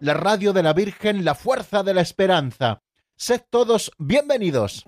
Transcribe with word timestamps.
la 0.00 0.14
radio 0.14 0.52
de 0.52 0.62
la 0.62 0.72
Virgen, 0.72 1.24
la 1.24 1.34
fuerza 1.34 1.82
de 1.82 1.94
la 1.94 2.00
esperanza. 2.00 2.82
Sed 3.16 3.42
todos 3.50 3.90
bienvenidos. 3.98 4.84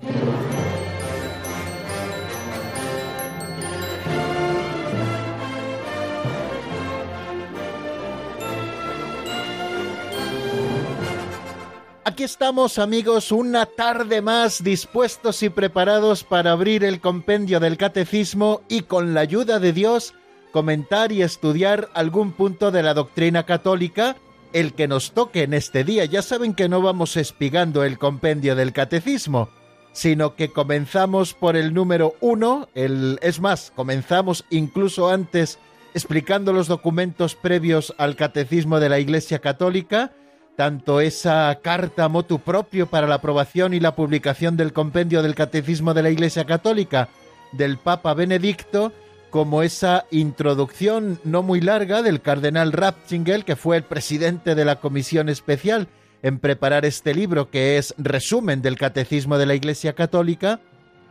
Aquí 12.05 12.24
estamos 12.24 12.78
amigos 12.78 13.30
una 13.30 13.66
tarde 13.66 14.20
más 14.20 14.64
dispuestos 14.64 15.42
y 15.42 15.48
preparados 15.48 16.24
para 16.24 16.52
abrir 16.52 16.83
el 16.83 17.00
compendio 17.00 17.61
del 17.61 17.77
catecismo 17.77 18.62
y 18.69 18.83
con 18.83 19.14
la 19.14 19.20
ayuda 19.20 19.61
de 19.61 19.72
Dios 19.72 20.14
comentar 20.50 21.12
y 21.12 21.22
estudiar 21.22 21.89
algún 21.95 22.33
punto 22.33 22.70
de 22.70 22.83
la 22.83 22.95
doctrina 22.95 23.45
católica, 23.45 24.17
el 24.53 24.75
que 24.75 24.89
nos 24.89 25.12
toque 25.12 25.43
en 25.43 25.55
este 25.55 25.84
día. 25.84 26.05
Ya 26.05 26.23
saben 26.23 26.55
que 26.55 26.69
no 26.69 26.83
vamos 26.83 27.17
espigando 27.17 27.84
el 27.84 27.98
compendio 27.98 28.57
del 28.57 28.73
catecismo, 28.73 29.48
sino 29.92 30.37
que 30.37 30.51
comenzamos 30.51 31.34
por 31.34 31.57
el 31.57 31.75
número 31.75 32.15
uno, 32.20 32.69
el, 32.75 33.19
es 33.23 33.41
más, 33.41 33.73
comenzamos 33.75 34.45
incluso 34.51 35.11
antes 35.11 35.59
explicando 35.95 36.53
los 36.53 36.69
documentos 36.69 37.34
previos 37.34 37.95
al 37.98 38.17
catecismo 38.17 38.79
de 38.79 38.89
la 38.89 39.01
Iglesia 39.01 39.41
Católica, 39.41 40.12
tanto 40.57 41.01
esa 41.01 41.59
carta 41.62 42.09
motu 42.09 42.39
propio 42.39 42.87
para 42.87 43.07
la 43.07 43.17
aprobación 43.17 43.75
y 43.75 43.81
la 43.81 43.97
publicación 43.97 44.57
del 44.57 44.73
compendio 44.73 45.23
del 45.23 45.35
catecismo 45.35 45.95
de 45.95 46.03
la 46.03 46.11
Iglesia 46.11 46.45
Católica 46.45 47.09
del 47.53 47.79
Papa 47.79 48.14
Benedicto, 48.14 48.92
como 49.31 49.62
esa 49.62 50.06
introducción 50.11 51.20
no 51.25 51.42
muy 51.42 51.61
larga 51.61 52.03
del 52.03 52.20
cardenal 52.20 52.73
Ratzinger, 52.73 53.45
que 53.45 53.56
fue 53.56 53.77
el 53.77 53.84
presidente 53.84 54.55
de 54.55 54.64
la 54.64 54.81
comisión 54.81 55.28
especial 55.28 55.89
en 56.23 56.39
preparar 56.39 56.84
este 56.84 57.14
libro, 57.14 57.51
que 57.51 57.78
es 57.78 57.95
resumen 57.97 58.61
del 58.62 58.77
Catecismo 58.77 59.39
de 59.39 59.47
la 59.47 59.55
Iglesia 59.55 59.95
Católica. 59.95 60.61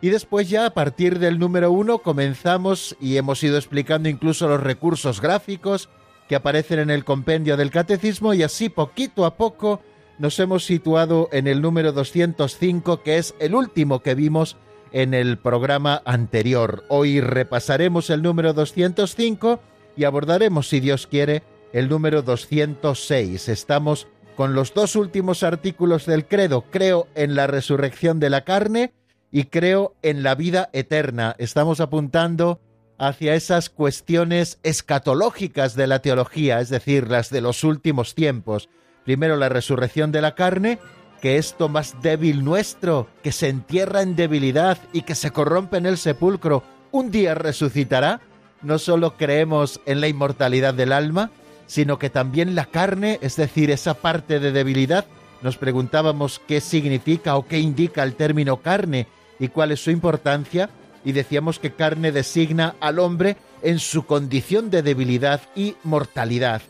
Y 0.01 0.09
después 0.09 0.49
ya 0.49 0.65
a 0.65 0.73
partir 0.73 1.19
del 1.19 1.39
número 1.39 1.71
uno 1.71 1.99
comenzamos 1.99 2.95
y 3.01 3.17
hemos 3.17 3.43
ido 3.43 3.57
explicando 3.57 4.07
incluso 4.07 4.47
los 4.47 4.61
recursos 4.61 5.19
gráficos 5.19 5.89
que 6.27 6.35
aparecen 6.35 6.79
en 6.79 6.91
el 6.91 7.03
compendio 7.03 7.57
del 7.57 7.71
Catecismo 7.71 8.33
y 8.33 8.43
así 8.43 8.69
poquito 8.69 9.25
a 9.25 9.35
poco 9.35 9.81
nos 10.19 10.37
hemos 10.39 10.65
situado 10.65 11.29
en 11.31 11.47
el 11.47 11.61
número 11.61 11.91
205, 11.91 13.01
que 13.01 13.17
es 13.17 13.33
el 13.39 13.55
último 13.55 14.01
que 14.01 14.15
vimos 14.15 14.57
en 14.91 15.13
el 15.13 15.37
programa 15.37 16.01
anterior. 16.05 16.83
Hoy 16.87 17.21
repasaremos 17.21 18.09
el 18.09 18.21
número 18.21 18.53
205 18.53 19.59
y 19.95 20.03
abordaremos, 20.03 20.67
si 20.67 20.79
Dios 20.79 21.07
quiere, 21.07 21.43
el 21.73 21.89
número 21.89 22.21
206. 22.21 23.49
Estamos 23.49 24.07
con 24.35 24.53
los 24.53 24.73
dos 24.73 24.95
últimos 24.95 25.43
artículos 25.43 26.05
del 26.05 26.25
credo. 26.25 26.63
Creo 26.71 27.07
en 27.15 27.35
la 27.35 27.47
resurrección 27.47 28.19
de 28.19 28.29
la 28.29 28.45
carne 28.45 28.93
y 29.31 29.45
creo 29.45 29.95
en 30.01 30.23
la 30.23 30.35
vida 30.35 30.69
eterna. 30.73 31.35
Estamos 31.37 31.79
apuntando 31.81 32.61
hacia 32.97 33.35
esas 33.35 33.69
cuestiones 33.69 34.59
escatológicas 34.63 35.75
de 35.75 35.87
la 35.87 36.01
teología, 36.01 36.59
es 36.59 36.69
decir, 36.69 37.09
las 37.09 37.29
de 37.29 37.41
los 37.41 37.63
últimos 37.63 38.15
tiempos. 38.15 38.69
Primero 39.05 39.37
la 39.37 39.49
resurrección 39.49 40.11
de 40.11 40.21
la 40.21 40.35
carne 40.35 40.79
que 41.19 41.37
esto 41.37 41.69
más 41.69 42.01
débil 42.01 42.43
nuestro, 42.43 43.07
que 43.23 43.31
se 43.31 43.49
entierra 43.49 44.01
en 44.01 44.15
debilidad 44.15 44.77
y 44.93 45.01
que 45.01 45.15
se 45.15 45.31
corrompe 45.31 45.77
en 45.77 45.85
el 45.85 45.97
sepulcro, 45.97 46.63
un 46.91 47.11
día 47.11 47.35
resucitará? 47.35 48.21
No 48.61 48.79
solo 48.79 49.15
creemos 49.17 49.79
en 49.85 50.01
la 50.01 50.07
inmortalidad 50.07 50.73
del 50.73 50.91
alma, 50.91 51.31
sino 51.67 51.99
que 51.99 52.09
también 52.09 52.55
la 52.55 52.65
carne, 52.65 53.19
es 53.21 53.35
decir, 53.35 53.71
esa 53.71 53.93
parte 53.93 54.39
de 54.39 54.51
debilidad, 54.51 55.05
nos 55.41 55.57
preguntábamos 55.57 56.41
qué 56.47 56.61
significa 56.61 57.37
o 57.37 57.47
qué 57.47 57.59
indica 57.59 58.03
el 58.03 58.15
término 58.15 58.57
carne 58.57 59.07
y 59.39 59.47
cuál 59.47 59.71
es 59.71 59.81
su 59.81 59.91
importancia, 59.91 60.69
y 61.05 61.13
decíamos 61.13 61.59
que 61.59 61.71
carne 61.71 62.11
designa 62.11 62.75
al 62.81 62.99
hombre 62.99 63.37
en 63.61 63.79
su 63.79 64.05
condición 64.05 64.69
de 64.69 64.81
debilidad 64.81 65.41
y 65.55 65.75
mortalidad. 65.83 66.61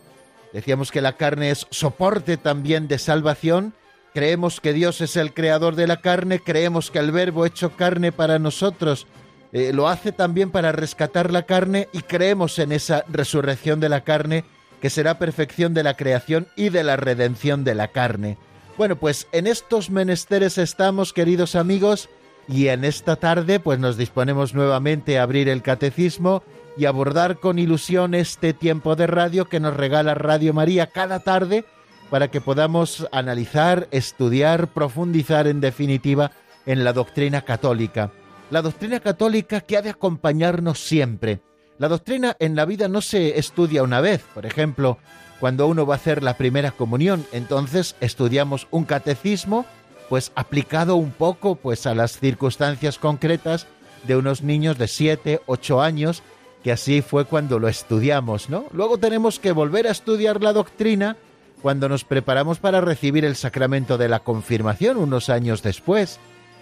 Decíamos 0.54 0.92
que 0.92 1.02
la 1.02 1.14
carne 1.14 1.52
es 1.52 1.68
soporte 1.72 2.38
también 2.38 2.88
de 2.88 3.00
salvación 3.00 3.74
Creemos 4.14 4.60
que 4.60 4.74
Dios 4.74 5.02
es 5.02 5.16
el 5.16 5.34
creador 5.34 5.76
de 5.76 5.88
la 5.88 5.98
carne, 5.98 6.40
creemos 6.40 6.90
que 6.92 7.00
el 7.00 7.12
verbo 7.12 7.46
hecho 7.46 7.72
carne 7.76 8.12
para 8.12 8.40
nosotros 8.40 9.08
eh, 9.52 9.72
lo 9.74 9.88
hace 9.88 10.12
también 10.12 10.52
para 10.52 10.72
rescatar 10.72 11.32
la 11.32 11.44
carne 11.44 11.90
y 11.92 12.02
creemos 12.02 12.60
en 12.60 12.72
esa 12.72 13.04
resurrección 13.08 13.80
de 13.80 13.90
la 13.90 14.04
carne 14.04 14.46
que 14.82 14.90
será 14.90 15.20
perfección 15.20 15.74
de 15.74 15.84
la 15.84 15.96
creación 15.96 16.48
y 16.56 16.70
de 16.70 16.84
la 16.84 16.96
redención 16.96 17.64
de 17.64 17.76
la 17.76 17.90
carne. 17.90 18.38
Bueno, 18.78 18.96
pues 18.96 19.28
en 19.32 19.46
estos 19.46 19.90
menesteres 19.90 20.58
estamos, 20.58 21.12
queridos 21.14 21.56
amigos, 21.56 22.10
y 22.48 22.68
en 22.68 22.84
esta 22.84 23.16
tarde 23.16 23.60
pues 23.60 23.78
nos 23.78 23.98
disponemos 23.98 24.54
nuevamente 24.54 25.20
a 25.20 25.24
abrir 25.24 25.50
el 25.50 25.62
catecismo 25.62 26.44
y 26.78 26.86
abordar 26.86 27.40
con 27.40 27.60
ilusión 27.60 28.16
este 28.16 28.54
tiempo 28.54 28.96
de 28.96 29.06
radio 29.06 29.46
que 29.46 29.60
nos 29.60 29.76
regala 29.76 30.16
Radio 30.16 30.54
María 30.54 30.88
cada 30.88 31.20
tarde 31.20 31.66
para 32.10 32.30
que 32.30 32.42
podamos 32.42 33.08
analizar, 33.12 33.88
estudiar, 33.92 34.68
profundizar 34.68 35.48
en 35.48 35.62
definitiva 35.62 36.32
en 36.66 36.84
la 36.84 36.94
doctrina 36.94 37.42
católica. 37.42 38.12
La 38.52 38.62
doctrina 38.62 39.00
católica 39.00 39.62
que 39.62 39.78
ha 39.78 39.82
de 39.82 39.92
acompañarnos 39.92 40.80
siempre. 40.80 41.42
La 41.78 41.88
doctrina 41.88 42.36
en 42.40 42.56
la 42.56 42.66
vida 42.66 42.88
no 42.88 43.02
se 43.02 43.40
estudia 43.40 43.84
una 43.84 44.02
vez, 44.02 44.24
por 44.34 44.46
ejemplo, 44.46 44.98
cuando 45.40 45.68
uno 45.68 45.86
va 45.86 45.96
a 45.96 45.98
hacer 45.98 46.22
la 46.24 46.36
primera 46.36 46.72
comunión, 46.72 47.26
entonces 47.32 47.96
estudiamos 48.02 48.68
un 48.72 48.84
catecismo, 48.84 49.66
pues 50.10 50.32
aplicado 50.36 50.96
un 50.98 51.12
poco 51.12 51.56
pues 51.56 51.86
a 51.86 51.96
las 51.96 52.20
circunstancias 52.20 53.00
concretas 53.00 53.68
de 54.06 54.18
unos 54.18 54.42
niños 54.42 54.78
de 54.78 54.88
7, 54.88 55.42
8 55.46 55.82
años, 55.82 56.24
que 56.64 56.74
así 56.74 57.02
fue 57.02 57.24
cuando 57.24 57.60
lo 57.60 57.70
estudiamos, 57.70 58.50
¿no? 58.50 58.66
Luego 58.74 58.98
tenemos 58.98 59.40
que 59.40 59.54
volver 59.54 59.88
a 59.88 59.92
estudiar 59.92 60.44
la 60.44 60.52
doctrina 60.52 61.16
cuando 61.62 61.90
nos 61.90 62.04
preparamos 62.04 62.60
para 62.60 62.82
recibir 62.82 63.26
el 63.26 63.36
sacramento 63.36 63.98
de 63.98 64.10
la 64.10 64.20
confirmación 64.20 64.98
unos 64.98 65.30
años 65.30 65.62
después. 65.62 66.20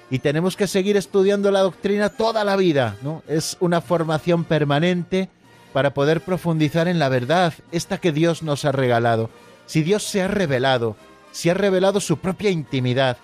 Y 0.09 0.19
tenemos 0.19 0.55
que 0.55 0.67
seguir 0.67 0.97
estudiando 0.97 1.51
la 1.51 1.61
doctrina 1.61 2.09
toda 2.09 2.43
la 2.43 2.55
vida, 2.55 2.95
¿no? 3.01 3.23
Es 3.27 3.57
una 3.59 3.81
formación 3.81 4.45
permanente 4.45 5.29
para 5.73 5.93
poder 5.93 6.21
profundizar 6.21 6.87
en 6.87 6.97
la 6.97 7.09
verdad, 7.09 7.53
esta 7.71 7.97
que 7.97 8.11
Dios 8.11 8.41
nos 8.41 8.65
ha 8.65 8.71
regalado. 8.71 9.29
Si 9.65 9.83
Dios 9.83 10.03
se 10.03 10.21
ha 10.21 10.27
revelado, 10.27 10.95
si 11.31 11.49
ha 11.49 11.53
revelado 11.53 11.99
su 11.99 12.17
propia 12.17 12.49
intimidad, 12.49 13.17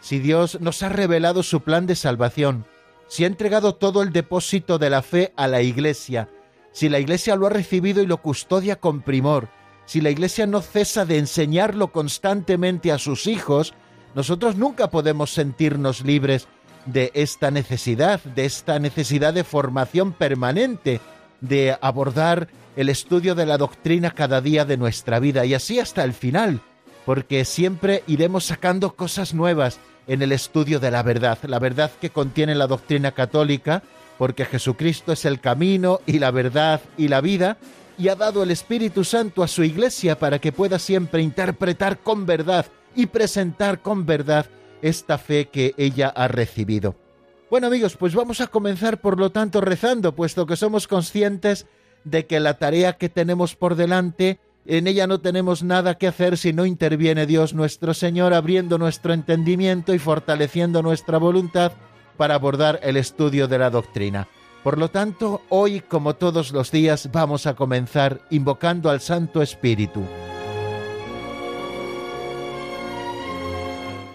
si 0.00 0.18
Dios 0.18 0.60
nos 0.60 0.82
ha 0.82 0.88
revelado 0.88 1.42
su 1.42 1.60
plan 1.60 1.86
de 1.86 1.94
salvación, 1.94 2.64
si 3.06 3.24
ha 3.24 3.26
entregado 3.26 3.74
todo 3.74 4.02
el 4.02 4.12
depósito 4.12 4.78
de 4.78 4.88
la 4.88 5.02
fe 5.02 5.32
a 5.36 5.46
la 5.46 5.60
Iglesia, 5.60 6.28
si 6.72 6.88
la 6.88 7.00
Iglesia 7.00 7.36
lo 7.36 7.46
ha 7.46 7.50
recibido 7.50 8.02
y 8.02 8.06
lo 8.06 8.16
custodia 8.16 8.76
con 8.76 9.02
primor, 9.02 9.48
si 9.90 10.00
la 10.00 10.10
Iglesia 10.10 10.46
no 10.46 10.62
cesa 10.62 11.04
de 11.04 11.18
enseñarlo 11.18 11.88
constantemente 11.88 12.92
a 12.92 12.98
sus 12.98 13.26
hijos, 13.26 13.74
nosotros 14.14 14.54
nunca 14.54 14.88
podemos 14.88 15.32
sentirnos 15.32 16.02
libres 16.02 16.46
de 16.86 17.10
esta 17.12 17.50
necesidad, 17.50 18.20
de 18.22 18.44
esta 18.44 18.78
necesidad 18.78 19.34
de 19.34 19.42
formación 19.42 20.12
permanente, 20.12 21.00
de 21.40 21.76
abordar 21.80 22.46
el 22.76 22.88
estudio 22.88 23.34
de 23.34 23.46
la 23.46 23.58
doctrina 23.58 24.12
cada 24.12 24.40
día 24.40 24.64
de 24.64 24.76
nuestra 24.76 25.18
vida. 25.18 25.44
Y 25.44 25.54
así 25.54 25.80
hasta 25.80 26.04
el 26.04 26.12
final, 26.12 26.60
porque 27.04 27.44
siempre 27.44 28.04
iremos 28.06 28.44
sacando 28.44 28.94
cosas 28.94 29.34
nuevas 29.34 29.80
en 30.06 30.22
el 30.22 30.30
estudio 30.30 30.78
de 30.78 30.92
la 30.92 31.02
verdad, 31.02 31.38
la 31.42 31.58
verdad 31.58 31.90
que 32.00 32.10
contiene 32.10 32.54
la 32.54 32.68
doctrina 32.68 33.10
católica, 33.10 33.82
porque 34.18 34.44
Jesucristo 34.44 35.10
es 35.10 35.24
el 35.24 35.40
camino 35.40 35.98
y 36.06 36.20
la 36.20 36.30
verdad 36.30 36.80
y 36.96 37.08
la 37.08 37.20
vida, 37.20 37.56
y 38.00 38.08
ha 38.08 38.16
dado 38.16 38.42
el 38.42 38.50
Espíritu 38.50 39.04
Santo 39.04 39.42
a 39.42 39.48
su 39.48 39.62
iglesia 39.62 40.18
para 40.18 40.38
que 40.38 40.52
pueda 40.52 40.78
siempre 40.78 41.20
interpretar 41.20 41.98
con 41.98 42.24
verdad 42.24 42.64
y 42.96 43.06
presentar 43.06 43.82
con 43.82 44.06
verdad 44.06 44.46
esta 44.80 45.18
fe 45.18 45.48
que 45.48 45.74
ella 45.76 46.08
ha 46.08 46.26
recibido. 46.26 46.96
Bueno 47.50 47.66
amigos, 47.66 47.96
pues 47.96 48.14
vamos 48.14 48.40
a 48.40 48.46
comenzar 48.46 49.02
por 49.02 49.18
lo 49.18 49.30
tanto 49.30 49.60
rezando, 49.60 50.14
puesto 50.14 50.46
que 50.46 50.56
somos 50.56 50.88
conscientes 50.88 51.66
de 52.04 52.24
que 52.26 52.40
la 52.40 52.54
tarea 52.54 52.94
que 52.94 53.10
tenemos 53.10 53.54
por 53.54 53.74
delante 53.74 54.40
En 54.66 54.86
ella 54.86 55.06
no 55.06 55.20
tenemos 55.20 55.62
nada 55.62 55.96
que 55.96 56.06
hacer 56.06 56.36
si 56.36 56.52
no 56.52 56.66
interviene 56.66 57.26
Dios 57.26 57.54
nuestro 57.54 57.92
Señor 57.94 58.34
abriendo 58.34 58.76
nuestro 58.78 59.14
entendimiento 59.14 59.94
y 59.94 59.98
fortaleciendo 59.98 60.82
nuestra 60.82 61.18
voluntad 61.18 61.72
para 62.18 62.34
abordar 62.34 62.78
el 62.82 62.96
estudio 62.96 63.48
de 63.48 63.58
la 63.58 63.70
doctrina. 63.70 64.28
Por 64.62 64.76
lo 64.76 64.88
tanto, 64.88 65.42
hoy, 65.48 65.80
como 65.80 66.16
todos 66.16 66.52
los 66.52 66.70
días, 66.70 67.10
vamos 67.12 67.46
a 67.46 67.54
comenzar 67.54 68.20
invocando 68.28 68.90
al 68.90 69.00
Santo 69.00 69.40
Espíritu. 69.40 70.02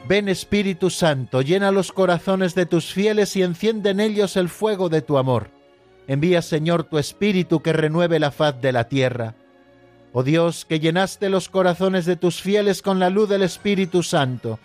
Ven 0.07 0.29
Espíritu 0.29 0.91
Santo, 0.91 1.41
llena 1.41 1.71
los 1.71 1.91
corazones 1.91 2.53
de 2.53 2.67
tus 2.67 2.93
fieles 2.93 3.35
y 3.35 3.41
enciende 3.41 3.89
en 3.89 3.99
ellos 3.99 4.37
el 4.37 4.49
fuego 4.49 4.87
de 4.87 5.01
tu 5.01 5.17
amor. 5.17 5.49
Envía, 6.07 6.43
Señor, 6.43 6.83
tu 6.83 6.99
Espíritu 6.99 7.61
que 7.61 7.73
renueve 7.73 8.19
la 8.19 8.29
faz 8.29 8.61
de 8.61 8.71
la 8.71 8.87
tierra. 8.87 9.33
Oh 10.13 10.21
Dios, 10.21 10.65
que 10.65 10.79
llenaste 10.79 11.29
los 11.29 11.49
corazones 11.49 12.05
de 12.05 12.17
tus 12.17 12.39
fieles 12.39 12.83
con 12.83 12.99
la 12.99 13.09
luz 13.09 13.27
del 13.27 13.41
Espíritu 13.41 14.03
Santo, 14.03 14.59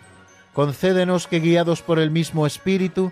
concédenos 0.53 1.25
que 1.25 1.39
guiados 1.39 1.81
por 1.81 1.97
el 1.97 2.11
mismo 2.11 2.45
Espíritu, 2.45 3.11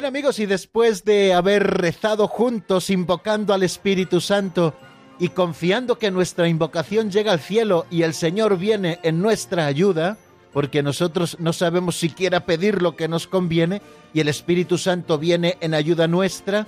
Bien 0.00 0.08
amigos, 0.08 0.38
y 0.38 0.46
después 0.46 1.04
de 1.04 1.34
haber 1.34 1.62
rezado 1.62 2.26
juntos 2.26 2.88
invocando 2.88 3.52
al 3.52 3.62
Espíritu 3.62 4.22
Santo 4.22 4.72
y 5.18 5.28
confiando 5.28 5.98
que 5.98 6.10
nuestra 6.10 6.48
invocación 6.48 7.10
llega 7.10 7.32
al 7.32 7.38
cielo 7.38 7.84
y 7.90 8.00
el 8.00 8.14
Señor 8.14 8.56
viene 8.56 8.98
en 9.02 9.20
nuestra 9.20 9.66
ayuda, 9.66 10.16
porque 10.54 10.82
nosotros 10.82 11.36
no 11.38 11.52
sabemos 11.52 11.96
siquiera 11.96 12.46
pedir 12.46 12.80
lo 12.80 12.96
que 12.96 13.08
nos 13.08 13.26
conviene, 13.26 13.82
y 14.14 14.20
el 14.20 14.28
Espíritu 14.28 14.78
Santo 14.78 15.18
viene 15.18 15.58
en 15.60 15.74
ayuda 15.74 16.08
nuestra 16.08 16.66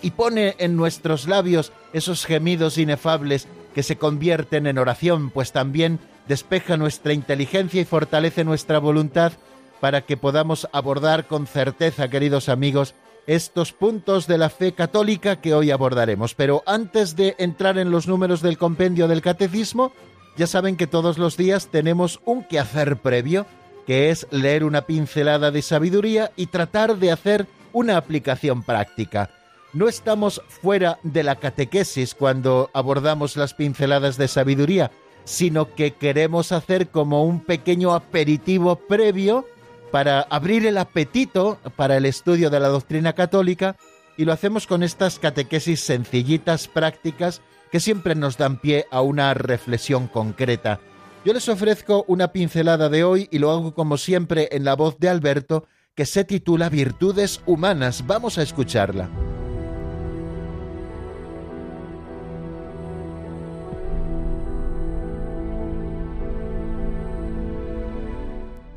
y 0.00 0.12
pone 0.12 0.54
en 0.56 0.74
nuestros 0.74 1.28
labios 1.28 1.74
esos 1.92 2.24
gemidos 2.24 2.78
inefables 2.78 3.46
que 3.74 3.82
se 3.82 3.98
convierten 3.98 4.66
en 4.66 4.78
oración, 4.78 5.28
pues 5.28 5.52
también 5.52 5.98
despeja 6.28 6.78
nuestra 6.78 7.12
inteligencia 7.12 7.82
y 7.82 7.84
fortalece 7.84 8.42
nuestra 8.42 8.78
voluntad 8.78 9.32
para 9.80 10.02
que 10.02 10.16
podamos 10.16 10.68
abordar 10.72 11.26
con 11.26 11.46
certeza, 11.46 12.08
queridos 12.08 12.48
amigos, 12.48 12.94
estos 13.26 13.72
puntos 13.72 14.26
de 14.26 14.38
la 14.38 14.50
fe 14.50 14.72
católica 14.72 15.40
que 15.40 15.54
hoy 15.54 15.70
abordaremos. 15.70 16.34
Pero 16.34 16.62
antes 16.66 17.16
de 17.16 17.34
entrar 17.38 17.78
en 17.78 17.90
los 17.90 18.06
números 18.06 18.42
del 18.42 18.58
compendio 18.58 19.08
del 19.08 19.22
catecismo, 19.22 19.92
ya 20.36 20.46
saben 20.46 20.76
que 20.76 20.86
todos 20.86 21.18
los 21.18 21.36
días 21.36 21.68
tenemos 21.68 22.20
un 22.24 22.44
quehacer 22.44 22.96
previo, 22.98 23.46
que 23.86 24.10
es 24.10 24.26
leer 24.30 24.64
una 24.64 24.82
pincelada 24.82 25.50
de 25.50 25.62
sabiduría 25.62 26.32
y 26.36 26.46
tratar 26.46 26.96
de 26.96 27.12
hacer 27.12 27.46
una 27.72 27.96
aplicación 27.96 28.62
práctica. 28.62 29.30
No 29.72 29.88
estamos 29.88 30.42
fuera 30.48 30.98
de 31.02 31.22
la 31.22 31.36
catequesis 31.36 32.14
cuando 32.14 32.70
abordamos 32.72 33.36
las 33.36 33.54
pinceladas 33.54 34.16
de 34.16 34.28
sabiduría, 34.28 34.90
sino 35.24 35.74
que 35.74 35.92
queremos 35.92 36.50
hacer 36.50 36.88
como 36.88 37.24
un 37.24 37.40
pequeño 37.40 37.94
aperitivo 37.94 38.76
previo 38.76 39.46
para 39.90 40.22
abrir 40.22 40.66
el 40.66 40.78
apetito 40.78 41.58
para 41.76 41.96
el 41.96 42.06
estudio 42.06 42.50
de 42.50 42.60
la 42.60 42.68
doctrina 42.68 43.12
católica 43.12 43.76
y 44.16 44.24
lo 44.24 44.32
hacemos 44.32 44.66
con 44.66 44.82
estas 44.82 45.18
catequesis 45.18 45.80
sencillitas, 45.80 46.68
prácticas, 46.68 47.40
que 47.70 47.80
siempre 47.80 48.14
nos 48.14 48.36
dan 48.36 48.60
pie 48.60 48.86
a 48.90 49.00
una 49.00 49.32
reflexión 49.34 50.08
concreta. 50.08 50.80
Yo 51.24 51.32
les 51.32 51.48
ofrezco 51.48 52.04
una 52.08 52.32
pincelada 52.32 52.88
de 52.88 53.04
hoy 53.04 53.28
y 53.30 53.38
lo 53.38 53.50
hago 53.50 53.74
como 53.74 53.96
siempre 53.96 54.48
en 54.52 54.64
la 54.64 54.74
voz 54.74 54.98
de 54.98 55.08
Alberto, 55.08 55.66
que 55.94 56.06
se 56.06 56.24
titula 56.24 56.68
Virtudes 56.68 57.40
Humanas. 57.46 58.06
Vamos 58.06 58.38
a 58.38 58.42
escucharla. 58.42 59.08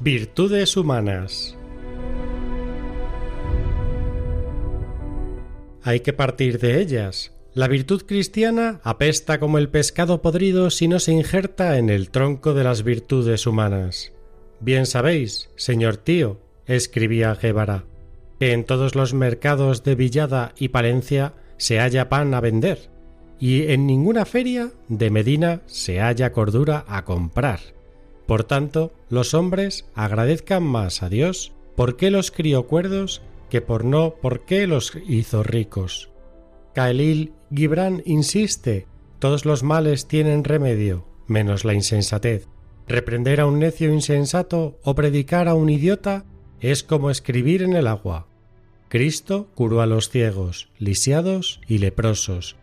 Virtudes 0.03 0.75
humanas. 0.75 1.57
Hay 5.81 6.01
que 6.01 6.11
partir 6.11 6.59
de 6.59 6.81
ellas. 6.81 7.31
La 7.53 7.69
virtud 7.69 8.03
cristiana 8.05 8.81
apesta 8.83 9.39
como 9.39 9.59
el 9.59 9.69
pescado 9.69 10.21
podrido 10.21 10.71
si 10.71 10.89
no 10.89 10.99
se 10.99 11.13
injerta 11.13 11.77
en 11.77 11.89
el 11.89 12.09
tronco 12.09 12.53
de 12.53 12.65
las 12.65 12.83
virtudes 12.83 13.47
humanas. 13.47 14.11
Bien 14.59 14.87
sabéis, 14.87 15.49
señor 15.55 15.95
tío, 15.95 16.41
escribía 16.65 17.33
Guevara, 17.35 17.85
que 18.41 18.51
en 18.51 18.65
todos 18.65 18.95
los 18.95 19.13
mercados 19.13 19.85
de 19.85 19.95
Villada 19.95 20.51
y 20.57 20.67
Palencia 20.67 21.33
se 21.55 21.79
halla 21.79 22.09
pan 22.09 22.33
a 22.33 22.41
vender, 22.41 22.89
y 23.39 23.71
en 23.71 23.87
ninguna 23.87 24.25
feria 24.25 24.73
de 24.89 25.09
Medina 25.09 25.61
se 25.65 26.01
halla 26.01 26.33
cordura 26.33 26.83
a 26.89 27.05
comprar. 27.05 27.61
Por 28.25 28.43
tanto, 28.43 28.93
los 29.09 29.33
hombres 29.33 29.85
agradezcan 29.95 30.63
más 30.63 31.03
a 31.03 31.09
Dios 31.09 31.53
por 31.75 31.97
qué 31.97 32.11
los 32.11 32.31
crió 32.31 32.67
cuerdos 32.67 33.21
que 33.49 33.61
por 33.61 33.85
no 33.85 34.15
por 34.15 34.45
qué 34.45 34.65
los 34.67 34.93
hizo 35.07 35.43
ricos. 35.43 36.09
Kaelil 36.73 37.33
Gibran 37.53 38.01
insiste, 38.05 38.87
todos 39.19 39.45
los 39.45 39.61
males 39.61 40.07
tienen 40.07 40.43
remedio, 40.43 41.05
menos 41.27 41.65
la 41.65 41.73
insensatez. 41.73 42.47
Reprender 42.87 43.39
a 43.39 43.45
un 43.45 43.59
necio 43.59 43.93
insensato 43.93 44.79
o 44.83 44.95
predicar 44.95 45.47
a 45.47 45.53
un 45.53 45.69
idiota 45.69 46.25
es 46.59 46.83
como 46.83 47.11
escribir 47.11 47.61
en 47.61 47.73
el 47.73 47.87
agua. 47.87 48.27
Cristo 48.89 49.49
curó 49.55 49.81
a 49.81 49.85
los 49.85 50.09
ciegos, 50.09 50.69
lisiados 50.77 51.61
y 51.67 51.77
leprosos, 51.77 52.57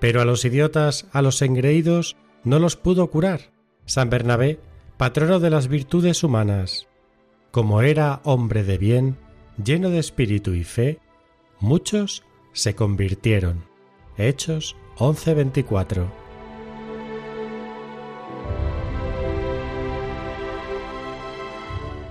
pero 0.00 0.20
a 0.20 0.24
los 0.24 0.44
idiotas, 0.44 1.06
a 1.12 1.22
los 1.22 1.42
engreídos, 1.42 2.16
no 2.44 2.58
los 2.58 2.76
pudo 2.76 3.10
curar. 3.10 3.52
San 3.84 4.10
Bernabé 4.10 4.60
patrono 4.96 5.40
de 5.40 5.50
las 5.50 5.68
virtudes 5.68 6.24
humanas. 6.24 6.88
Como 7.50 7.82
era 7.82 8.20
hombre 8.24 8.64
de 8.64 8.78
bien, 8.78 9.18
lleno 9.62 9.90
de 9.90 9.98
espíritu 9.98 10.54
y 10.54 10.64
fe, 10.64 11.00
muchos 11.60 12.24
se 12.52 12.74
convirtieron. 12.74 13.64
Hechos 14.16 14.76
11:24 14.96 16.06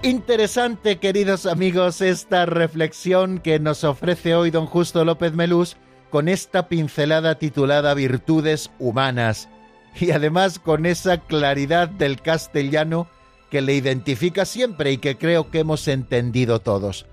Interesante, 0.04 1.00
queridos 1.00 1.48
amigos, 1.48 2.02
esta 2.02 2.46
reflexión 2.46 3.40
que 3.40 3.60
nos 3.60 3.84
ofrece 3.84 4.36
hoy 4.36 4.52
don 4.52 4.68
Justo 4.68 5.04
López 5.04 5.34
Melús 5.34 5.78
con 6.12 6.30
esta 6.30 6.68
pincelada 6.68 7.40
titulada 7.40 7.96
Virtudes 7.96 8.70
Humanas 8.78 9.50
y 10.00 10.12
además 10.12 10.60
con 10.60 10.86
esa 10.86 11.20
claridad 11.20 11.90
del 11.90 12.22
castellano 12.22 13.08
que 13.50 13.62
le 13.62 13.76
identifica 13.76 14.46
siempre 14.46 14.92
y 14.92 14.98
que 14.98 15.18
creo 15.18 15.50
que 15.50 15.60
hemos 15.60 15.88
entendido 15.88 16.60
todos. 16.60 17.06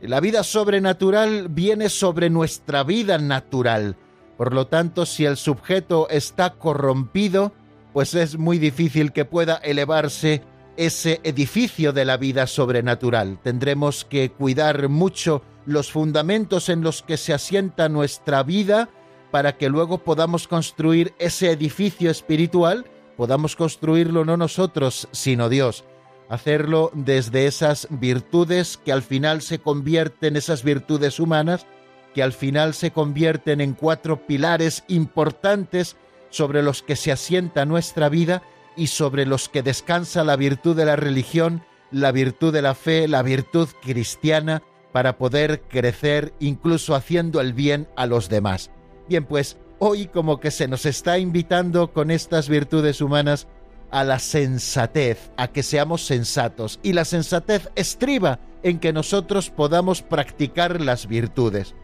La 0.00 0.20
vida 0.20 0.42
sobrenatural 0.42 1.48
viene 1.48 1.88
sobre 1.88 2.28
nuestra 2.28 2.82
vida 2.82 3.18
natural. 3.18 3.96
Por 4.36 4.52
lo 4.52 4.66
tanto, 4.66 5.06
si 5.06 5.24
el 5.24 5.36
sujeto 5.36 6.08
está 6.10 6.54
corrompido, 6.54 7.52
pues 7.92 8.14
es 8.14 8.36
muy 8.36 8.58
difícil 8.58 9.12
que 9.12 9.24
pueda 9.24 9.56
elevarse 9.56 10.42
ese 10.76 11.20
edificio 11.22 11.92
de 11.92 12.04
la 12.04 12.16
vida 12.16 12.46
sobrenatural. 12.46 13.38
Tendremos 13.42 14.04
que 14.04 14.30
cuidar 14.30 14.88
mucho 14.88 15.42
los 15.64 15.92
fundamentos 15.92 16.68
en 16.68 16.82
los 16.82 17.02
que 17.02 17.16
se 17.16 17.32
asienta 17.32 17.88
nuestra 17.88 18.42
vida 18.42 18.90
para 19.34 19.56
que 19.56 19.68
luego 19.68 19.98
podamos 19.98 20.46
construir 20.46 21.12
ese 21.18 21.50
edificio 21.50 22.08
espiritual, 22.08 22.84
podamos 23.16 23.56
construirlo 23.56 24.24
no 24.24 24.36
nosotros, 24.36 25.08
sino 25.10 25.48
Dios. 25.48 25.82
Hacerlo 26.28 26.92
desde 26.94 27.48
esas 27.48 27.88
virtudes 27.90 28.76
que 28.76 28.92
al 28.92 29.02
final 29.02 29.42
se 29.42 29.58
convierten, 29.58 30.36
esas 30.36 30.62
virtudes 30.62 31.18
humanas, 31.18 31.66
que 32.14 32.22
al 32.22 32.32
final 32.32 32.74
se 32.74 32.92
convierten 32.92 33.60
en 33.60 33.72
cuatro 33.72 34.24
pilares 34.24 34.84
importantes 34.86 35.96
sobre 36.30 36.62
los 36.62 36.84
que 36.84 36.94
se 36.94 37.10
asienta 37.10 37.64
nuestra 37.64 38.08
vida 38.08 38.44
y 38.76 38.86
sobre 38.86 39.26
los 39.26 39.48
que 39.48 39.64
descansa 39.64 40.22
la 40.22 40.36
virtud 40.36 40.76
de 40.76 40.84
la 40.84 40.94
religión, 40.94 41.64
la 41.90 42.12
virtud 42.12 42.52
de 42.52 42.62
la 42.62 42.76
fe, 42.76 43.08
la 43.08 43.24
virtud 43.24 43.68
cristiana, 43.82 44.62
para 44.92 45.18
poder 45.18 45.62
crecer 45.62 46.34
incluso 46.38 46.94
haciendo 46.94 47.40
el 47.40 47.52
bien 47.52 47.88
a 47.96 48.06
los 48.06 48.28
demás. 48.28 48.70
Bien, 49.08 49.24
pues 49.24 49.56
hoy 49.78 50.06
como 50.06 50.40
que 50.40 50.50
se 50.50 50.68
nos 50.68 50.86
está 50.86 51.18
invitando 51.18 51.92
con 51.92 52.10
estas 52.10 52.48
virtudes 52.48 53.00
humanas 53.00 53.46
a 53.90 54.02
la 54.02 54.18
sensatez, 54.18 55.30
a 55.36 55.48
que 55.48 55.62
seamos 55.62 56.04
sensatos. 56.06 56.80
Y 56.82 56.94
la 56.94 57.04
sensatez 57.04 57.68
estriba 57.76 58.40
en 58.62 58.78
que 58.78 58.92
nosotros 58.92 59.50
podamos 59.50 60.02
practicar 60.02 60.80
las 60.80 61.06
virtudes. 61.06 61.74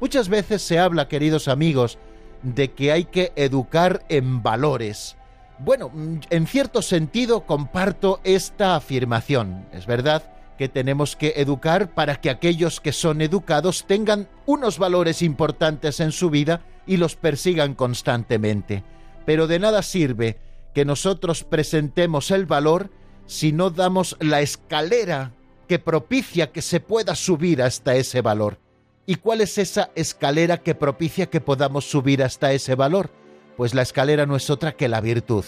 Muchas 0.00 0.28
veces 0.28 0.62
se 0.62 0.78
habla, 0.78 1.08
queridos 1.08 1.48
amigos, 1.48 1.98
de 2.42 2.72
que 2.72 2.92
hay 2.92 3.04
que 3.04 3.32
educar 3.36 4.04
en 4.08 4.42
valores. 4.42 5.16
Bueno, 5.58 5.90
en 6.28 6.46
cierto 6.46 6.82
sentido 6.82 7.46
comparto 7.46 8.20
esta 8.22 8.76
afirmación. 8.76 9.66
Es 9.72 9.86
verdad 9.86 10.35
que 10.56 10.68
tenemos 10.68 11.16
que 11.16 11.34
educar 11.36 11.94
para 11.94 12.20
que 12.20 12.30
aquellos 12.30 12.80
que 12.80 12.92
son 12.92 13.20
educados 13.20 13.84
tengan 13.86 14.28
unos 14.46 14.78
valores 14.78 15.22
importantes 15.22 16.00
en 16.00 16.12
su 16.12 16.30
vida 16.30 16.62
y 16.86 16.96
los 16.96 17.16
persigan 17.16 17.74
constantemente. 17.74 18.84
Pero 19.24 19.46
de 19.46 19.58
nada 19.58 19.82
sirve 19.82 20.38
que 20.74 20.84
nosotros 20.84 21.44
presentemos 21.44 22.30
el 22.30 22.46
valor 22.46 22.90
si 23.26 23.52
no 23.52 23.70
damos 23.70 24.16
la 24.20 24.40
escalera 24.40 25.32
que 25.68 25.78
propicia 25.78 26.52
que 26.52 26.62
se 26.62 26.80
pueda 26.80 27.14
subir 27.14 27.62
hasta 27.62 27.96
ese 27.96 28.20
valor. 28.20 28.58
¿Y 29.04 29.16
cuál 29.16 29.40
es 29.40 29.58
esa 29.58 29.90
escalera 29.94 30.58
que 30.58 30.74
propicia 30.74 31.26
que 31.26 31.40
podamos 31.40 31.88
subir 31.88 32.22
hasta 32.22 32.52
ese 32.52 32.74
valor? 32.74 33.10
Pues 33.56 33.74
la 33.74 33.82
escalera 33.82 34.26
no 34.26 34.36
es 34.36 34.50
otra 34.50 34.72
que 34.72 34.88
la 34.88 35.00
virtud. 35.00 35.44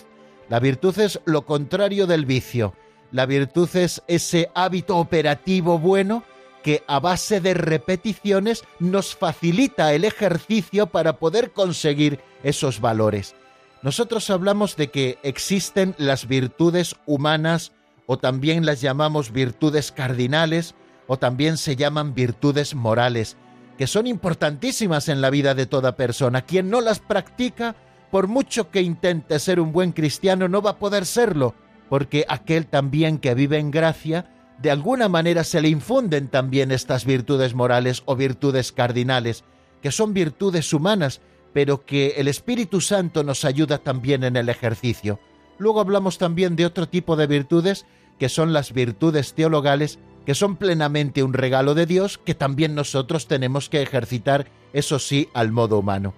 La 0.48 0.60
virtud 0.60 0.98
es 0.98 1.20
lo 1.24 1.44
contrario 1.44 2.06
del 2.06 2.24
vicio 2.24 2.74
la 3.10 3.26
virtud 3.26 3.68
es 3.74 4.02
ese 4.06 4.50
hábito 4.54 4.96
operativo 4.98 5.78
bueno 5.78 6.24
que 6.62 6.82
a 6.86 7.00
base 7.00 7.40
de 7.40 7.54
repeticiones 7.54 8.64
nos 8.78 9.14
facilita 9.16 9.94
el 9.94 10.04
ejercicio 10.04 10.88
para 10.88 11.14
poder 11.14 11.52
conseguir 11.52 12.20
esos 12.42 12.80
valores. 12.80 13.34
Nosotros 13.82 14.28
hablamos 14.28 14.76
de 14.76 14.90
que 14.90 15.18
existen 15.22 15.94
las 15.98 16.26
virtudes 16.26 16.96
humanas 17.06 17.72
o 18.06 18.18
también 18.18 18.66
las 18.66 18.80
llamamos 18.80 19.32
virtudes 19.32 19.92
cardinales 19.92 20.74
o 21.06 21.18
también 21.18 21.56
se 21.56 21.76
llaman 21.76 22.14
virtudes 22.14 22.74
morales, 22.74 23.36
que 23.78 23.86
son 23.86 24.06
importantísimas 24.06 25.08
en 25.08 25.20
la 25.20 25.30
vida 25.30 25.54
de 25.54 25.66
toda 25.66 25.96
persona. 25.96 26.42
Quien 26.42 26.70
no 26.70 26.80
las 26.80 26.98
practica, 26.98 27.76
por 28.10 28.26
mucho 28.26 28.70
que 28.70 28.82
intente 28.82 29.38
ser 29.38 29.60
un 29.60 29.72
buen 29.72 29.92
cristiano, 29.92 30.48
no 30.48 30.60
va 30.60 30.72
a 30.72 30.78
poder 30.78 31.06
serlo, 31.06 31.54
porque 31.88 32.24
aquel 32.28 32.66
también 32.66 33.18
que 33.18 33.34
vive 33.34 33.58
en 33.58 33.70
gracia, 33.70 34.30
de 34.60 34.70
alguna 34.70 35.08
manera 35.08 35.44
se 35.44 35.60
le 35.60 35.68
infunden 35.68 36.28
también 36.28 36.72
estas 36.72 37.04
virtudes 37.04 37.54
morales 37.54 38.02
o 38.06 38.16
virtudes 38.16 38.72
cardinales, 38.72 39.44
que 39.82 39.92
son 39.92 40.12
virtudes 40.12 40.72
humanas, 40.72 41.20
pero 41.52 41.84
que 41.84 42.14
el 42.16 42.28
Espíritu 42.28 42.80
Santo 42.80 43.22
nos 43.22 43.44
ayuda 43.44 43.78
también 43.78 44.24
en 44.24 44.36
el 44.36 44.48
ejercicio. 44.48 45.20
Luego 45.58 45.80
hablamos 45.80 46.18
también 46.18 46.56
de 46.56 46.66
otro 46.66 46.88
tipo 46.88 47.16
de 47.16 47.26
virtudes, 47.26 47.86
que 48.18 48.28
son 48.28 48.52
las 48.52 48.72
virtudes 48.72 49.34
teologales, 49.34 49.98
que 50.26 50.34
son 50.34 50.56
plenamente 50.56 51.22
un 51.22 51.32
regalo 51.32 51.74
de 51.74 51.86
Dios, 51.86 52.18
que 52.18 52.34
también 52.34 52.74
nosotros 52.74 53.28
tenemos 53.28 53.68
que 53.68 53.80
ejercitar, 53.80 54.46
eso 54.72 54.98
sí, 54.98 55.28
al 55.34 55.52
modo 55.52 55.78
humano. 55.78 56.14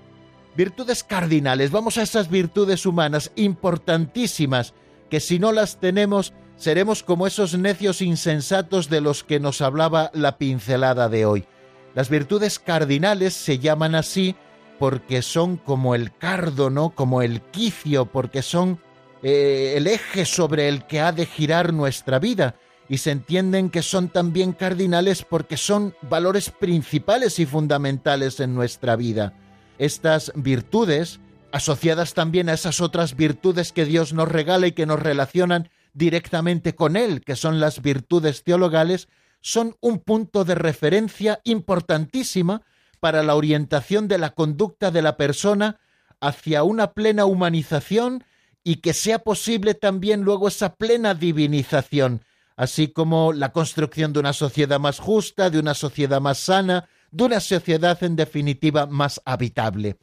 Virtudes 0.57 1.05
cardinales, 1.05 1.71
vamos 1.71 1.97
a 1.97 2.03
esas 2.03 2.29
virtudes 2.29 2.87
humanas 2.87 3.31
importantísimas, 3.37 4.75
que 5.11 5.21
si 5.21 5.38
no 5.38 5.52
las 5.52 5.79
tenemos 5.79 6.33
seremos 6.57 7.02
como 7.02 7.26
esos 7.26 7.59
necios 7.59 8.02
insensatos 8.02 8.90
de 8.90 9.00
los 9.00 9.25
que 9.25 9.40
nos 9.40 9.62
hablaba 9.62 10.11
la 10.14 10.37
pincelada 10.37 11.09
de 11.09 11.25
hoy. 11.25 11.47
Las 11.95 12.11
virtudes 12.11 12.59
cardinales 12.59 13.35
se 13.35 13.59
llaman 13.59 13.95
así 13.95 14.37
porque 14.79 15.23
son 15.23 15.57
como 15.57 15.95
el 15.95 16.14
cardo, 16.17 16.71
¿no? 16.71 16.90
Como 16.90 17.23
el 17.23 17.40
quicio, 17.40 18.07
porque 18.07 18.43
son 18.43 18.79
eh, 19.23 19.75
el 19.76 19.87
eje 19.87 20.25
sobre 20.25 20.69
el 20.69 20.87
que 20.87 21.00
ha 21.00 21.12
de 21.12 21.26
girar 21.26 21.73
nuestra 21.73 22.19
vida 22.19 22.55
y 22.88 22.99
se 22.99 23.11
entienden 23.11 23.71
que 23.71 23.83
son 23.83 24.09
también 24.09 24.52
cardinales 24.52 25.25
porque 25.25 25.57
son 25.57 25.95
valores 26.02 26.50
principales 26.50 27.38
y 27.38 27.47
fundamentales 27.47 28.38
en 28.40 28.55
nuestra 28.55 28.97
vida. 28.97 29.33
Estas 29.79 30.33
virtudes 30.35 31.21
asociadas 31.52 32.14
también 32.14 32.49
a 32.49 32.54
esas 32.54 32.80
otras 32.80 33.16
virtudes 33.16 33.73
que 33.73 33.85
Dios 33.85 34.12
nos 34.12 34.28
regala 34.28 34.66
y 34.66 34.73
que 34.73 34.87
nos 34.87 35.00
relacionan 35.00 35.69
directamente 35.92 36.75
con 36.75 36.97
Él, 36.97 37.23
que 37.23 37.37
son 37.37 37.61
las 37.61 37.83
virtudes 37.83 38.45
teologales, 38.45 39.09
son 39.40 39.76
un 39.80 39.99
punto 39.99 40.45
de 40.45 40.54
referencia 40.54 41.40
importantísima 41.45 42.62
para 43.00 43.23
la 43.23 43.35
orientación 43.35 44.09
de 44.09 44.19
la 44.19 44.30
conducta 44.30 44.90
de 44.90 45.02
la 45.02 45.16
persona 45.16 45.80
hacia 46.21 46.62
una 46.62 46.92
plena 46.92 47.25
humanización 47.25 48.25
y 48.62 48.76
que 48.76 48.92
sea 48.92 49.21
posible 49.21 49.75
también 49.75 50.21
luego 50.21 50.49
esa 50.49 50.75
plena 50.75 51.14
divinización, 51.14 52.23
así 52.57 52.88
como 52.88 53.33
la 53.33 53.52
construcción 53.52 54.12
de 54.12 54.21
una 54.21 54.35
sociedad 54.35 54.78
más 54.78 54.99
justa, 54.99 55.49
de 55.49 55.59
una 55.59 55.73
sociedad 55.73 56.21
más 56.21 56.38
sana, 56.38 56.88
de 57.11 57.25
una 57.25 57.40
sociedad 57.40 58.02
en 58.04 58.16
definitiva 58.16 58.87
más 58.87 59.23
habitable 59.25 59.97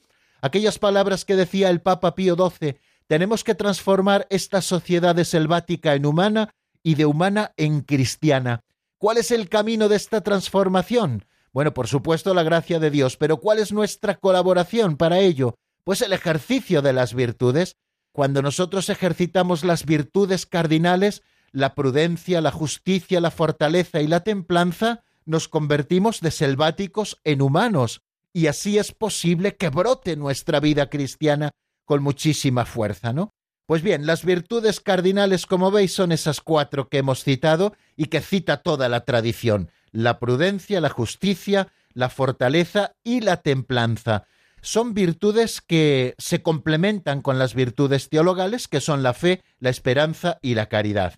aquellas 0.48 0.80
palabras 0.80 1.24
que 1.24 1.36
decía 1.36 1.70
el 1.70 1.82
Papa 1.82 2.16
Pío 2.16 2.36
XII, 2.36 2.78
tenemos 3.08 3.44
que 3.44 3.56
transformar 3.56 4.28
esta 4.30 4.62
sociedad 4.62 5.16
de 5.16 5.26
selvática 5.26 5.96
en 5.96 6.06
humana 6.06 6.54
y 6.84 6.96
de 6.96 7.06
humana 7.06 7.54
en 7.58 7.82
cristiana. 7.82 8.64
¿Cuál 8.98 9.18
es 9.18 9.32
el 9.32 9.48
camino 9.50 9.90
de 9.90 9.96
esta 9.96 10.22
transformación? 10.22 11.26
Bueno, 11.54 11.74
por 11.74 11.88
supuesto 11.88 12.34
la 12.34 12.44
gracia 12.44 12.80
de 12.80 12.92
Dios, 12.92 13.18
pero 13.18 13.38
¿cuál 13.38 13.60
es 13.60 13.72
nuestra 13.72 14.16
colaboración 14.16 14.98
para 14.98 15.20
ello? 15.20 15.56
Pues 15.84 16.02
el 16.02 16.14
ejercicio 16.14 16.82
de 16.82 16.94
las 16.94 17.14
virtudes. 17.14 17.78
Cuando 18.12 18.42
nosotros 18.42 18.90
ejercitamos 18.90 19.64
las 19.64 19.86
virtudes 19.86 20.46
cardinales, 20.46 21.24
la 21.52 21.76
prudencia, 21.76 22.42
la 22.42 22.52
justicia, 22.52 23.22
la 23.22 23.32
fortaleza 23.32 24.02
y 24.02 24.08
la 24.08 24.22
templanza, 24.22 25.04
nos 25.26 25.48
convertimos 25.48 26.22
de 26.22 26.32
selváticos 26.32 27.20
en 27.24 27.42
humanos, 27.42 28.02
y 28.38 28.46
así 28.46 28.78
es 28.78 28.92
posible 28.92 29.56
que 29.56 29.70
brote 29.70 30.16
nuestra 30.16 30.60
vida 30.60 30.92
cristiana 30.92 31.50
con 31.86 32.04
muchísima 32.04 32.66
fuerza, 32.66 33.12
¿no? 33.12 33.34
Pues 33.66 33.82
bien, 33.82 34.06
las 34.06 34.24
virtudes 34.24 34.80
cardinales, 34.80 35.48
como 35.48 35.72
veis, 35.72 35.94
son 35.94 36.12
esas 36.12 36.40
cuatro 36.42 36.88
que 36.88 37.00
hemos 37.00 37.24
citado 37.24 37.74
y 37.96 38.06
que 38.06 38.22
cita 38.22 38.58
toda 38.58 38.90
la 38.90 39.06
tradición, 39.06 39.72
la 39.92 40.20
prudencia, 40.20 40.80
la 40.82 40.90
justicia, 40.92 41.70
la 41.94 42.10
fortaleza 42.10 42.92
y 43.04 43.22
la 43.22 43.38
templanza. 43.38 44.28
Son 44.62 44.94
virtudes 44.94 45.60
que 45.60 46.14
se 46.20 46.44
complementan 46.44 47.24
con 47.24 47.40
las 47.40 47.56
virtudes 47.56 48.08
teologales, 48.08 48.68
que 48.68 48.82
son 48.82 49.02
la 49.02 49.16
fe, 49.16 49.42
la 49.58 49.72
esperanza 49.72 50.38
y 50.44 50.54
la 50.54 50.70
caridad. 50.70 51.16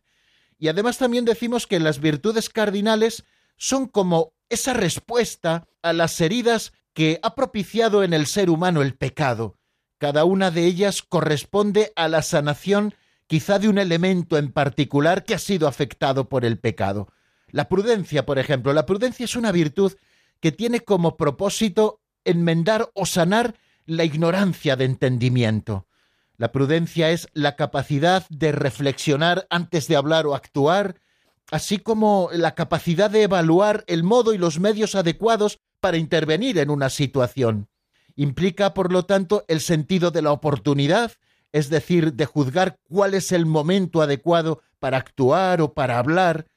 Y 0.58 0.70
además 0.70 0.98
también 1.00 1.26
decimos 1.26 1.68
que 1.68 1.82
las 1.82 2.00
virtudes 2.00 2.48
cardinales 2.48 3.26
son 3.58 3.88
como 3.88 4.32
esa 4.48 4.74
respuesta 4.74 5.68
a 5.82 5.92
las 5.92 6.22
heridas 6.22 6.72
que 6.94 7.20
ha 7.24 7.36
propiciado 7.36 8.04
en 8.04 8.14
el 8.14 8.26
ser 8.26 8.50
humano 8.50 8.82
el 8.82 8.96
pecado. 8.96 9.58
Cada 9.98 10.24
una 10.24 10.52
de 10.52 10.66
ellas 10.66 11.02
corresponde 11.02 11.92
a 11.96 12.08
la 12.08 12.22
sanación 12.22 12.94
quizá 13.28 13.60
de 13.60 13.70
un 13.70 13.78
elemento 13.78 14.38
en 14.38 14.52
particular 14.52 15.24
que 15.24 15.36
ha 15.36 15.40
sido 15.40 15.68
afectado 15.68 16.30
por 16.30 16.46
el 16.46 16.58
pecado. 16.58 17.10
La 17.52 17.70
prudencia, 17.70 18.26
por 18.26 18.40
ejemplo, 18.40 18.74
la 18.74 18.86
prudencia 18.86 19.26
es 19.26 19.36
una 19.36 19.52
virtud 19.52 19.94
que 20.40 20.52
tiene 20.52 20.80
como 20.82 21.18
propósito 21.18 22.02
enmendar 22.24 22.90
o 22.94 23.06
sanar 23.06 23.56
la 23.86 24.04
ignorancia 24.04 24.76
de 24.76 24.86
entendimiento. 24.86 25.88
La 26.38 26.52
prudencia 26.52 27.10
es 27.10 27.28
la 27.34 27.56
capacidad 27.56 28.26
de 28.30 28.52
reflexionar 28.52 29.46
antes 29.50 29.88
de 29.88 29.96
hablar 29.96 30.26
o 30.26 30.36
actuar, 30.36 31.02
así 31.52 31.80
como 31.80 32.30
la 32.32 32.56
capacidad 32.56 33.10
de 33.10 33.24
evaluar 33.24 33.84
el 33.88 34.04
modo 34.04 34.34
y 34.34 34.38
los 34.38 34.60
medios 34.60 34.96
adecuados 34.96 35.60
para 35.80 35.98
intervenir 35.98 36.58
en 36.58 36.70
una 36.70 36.90
situación. 36.90 37.70
Implica, 38.16 38.74
por 38.74 38.92
lo 38.92 39.06
tanto, 39.06 39.46
el 39.48 39.62
sentido 39.62 40.12
de 40.12 40.22
la 40.22 40.32
oportunidad, 40.32 41.14
es 41.52 41.70
decir, 41.70 42.14
de 42.14 42.26
juzgar 42.26 42.80
cuál 42.84 43.14
es 43.14 43.32
el 43.32 43.46
momento 43.46 44.02
adecuado 44.02 44.62
para 44.80 44.98
actuar 44.98 45.62
o 45.62 45.74
para 45.74 45.98
hablar. 45.98 46.48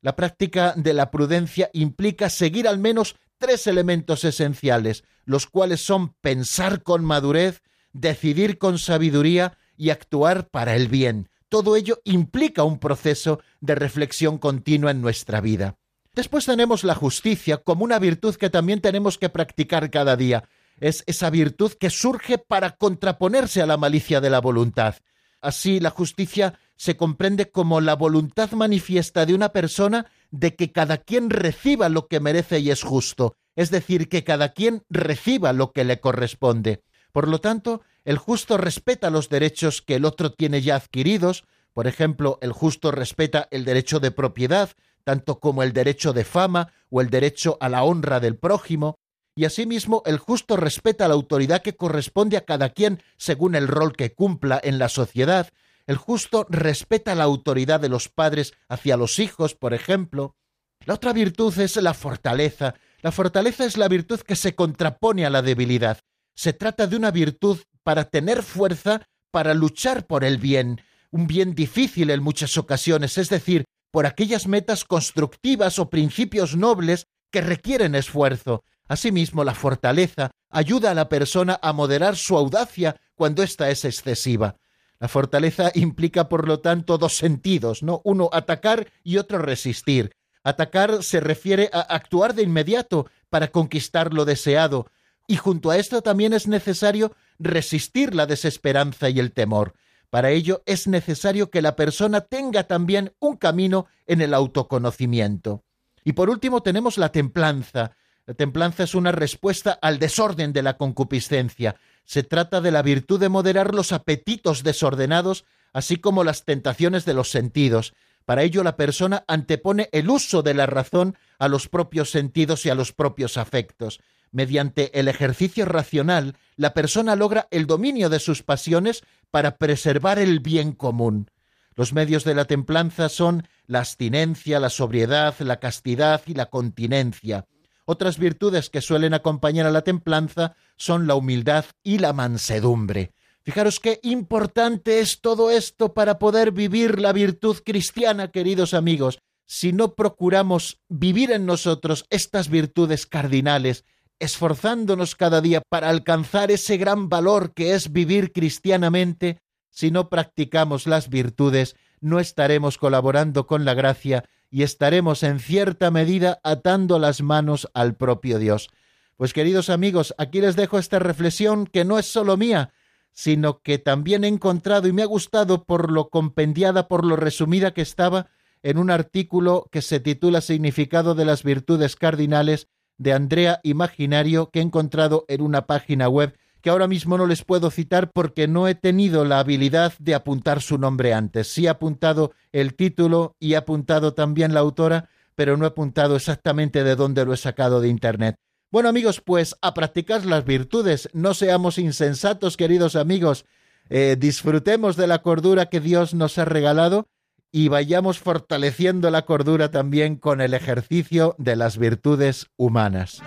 La 0.00 0.14
práctica 0.14 0.74
de 0.76 0.94
la 0.94 1.10
prudencia 1.10 1.70
implica 1.72 2.30
seguir 2.30 2.68
al 2.68 2.78
menos 2.78 3.16
tres 3.38 3.66
elementos 3.66 4.24
esenciales, 4.24 5.04
los 5.24 5.46
cuales 5.46 5.80
son 5.80 6.14
pensar 6.20 6.82
con 6.82 7.04
madurez, 7.04 7.62
decidir 7.92 8.58
con 8.58 8.78
sabiduría 8.78 9.58
y 9.76 9.90
actuar 9.90 10.48
para 10.48 10.76
el 10.76 10.88
bien. 10.88 11.30
Todo 11.48 11.76
ello 11.76 12.00
implica 12.04 12.64
un 12.64 12.78
proceso 12.78 13.40
de 13.60 13.74
reflexión 13.74 14.38
continua 14.38 14.90
en 14.90 15.00
nuestra 15.00 15.40
vida. 15.40 15.77
Después 16.18 16.46
tenemos 16.46 16.82
la 16.82 16.96
justicia 16.96 17.58
como 17.58 17.84
una 17.84 18.00
virtud 18.00 18.34
que 18.34 18.50
también 18.50 18.80
tenemos 18.80 19.18
que 19.18 19.28
practicar 19.28 19.88
cada 19.88 20.16
día. 20.16 20.48
Es 20.80 21.04
esa 21.06 21.30
virtud 21.30 21.74
que 21.78 21.90
surge 21.90 22.38
para 22.38 22.72
contraponerse 22.72 23.62
a 23.62 23.66
la 23.66 23.76
malicia 23.76 24.20
de 24.20 24.28
la 24.28 24.40
voluntad. 24.40 24.96
Así, 25.40 25.78
la 25.78 25.90
justicia 25.90 26.58
se 26.74 26.96
comprende 26.96 27.52
como 27.52 27.80
la 27.80 27.94
voluntad 27.94 28.50
manifiesta 28.50 29.26
de 29.26 29.34
una 29.34 29.50
persona 29.50 30.06
de 30.32 30.56
que 30.56 30.72
cada 30.72 30.96
quien 30.96 31.30
reciba 31.30 31.88
lo 31.88 32.08
que 32.08 32.18
merece 32.18 32.58
y 32.58 32.72
es 32.72 32.82
justo, 32.82 33.36
es 33.54 33.70
decir, 33.70 34.08
que 34.08 34.24
cada 34.24 34.54
quien 34.54 34.82
reciba 34.90 35.52
lo 35.52 35.70
que 35.70 35.84
le 35.84 36.00
corresponde. 36.00 36.82
Por 37.12 37.28
lo 37.28 37.40
tanto, 37.40 37.82
el 38.04 38.18
justo 38.18 38.56
respeta 38.56 39.10
los 39.10 39.28
derechos 39.28 39.82
que 39.82 39.94
el 39.94 40.04
otro 40.04 40.32
tiene 40.32 40.62
ya 40.62 40.74
adquiridos, 40.74 41.44
Por 41.74 41.86
ejemplo, 41.86 42.40
el 42.42 42.50
justo 42.50 42.90
respeta 42.90 43.46
el 43.52 43.64
derecho 43.64 44.00
de 44.00 44.10
propiedad, 44.10 44.70
tanto 45.08 45.40
como 45.40 45.62
el 45.62 45.72
derecho 45.72 46.12
de 46.12 46.22
fama 46.22 46.70
o 46.90 47.00
el 47.00 47.08
derecho 47.08 47.56
a 47.62 47.70
la 47.70 47.82
honra 47.82 48.20
del 48.20 48.36
prójimo, 48.36 48.98
y 49.34 49.46
asimismo 49.46 50.02
el 50.04 50.18
justo 50.18 50.54
respeta 50.58 51.08
la 51.08 51.14
autoridad 51.14 51.62
que 51.62 51.76
corresponde 51.76 52.36
a 52.36 52.44
cada 52.44 52.74
quien 52.74 53.02
según 53.16 53.54
el 53.54 53.68
rol 53.68 53.96
que 53.96 54.12
cumpla 54.12 54.60
en 54.62 54.78
la 54.78 54.90
sociedad, 54.90 55.48
el 55.86 55.96
justo 55.96 56.46
respeta 56.50 57.14
la 57.14 57.24
autoridad 57.24 57.80
de 57.80 57.88
los 57.88 58.10
padres 58.10 58.52
hacia 58.68 58.98
los 58.98 59.18
hijos, 59.18 59.54
por 59.54 59.72
ejemplo. 59.72 60.36
La 60.84 60.92
otra 60.92 61.14
virtud 61.14 61.58
es 61.58 61.76
la 61.76 61.94
fortaleza. 61.94 62.74
La 63.00 63.10
fortaleza 63.10 63.64
es 63.64 63.78
la 63.78 63.88
virtud 63.88 64.20
que 64.20 64.36
se 64.36 64.54
contrapone 64.54 65.24
a 65.24 65.30
la 65.30 65.40
debilidad. 65.40 66.00
Se 66.34 66.52
trata 66.52 66.86
de 66.86 66.96
una 66.96 67.12
virtud 67.12 67.60
para 67.82 68.10
tener 68.10 68.42
fuerza 68.42 69.08
para 69.30 69.54
luchar 69.54 70.06
por 70.06 70.22
el 70.22 70.36
bien, 70.36 70.82
un 71.10 71.26
bien 71.26 71.54
difícil 71.54 72.10
en 72.10 72.22
muchas 72.22 72.58
ocasiones, 72.58 73.16
es 73.16 73.30
decir, 73.30 73.64
por 73.90 74.06
aquellas 74.06 74.46
metas 74.46 74.84
constructivas 74.84 75.78
o 75.78 75.90
principios 75.90 76.56
nobles 76.56 77.06
que 77.30 77.40
requieren 77.40 77.94
esfuerzo. 77.94 78.64
Asimismo, 78.86 79.44
la 79.44 79.54
fortaleza 79.54 80.30
ayuda 80.50 80.90
a 80.90 80.94
la 80.94 81.08
persona 81.08 81.58
a 81.62 81.72
moderar 81.72 82.16
su 82.16 82.36
audacia 82.36 82.96
cuando 83.14 83.42
ésta 83.42 83.70
es 83.70 83.84
excesiva. 83.84 84.56
La 84.98 85.08
fortaleza 85.08 85.70
implica, 85.74 86.28
por 86.28 86.48
lo 86.48 86.60
tanto, 86.60 86.98
dos 86.98 87.16
sentidos, 87.16 87.82
¿no? 87.82 88.00
Uno, 88.04 88.30
atacar 88.32 88.88
y 89.04 89.18
otro, 89.18 89.38
resistir. 89.38 90.12
Atacar 90.42 91.02
se 91.02 91.20
refiere 91.20 91.70
a 91.72 91.80
actuar 91.80 92.34
de 92.34 92.42
inmediato 92.42 93.08
para 93.28 93.48
conquistar 93.48 94.14
lo 94.14 94.24
deseado, 94.24 94.86
y 95.26 95.36
junto 95.36 95.70
a 95.70 95.76
esto 95.76 96.00
también 96.00 96.32
es 96.32 96.48
necesario 96.48 97.14
resistir 97.38 98.14
la 98.14 98.26
desesperanza 98.26 99.10
y 99.10 99.20
el 99.20 99.32
temor. 99.32 99.74
Para 100.10 100.30
ello 100.30 100.62
es 100.64 100.86
necesario 100.86 101.50
que 101.50 101.62
la 101.62 101.76
persona 101.76 102.22
tenga 102.22 102.64
también 102.64 103.12
un 103.18 103.36
camino 103.36 103.86
en 104.06 104.20
el 104.22 104.32
autoconocimiento. 104.32 105.64
Y 106.04 106.12
por 106.12 106.30
último 106.30 106.62
tenemos 106.62 106.96
la 106.96 107.12
templanza. 107.12 107.92
La 108.26 108.34
templanza 108.34 108.84
es 108.84 108.94
una 108.94 109.12
respuesta 109.12 109.78
al 109.82 109.98
desorden 109.98 110.52
de 110.52 110.62
la 110.62 110.76
concupiscencia. 110.76 111.76
Se 112.04 112.22
trata 112.22 112.60
de 112.60 112.70
la 112.70 112.82
virtud 112.82 113.20
de 113.20 113.28
moderar 113.28 113.74
los 113.74 113.92
apetitos 113.92 114.62
desordenados, 114.62 115.44
así 115.72 115.96
como 115.96 116.24
las 116.24 116.44
tentaciones 116.44 117.04
de 117.04 117.14
los 117.14 117.30
sentidos. 117.30 117.92
Para 118.24 118.42
ello 118.42 118.62
la 118.62 118.76
persona 118.76 119.24
antepone 119.26 119.88
el 119.92 120.08
uso 120.08 120.42
de 120.42 120.54
la 120.54 120.66
razón 120.66 121.16
a 121.38 121.48
los 121.48 121.68
propios 121.68 122.10
sentidos 122.10 122.64
y 122.66 122.70
a 122.70 122.74
los 122.74 122.92
propios 122.92 123.36
afectos. 123.36 124.00
Mediante 124.30 124.98
el 124.98 125.08
ejercicio 125.08 125.64
racional, 125.64 126.36
la 126.56 126.74
persona 126.74 127.16
logra 127.16 127.48
el 127.50 127.66
dominio 127.66 128.08
de 128.10 128.20
sus 128.20 128.42
pasiones 128.42 129.02
para 129.30 129.56
preservar 129.56 130.18
el 130.18 130.40
bien 130.40 130.72
común. 130.72 131.30
Los 131.74 131.92
medios 131.92 132.24
de 132.24 132.34
la 132.34 132.44
templanza 132.44 133.08
son 133.08 133.46
la 133.66 133.78
abstinencia, 133.78 134.58
la 134.58 134.70
sobriedad, 134.70 135.34
la 135.38 135.60
castidad 135.60 136.22
y 136.26 136.34
la 136.34 136.46
continencia. 136.46 137.46
Otras 137.84 138.18
virtudes 138.18 138.68
que 138.68 138.82
suelen 138.82 139.14
acompañar 139.14 139.64
a 139.64 139.70
la 139.70 139.82
templanza 139.82 140.56
son 140.76 141.06
la 141.06 141.14
humildad 141.14 141.64
y 141.82 141.98
la 141.98 142.12
mansedumbre. 142.12 143.12
Fijaros 143.44 143.80
qué 143.80 143.98
importante 144.02 145.00
es 145.00 145.22
todo 145.22 145.50
esto 145.50 145.94
para 145.94 146.18
poder 146.18 146.52
vivir 146.52 147.00
la 147.00 147.14
virtud 147.14 147.56
cristiana, 147.64 148.30
queridos 148.30 148.74
amigos. 148.74 149.20
Si 149.46 149.72
no 149.72 149.94
procuramos 149.94 150.82
vivir 150.90 151.30
en 151.30 151.46
nosotros 151.46 152.04
estas 152.10 152.50
virtudes 152.50 153.06
cardinales, 153.06 153.86
esforzándonos 154.18 155.14
cada 155.14 155.40
día 155.40 155.62
para 155.68 155.88
alcanzar 155.88 156.50
ese 156.50 156.76
gran 156.76 157.08
valor 157.08 157.54
que 157.54 157.74
es 157.74 157.92
vivir 157.92 158.32
cristianamente, 158.32 159.40
si 159.70 159.90
no 159.90 160.08
practicamos 160.08 160.86
las 160.86 161.08
virtudes, 161.08 161.76
no 162.00 162.20
estaremos 162.20 162.78
colaborando 162.78 163.46
con 163.46 163.64
la 163.64 163.74
gracia 163.74 164.24
y 164.50 164.62
estaremos 164.62 165.22
en 165.22 165.40
cierta 165.40 165.90
medida 165.90 166.40
atando 166.42 166.98
las 166.98 167.22
manos 167.22 167.68
al 167.74 167.96
propio 167.96 168.38
Dios. 168.38 168.70
Pues 169.16 169.32
queridos 169.32 169.68
amigos, 169.68 170.14
aquí 170.16 170.40
les 170.40 170.56
dejo 170.56 170.78
esta 170.78 170.98
reflexión 170.98 171.66
que 171.66 171.84
no 171.84 171.98
es 171.98 172.06
solo 172.06 172.36
mía, 172.36 172.72
sino 173.12 173.62
que 173.62 173.78
también 173.78 174.24
he 174.24 174.28
encontrado 174.28 174.86
y 174.86 174.92
me 174.92 175.02
ha 175.02 175.06
gustado 175.06 175.64
por 175.64 175.90
lo 175.90 176.08
compendiada, 176.08 176.86
por 176.86 177.04
lo 177.04 177.16
resumida 177.16 177.74
que 177.74 177.82
estaba 177.82 178.28
en 178.62 178.78
un 178.78 178.90
artículo 178.90 179.68
que 179.72 179.82
se 179.82 180.00
titula 180.00 180.40
Significado 180.40 181.14
de 181.14 181.24
las 181.24 181.42
Virtudes 181.42 181.96
Cardinales 181.96 182.68
de 182.98 183.12
Andrea 183.12 183.60
Imaginario 183.62 184.50
que 184.50 184.58
he 184.58 184.62
encontrado 184.62 185.24
en 185.28 185.40
una 185.40 185.66
página 185.66 186.08
web 186.08 186.36
que 186.60 186.70
ahora 186.70 186.88
mismo 186.88 187.16
no 187.16 187.26
les 187.26 187.44
puedo 187.44 187.70
citar 187.70 188.10
porque 188.10 188.48
no 188.48 188.68
he 188.68 188.74
tenido 188.74 189.24
la 189.24 189.38
habilidad 189.38 189.92
de 189.98 190.14
apuntar 190.14 190.60
su 190.60 190.76
nombre 190.76 191.14
antes. 191.14 191.46
Sí 191.46 191.66
he 191.66 191.68
apuntado 191.68 192.32
el 192.52 192.74
título 192.74 193.36
y 193.38 193.52
he 193.52 193.56
apuntado 193.56 194.12
también 194.14 194.54
la 194.54 194.60
autora, 194.60 195.08
pero 195.34 195.56
no 195.56 195.64
he 195.64 195.68
apuntado 195.68 196.16
exactamente 196.16 196.82
de 196.82 196.96
dónde 196.96 197.24
lo 197.24 197.32
he 197.32 197.36
sacado 197.36 197.80
de 197.80 197.88
Internet. 197.88 198.36
Bueno 198.70 198.88
amigos, 198.88 199.22
pues 199.24 199.56
a 199.62 199.72
practicar 199.72 200.26
las 200.26 200.44
virtudes, 200.44 201.08
no 201.12 201.32
seamos 201.32 201.78
insensatos 201.78 202.56
queridos 202.56 202.96
amigos, 202.96 203.46
eh, 203.88 204.16
disfrutemos 204.18 204.96
de 204.96 205.06
la 205.06 205.22
cordura 205.22 205.66
que 205.66 205.80
Dios 205.80 206.12
nos 206.12 206.36
ha 206.38 206.44
regalado 206.44 207.08
y 207.50 207.68
vayamos 207.68 208.18
fortaleciendo 208.18 209.10
la 209.10 209.22
cordura 209.22 209.70
también 209.70 210.16
con 210.16 210.40
el 210.40 210.54
ejercicio 210.54 211.34
de 211.38 211.56
las 211.56 211.78
virtudes 211.78 212.48
humanas. 212.56 213.22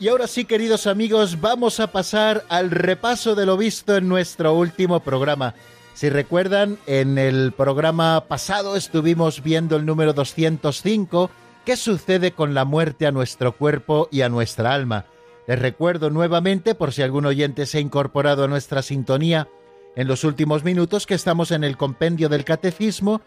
Y 0.00 0.06
ahora 0.06 0.28
sí, 0.28 0.44
queridos 0.44 0.86
amigos, 0.86 1.40
vamos 1.40 1.80
a 1.80 1.88
pasar 1.88 2.44
al 2.48 2.70
repaso 2.70 3.34
de 3.34 3.44
lo 3.44 3.56
visto 3.56 3.96
en 3.96 4.06
nuestro 4.06 4.54
último 4.54 5.00
programa. 5.00 5.54
Si 5.94 6.08
recuerdan, 6.08 6.78
en 6.86 7.18
el 7.18 7.50
programa 7.50 8.26
pasado 8.28 8.76
estuvimos 8.76 9.42
viendo 9.42 9.74
el 9.74 9.84
número 9.84 10.12
205, 10.12 11.30
¿qué 11.64 11.76
sucede 11.76 12.30
con 12.30 12.54
la 12.54 12.64
muerte 12.64 13.08
a 13.08 13.10
nuestro 13.10 13.56
cuerpo 13.56 14.08
y 14.12 14.20
a 14.20 14.28
nuestra 14.28 14.72
alma? 14.72 15.06
Les 15.48 15.58
recuerdo 15.58 16.10
nuevamente, 16.10 16.76
por 16.76 16.92
si 16.92 17.02
algún 17.02 17.26
oyente 17.26 17.66
se 17.66 17.78
ha 17.78 17.80
incorporado 17.80 18.44
a 18.44 18.48
nuestra 18.48 18.82
sintonía 18.82 19.48
en 19.96 20.06
los 20.06 20.22
últimos 20.22 20.62
minutos, 20.62 21.06
que 21.06 21.14
estamos 21.14 21.50
en 21.50 21.64
el 21.64 21.76
compendio 21.76 22.28
del 22.28 22.44
catecismo 22.44 23.20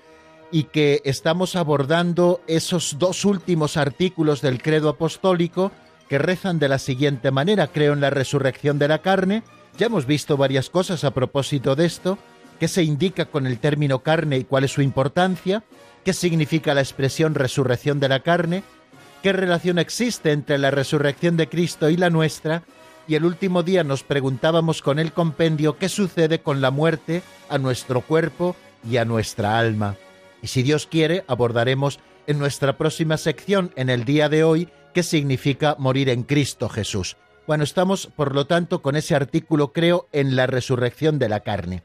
y 0.53 0.63
que 0.63 1.01
estamos 1.03 1.57
abordando 1.57 2.39
esos 2.47 2.97
dos 2.97 3.25
últimos 3.25 3.75
artículos 3.75 4.39
del 4.39 4.61
credo 4.61 4.87
apostólico, 4.87 5.73
que 6.11 6.17
rezan 6.17 6.59
de 6.59 6.67
la 6.67 6.77
siguiente 6.77 7.31
manera, 7.31 7.67
creo 7.67 7.93
en 7.93 8.01
la 8.01 8.09
resurrección 8.09 8.77
de 8.77 8.89
la 8.89 9.01
carne, 9.01 9.43
ya 9.77 9.85
hemos 9.85 10.05
visto 10.05 10.35
varias 10.35 10.69
cosas 10.69 11.05
a 11.05 11.11
propósito 11.11 11.73
de 11.77 11.85
esto, 11.85 12.17
qué 12.59 12.67
se 12.67 12.83
indica 12.83 13.27
con 13.27 13.47
el 13.47 13.59
término 13.59 13.99
carne 13.99 14.37
y 14.37 14.43
cuál 14.43 14.65
es 14.65 14.73
su 14.73 14.81
importancia, 14.81 15.63
qué 16.03 16.11
significa 16.11 16.73
la 16.73 16.81
expresión 16.81 17.33
resurrección 17.33 18.01
de 18.01 18.09
la 18.09 18.19
carne, 18.19 18.63
qué 19.23 19.31
relación 19.31 19.79
existe 19.79 20.33
entre 20.33 20.57
la 20.57 20.69
resurrección 20.69 21.37
de 21.37 21.47
Cristo 21.47 21.89
y 21.89 21.95
la 21.95 22.09
nuestra, 22.09 22.63
y 23.07 23.15
el 23.15 23.23
último 23.23 23.63
día 23.63 23.85
nos 23.85 24.03
preguntábamos 24.03 24.81
con 24.81 24.99
el 24.99 25.13
compendio 25.13 25.77
qué 25.77 25.87
sucede 25.87 26.41
con 26.41 26.59
la 26.59 26.71
muerte 26.71 27.23
a 27.47 27.57
nuestro 27.57 28.01
cuerpo 28.01 28.57
y 28.85 28.97
a 28.97 29.05
nuestra 29.05 29.57
alma. 29.57 29.95
Y 30.41 30.47
si 30.47 30.61
Dios 30.61 30.87
quiere, 30.87 31.23
abordaremos 31.29 32.01
en 32.27 32.37
nuestra 32.37 32.77
próxima 32.77 33.15
sección 33.15 33.71
en 33.77 33.89
el 33.89 34.03
día 34.03 34.27
de 34.27 34.43
hoy 34.43 34.67
qué 34.93 35.03
significa 35.03 35.75
morir 35.79 36.09
en 36.09 36.23
Cristo 36.23 36.69
Jesús. 36.69 37.17
Bueno, 37.47 37.63
estamos, 37.63 38.07
por 38.07 38.35
lo 38.35 38.47
tanto, 38.47 38.81
con 38.81 38.95
ese 38.95 39.15
artículo, 39.15 39.73
creo, 39.73 40.07
en 40.11 40.35
la 40.35 40.47
resurrección 40.47 41.19
de 41.19 41.29
la 41.29 41.41
carne. 41.41 41.83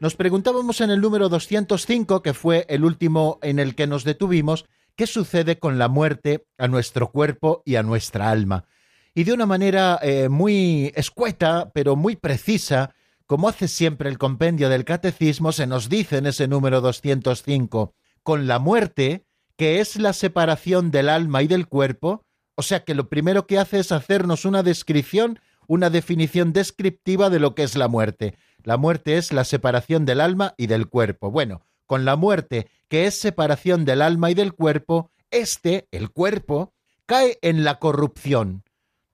Nos 0.00 0.14
preguntábamos 0.14 0.80
en 0.80 0.90
el 0.90 1.00
número 1.00 1.28
205, 1.28 2.22
que 2.22 2.34
fue 2.34 2.66
el 2.68 2.84
último 2.84 3.38
en 3.42 3.58
el 3.58 3.74
que 3.74 3.86
nos 3.86 4.04
detuvimos, 4.04 4.66
qué 4.96 5.06
sucede 5.06 5.58
con 5.58 5.78
la 5.78 5.88
muerte 5.88 6.46
a 6.58 6.68
nuestro 6.68 7.10
cuerpo 7.10 7.62
y 7.64 7.76
a 7.76 7.82
nuestra 7.82 8.30
alma. 8.30 8.64
Y 9.14 9.24
de 9.24 9.32
una 9.32 9.46
manera 9.46 9.98
eh, 10.02 10.28
muy 10.28 10.92
escueta, 10.94 11.70
pero 11.72 11.96
muy 11.96 12.16
precisa, 12.16 12.94
como 13.26 13.48
hace 13.48 13.66
siempre 13.66 14.08
el 14.08 14.18
compendio 14.18 14.68
del 14.68 14.84
catecismo, 14.84 15.52
se 15.52 15.66
nos 15.66 15.88
dice 15.88 16.18
en 16.18 16.26
ese 16.26 16.48
número 16.48 16.80
205, 16.80 17.94
con 18.22 18.46
la 18.46 18.58
muerte, 18.58 19.24
que 19.56 19.80
es 19.80 19.96
la 19.96 20.12
separación 20.12 20.90
del 20.90 21.08
alma 21.08 21.42
y 21.42 21.48
del 21.48 21.66
cuerpo, 21.66 22.24
o 22.58 22.62
sea 22.62 22.82
que 22.82 22.96
lo 22.96 23.08
primero 23.08 23.46
que 23.46 23.56
hace 23.56 23.78
es 23.78 23.92
hacernos 23.92 24.44
una 24.44 24.64
descripción, 24.64 25.38
una 25.68 25.90
definición 25.90 26.52
descriptiva 26.52 27.30
de 27.30 27.38
lo 27.38 27.54
que 27.54 27.62
es 27.62 27.76
la 27.76 27.86
muerte. 27.86 28.34
La 28.64 28.76
muerte 28.76 29.16
es 29.16 29.32
la 29.32 29.44
separación 29.44 30.04
del 30.04 30.20
alma 30.20 30.54
y 30.56 30.66
del 30.66 30.88
cuerpo. 30.88 31.30
Bueno, 31.30 31.62
con 31.86 32.04
la 32.04 32.16
muerte, 32.16 32.66
que 32.88 33.06
es 33.06 33.16
separación 33.16 33.84
del 33.84 34.02
alma 34.02 34.32
y 34.32 34.34
del 34.34 34.54
cuerpo, 34.54 35.12
este, 35.30 35.86
el 35.92 36.10
cuerpo, 36.10 36.72
cae 37.06 37.38
en 37.42 37.62
la 37.62 37.78
corrupción. 37.78 38.64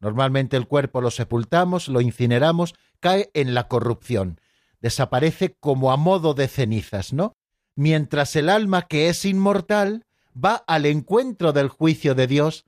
Normalmente 0.00 0.56
el 0.56 0.66
cuerpo 0.66 1.02
lo 1.02 1.10
sepultamos, 1.10 1.88
lo 1.88 2.00
incineramos, 2.00 2.74
cae 2.98 3.30
en 3.34 3.52
la 3.52 3.68
corrupción. 3.68 4.40
Desaparece 4.80 5.54
como 5.60 5.92
a 5.92 5.98
modo 5.98 6.32
de 6.32 6.48
cenizas, 6.48 7.12
¿no? 7.12 7.36
Mientras 7.76 8.36
el 8.36 8.48
alma 8.48 8.86
que 8.88 9.10
es 9.10 9.26
inmortal 9.26 10.06
va 10.34 10.64
al 10.66 10.86
encuentro 10.86 11.52
del 11.52 11.68
juicio 11.68 12.14
de 12.14 12.26
Dios 12.26 12.64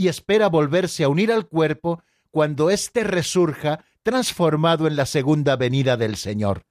y 0.00 0.08
espera 0.08 0.48
volverse 0.48 1.04
a 1.04 1.10
unir 1.10 1.30
al 1.30 1.46
cuerpo 1.46 2.02
cuando 2.30 2.70
éste 2.70 3.04
resurja 3.04 3.84
transformado 4.02 4.86
en 4.86 4.96
la 4.96 5.04
segunda 5.04 5.56
venida 5.56 5.98
del 5.98 6.16
Señor. 6.16 6.62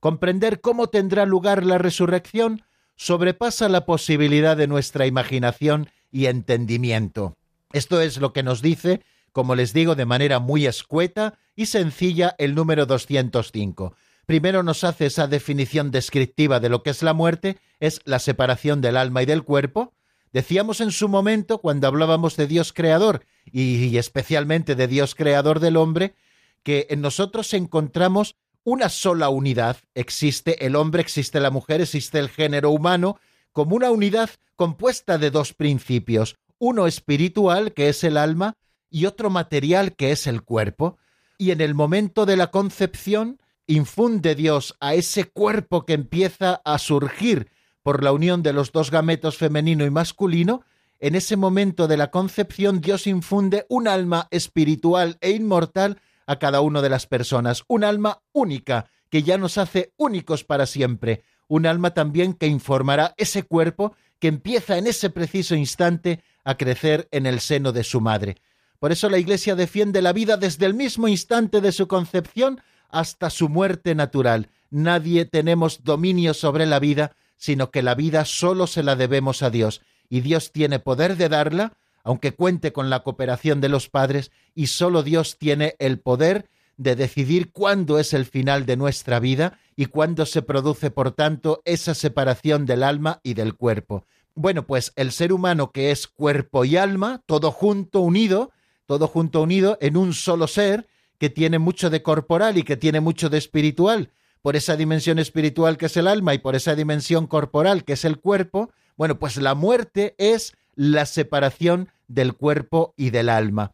Comprender 0.00 0.60
cómo 0.60 0.88
tendrá 0.88 1.24
lugar 1.24 1.64
la 1.64 1.78
resurrección 1.78 2.64
sobrepasa 2.96 3.68
la 3.68 3.86
posibilidad 3.86 4.56
de 4.56 4.66
nuestra 4.66 5.06
imaginación 5.06 5.88
y 6.10 6.26
entendimiento. 6.26 7.36
Esto 7.72 8.00
es 8.00 8.16
lo 8.16 8.32
que 8.32 8.42
nos 8.42 8.60
dice, 8.60 9.02
como 9.30 9.54
les 9.54 9.72
digo, 9.72 9.94
de 9.94 10.06
manera 10.06 10.40
muy 10.40 10.66
escueta 10.66 11.38
y 11.54 11.66
sencilla 11.66 12.34
el 12.38 12.56
número 12.56 12.86
205. 12.86 13.94
Primero 14.26 14.64
nos 14.64 14.82
hace 14.82 15.06
esa 15.06 15.28
definición 15.28 15.92
descriptiva 15.92 16.58
de 16.58 16.70
lo 16.70 16.82
que 16.82 16.90
es 16.90 17.04
la 17.04 17.14
muerte, 17.14 17.56
es 17.78 18.00
la 18.04 18.18
separación 18.18 18.80
del 18.80 18.96
alma 18.96 19.22
y 19.22 19.26
del 19.26 19.44
cuerpo. 19.44 19.92
Decíamos 20.34 20.80
en 20.80 20.90
su 20.90 21.08
momento, 21.08 21.58
cuando 21.58 21.86
hablábamos 21.86 22.36
de 22.36 22.48
Dios 22.48 22.72
creador 22.72 23.24
y, 23.44 23.96
especialmente 23.98 24.74
de 24.74 24.88
Dios 24.88 25.14
creador 25.14 25.60
del 25.60 25.76
hombre, 25.76 26.16
que 26.64 26.88
en 26.90 27.00
nosotros 27.02 27.54
encontramos 27.54 28.34
una 28.64 28.88
sola 28.88 29.28
unidad. 29.28 29.76
Existe 29.94 30.66
el 30.66 30.74
hombre, 30.74 31.02
existe 31.02 31.38
la 31.38 31.52
mujer, 31.52 31.80
existe 31.80 32.18
el 32.18 32.30
género 32.30 32.70
humano, 32.70 33.20
como 33.52 33.76
una 33.76 33.92
unidad 33.92 34.28
compuesta 34.56 35.18
de 35.18 35.30
dos 35.30 35.52
principios, 35.52 36.34
uno 36.58 36.88
espiritual, 36.88 37.72
que 37.72 37.88
es 37.88 38.02
el 38.02 38.16
alma, 38.16 38.56
y 38.90 39.06
otro 39.06 39.30
material, 39.30 39.94
que 39.94 40.10
es 40.10 40.26
el 40.26 40.42
cuerpo. 40.42 40.98
Y 41.38 41.52
en 41.52 41.60
el 41.60 41.76
momento 41.76 42.26
de 42.26 42.36
la 42.36 42.50
concepción, 42.50 43.38
infunde 43.68 44.34
Dios 44.34 44.74
a 44.80 44.94
ese 44.94 45.26
cuerpo 45.26 45.86
que 45.86 45.92
empieza 45.92 46.60
a 46.64 46.80
surgir 46.80 47.53
por 47.84 48.02
la 48.02 48.12
unión 48.12 48.42
de 48.42 48.54
los 48.54 48.72
dos 48.72 48.90
gametos 48.90 49.36
femenino 49.36 49.84
y 49.84 49.90
masculino, 49.90 50.62
en 51.00 51.14
ese 51.14 51.36
momento 51.36 51.86
de 51.86 51.98
la 51.98 52.10
concepción 52.10 52.80
Dios 52.80 53.06
infunde 53.06 53.66
un 53.68 53.86
alma 53.86 54.26
espiritual 54.30 55.18
e 55.20 55.32
inmortal 55.32 56.00
a 56.26 56.38
cada 56.38 56.62
una 56.62 56.80
de 56.80 56.88
las 56.88 57.06
personas, 57.06 57.62
un 57.68 57.84
alma 57.84 58.22
única 58.32 58.86
que 59.10 59.22
ya 59.22 59.36
nos 59.36 59.58
hace 59.58 59.92
únicos 59.98 60.44
para 60.44 60.64
siempre, 60.64 61.22
un 61.46 61.66
alma 61.66 61.92
también 61.92 62.32
que 62.32 62.46
informará 62.46 63.14
ese 63.18 63.42
cuerpo 63.42 63.94
que 64.18 64.28
empieza 64.28 64.78
en 64.78 64.86
ese 64.86 65.10
preciso 65.10 65.54
instante 65.54 66.24
a 66.42 66.56
crecer 66.56 67.06
en 67.10 67.26
el 67.26 67.40
seno 67.40 67.72
de 67.72 67.84
su 67.84 68.00
madre. 68.00 68.36
Por 68.78 68.92
eso 68.92 69.10
la 69.10 69.18
Iglesia 69.18 69.56
defiende 69.56 70.00
la 70.00 70.14
vida 70.14 70.38
desde 70.38 70.64
el 70.64 70.72
mismo 70.72 71.06
instante 71.06 71.60
de 71.60 71.70
su 71.70 71.86
concepción 71.86 72.62
hasta 72.88 73.28
su 73.28 73.50
muerte 73.50 73.94
natural. 73.94 74.48
Nadie 74.70 75.26
tenemos 75.26 75.84
dominio 75.84 76.32
sobre 76.32 76.64
la 76.64 76.78
vida, 76.78 77.14
sino 77.36 77.70
que 77.70 77.82
la 77.82 77.94
vida 77.94 78.24
solo 78.24 78.66
se 78.66 78.82
la 78.82 78.96
debemos 78.96 79.42
a 79.42 79.50
Dios, 79.50 79.82
y 80.08 80.20
Dios 80.20 80.52
tiene 80.52 80.78
poder 80.78 81.16
de 81.16 81.28
darla 81.28 81.72
aunque 82.04 82.34
cuente 82.34 82.72
con 82.72 82.90
la 82.90 83.02
cooperación 83.02 83.60
de 83.62 83.70
los 83.70 83.88
padres, 83.88 84.30
y 84.54 84.68
solo 84.68 85.02
Dios 85.02 85.38
tiene 85.38 85.74
el 85.78 85.98
poder 85.98 86.48
de 86.76 86.96
decidir 86.96 87.50
cuándo 87.50 87.98
es 87.98 88.12
el 88.12 88.26
final 88.26 88.66
de 88.66 88.76
nuestra 88.76 89.20
vida 89.20 89.58
y 89.74 89.86
cuándo 89.86 90.26
se 90.26 90.42
produce, 90.42 90.90
por 90.90 91.12
tanto, 91.12 91.62
esa 91.64 91.94
separación 91.94 92.66
del 92.66 92.82
alma 92.82 93.20
y 93.22 93.34
del 93.34 93.54
cuerpo. 93.54 94.04
Bueno, 94.34 94.66
pues 94.66 94.92
el 94.96 95.12
ser 95.12 95.32
humano 95.32 95.72
que 95.72 95.90
es 95.90 96.06
cuerpo 96.06 96.64
y 96.64 96.76
alma, 96.76 97.22
todo 97.26 97.50
junto, 97.50 98.00
unido, 98.00 98.52
todo 98.86 99.08
junto, 99.08 99.40
unido 99.40 99.78
en 99.80 99.96
un 99.96 100.12
solo 100.12 100.46
ser, 100.46 100.86
que 101.18 101.30
tiene 101.30 101.58
mucho 101.58 101.88
de 101.88 102.02
corporal 102.02 102.58
y 102.58 102.64
que 102.64 102.76
tiene 102.76 103.00
mucho 103.00 103.30
de 103.30 103.38
espiritual, 103.38 104.10
por 104.44 104.56
esa 104.56 104.76
dimensión 104.76 105.18
espiritual 105.18 105.78
que 105.78 105.86
es 105.86 105.96
el 105.96 106.06
alma 106.06 106.34
y 106.34 106.38
por 106.38 106.54
esa 106.54 106.74
dimensión 106.74 107.26
corporal 107.26 107.82
que 107.82 107.94
es 107.94 108.04
el 108.04 108.18
cuerpo, 108.18 108.70
bueno, 108.94 109.18
pues 109.18 109.38
la 109.38 109.54
muerte 109.54 110.14
es 110.18 110.52
la 110.74 111.06
separación 111.06 111.88
del 112.08 112.34
cuerpo 112.34 112.92
y 112.94 113.08
del 113.08 113.30
alma. 113.30 113.72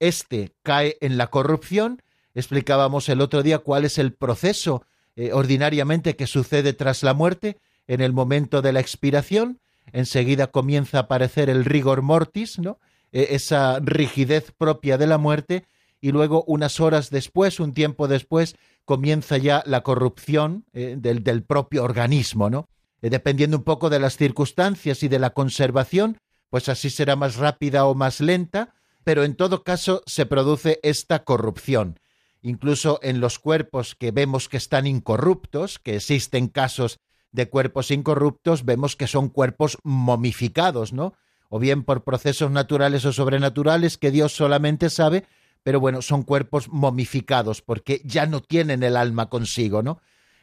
Este 0.00 0.52
cae 0.62 0.98
en 1.00 1.16
la 1.16 1.28
corrupción. 1.28 2.02
Explicábamos 2.34 3.08
el 3.08 3.22
otro 3.22 3.42
día 3.42 3.60
cuál 3.60 3.86
es 3.86 3.96
el 3.96 4.12
proceso 4.12 4.84
eh, 5.16 5.32
ordinariamente 5.32 6.14
que 6.14 6.26
sucede 6.26 6.74
tras 6.74 7.02
la 7.02 7.14
muerte. 7.14 7.56
En 7.86 8.02
el 8.02 8.12
momento 8.12 8.60
de 8.60 8.74
la 8.74 8.80
expiración, 8.80 9.60
enseguida 9.94 10.48
comienza 10.48 10.98
a 10.98 11.02
aparecer 11.02 11.48
el 11.48 11.64
rigor 11.64 12.02
mortis, 12.02 12.58
¿no? 12.58 12.78
E, 13.12 13.28
esa 13.30 13.80
rigidez 13.80 14.52
propia 14.58 14.98
de 14.98 15.06
la 15.06 15.16
muerte, 15.16 15.64
y 16.02 16.10
luego 16.10 16.44
unas 16.48 16.80
horas 16.80 17.08
después, 17.08 17.60
un 17.60 17.72
tiempo 17.72 18.08
después, 18.08 18.56
comienza 18.84 19.38
ya 19.38 19.62
la 19.64 19.82
corrupción 19.82 20.66
eh, 20.74 20.96
del, 20.98 21.44
propio 21.44 21.84
organismo, 21.84 22.50
¿no? 22.50 22.68
Eh, 23.00 23.08
dependiendo 23.08 23.56
un 23.56 23.62
poco 23.62 23.88
de 23.88 24.00
las 24.00 24.16
circunstancias 24.16 25.04
y 25.04 25.08
de 25.08 25.20
la 25.20 25.30
conservación, 25.30 26.18
pues 26.50 26.68
así 26.68 26.90
será 26.90 27.14
más 27.14 27.36
rápida 27.36 27.86
o 27.86 27.94
más 27.94 28.20
lenta, 28.20 28.74
pero 29.04 29.22
en 29.22 29.36
todo 29.36 29.62
caso 29.62 30.02
se 30.06 30.26
produce 30.26 30.80
esta 30.82 31.22
corrupción. 31.22 32.00
Incluso 32.42 32.98
en 33.02 33.20
los 33.20 33.38
cuerpos 33.38 33.94
que 33.94 34.10
vemos 34.10 34.48
que 34.48 34.56
están 34.56 34.88
incorruptos, 34.88 35.78
que 35.78 35.94
existen 35.96 36.48
casos 36.48 36.98
de 37.30 37.48
cuerpos 37.48 37.92
incorruptos, 37.92 38.64
vemos 38.64 38.96
que 38.96 39.06
son 39.06 39.28
cuerpos 39.28 39.78
momificados, 39.84 40.92
¿no? 40.92 41.14
O 41.48 41.60
bien 41.60 41.84
por 41.84 42.02
procesos 42.02 42.50
naturales 42.50 43.04
o 43.04 43.12
sobrenaturales 43.12 43.98
que 43.98 44.10
Dios 44.10 44.34
solamente 44.34 44.90
sabe, 44.90 45.24
pero 45.62 45.80
bueno, 45.80 46.02
son 46.02 46.22
cuerpos 46.22 46.68
momificados 46.68 47.62
porque 47.62 48.00
ya 48.04 48.26
no 48.26 48.40
tienen 48.40 48.82
el 48.82 48.96
alma 48.96 49.28
consigo, 49.28 49.82
¿no? 49.82 50.00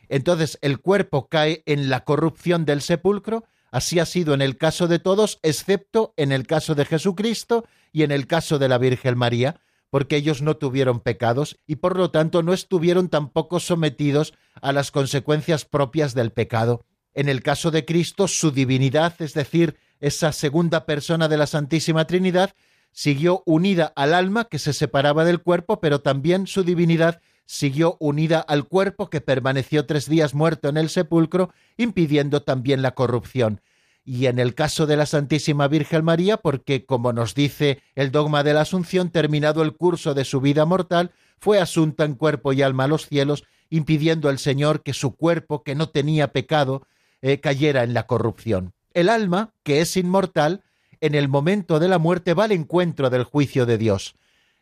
Entonces 0.07 0.57
el 0.61 0.79
cuerpo 0.79 1.27
cae 1.27 1.63
en 1.65 1.89
la 1.89 2.03
corrupción 2.03 2.65
del 2.65 2.81
sepulcro 2.81 3.45
Así 3.71 3.99
ha 3.99 4.05
sido 4.05 4.33
en 4.33 4.41
el 4.41 4.57
caso 4.57 4.87
de 4.87 4.99
todos, 4.99 5.39
excepto 5.43 6.13
en 6.17 6.31
el 6.31 6.47
caso 6.47 6.75
de 6.75 6.85
Jesucristo 6.85 7.65
y 7.91 8.03
en 8.03 8.11
el 8.11 8.27
caso 8.27 8.57
de 8.57 8.67
la 8.67 8.77
Virgen 8.77 9.17
María, 9.17 9.61
porque 9.89 10.15
ellos 10.15 10.41
no 10.41 10.57
tuvieron 10.57 10.99
pecados 10.99 11.57
y 11.67 11.77
por 11.77 11.97
lo 11.97 12.11
tanto 12.11 12.43
no 12.43 12.53
estuvieron 12.53 13.09
tampoco 13.09 13.59
sometidos 13.59 14.33
a 14.61 14.71
las 14.71 14.91
consecuencias 14.91 15.65
propias 15.65 16.13
del 16.13 16.31
pecado. 16.31 16.85
En 17.13 17.29
el 17.29 17.41
caso 17.41 17.71
de 17.71 17.85
Cristo, 17.85 18.27
su 18.27 18.51
divinidad, 18.51 19.19
es 19.19 19.33
decir, 19.33 19.77
esa 19.99 20.31
segunda 20.31 20.85
persona 20.85 21.27
de 21.27 21.37
la 21.37 21.47
Santísima 21.47 22.05
Trinidad, 22.05 22.53
siguió 22.91 23.43
unida 23.45 23.93
al 23.95 24.13
alma 24.13 24.45
que 24.45 24.59
se 24.59 24.73
separaba 24.73 25.25
del 25.25 25.41
cuerpo, 25.41 25.79
pero 25.79 26.01
también 26.01 26.47
su 26.47 26.63
divinidad 26.63 27.21
siguió 27.45 27.97
unida 27.99 28.39
al 28.39 28.67
cuerpo 28.67 29.09
que 29.09 29.21
permaneció 29.21 29.85
tres 29.85 30.07
días 30.07 30.33
muerto 30.35 30.69
en 30.69 30.77
el 30.77 30.89
sepulcro, 30.89 31.51
impidiendo 31.77 32.43
también 32.43 32.81
la 32.81 32.91
corrupción. 32.91 33.61
Y 34.05 34.27
en 34.27 34.39
el 34.39 34.55
caso 34.55 34.85
de 34.85 34.97
la 34.97 35.05
Santísima 35.05 35.67
Virgen 35.67 36.03
María, 36.03 36.37
porque, 36.37 36.85
como 36.85 37.13
nos 37.13 37.35
dice 37.35 37.81
el 37.95 38.11
dogma 38.11 38.43
de 38.43 38.53
la 38.53 38.61
Asunción, 38.61 39.09
terminado 39.09 39.61
el 39.61 39.75
curso 39.75 40.13
de 40.13 40.25
su 40.25 40.41
vida 40.41 40.65
mortal, 40.65 41.11
fue 41.39 41.59
asunta 41.59 42.05
en 42.05 42.15
cuerpo 42.15 42.53
y 42.53 42.61
alma 42.61 42.83
a 42.85 42.87
los 42.87 43.07
cielos, 43.07 43.43
impidiendo 43.69 44.29
al 44.29 44.39
Señor 44.39 44.83
que 44.83 44.93
su 44.93 45.15
cuerpo, 45.15 45.63
que 45.63 45.75
no 45.75 45.89
tenía 45.89 46.31
pecado, 46.31 46.87
eh, 47.21 47.39
cayera 47.39 47.83
en 47.83 47.93
la 47.93 48.07
corrupción. 48.07 48.73
El 48.93 49.09
alma, 49.09 49.53
que 49.63 49.81
es 49.81 49.95
inmortal, 49.97 50.63
en 51.01 51.15
el 51.15 51.27
momento 51.27 51.79
de 51.79 51.87
la 51.87 51.97
muerte 51.97 52.33
va 52.33 52.45
al 52.45 52.51
encuentro 52.51 53.09
del 53.09 53.23
juicio 53.23 53.65
de 53.65 53.77
Dios. 53.77 54.15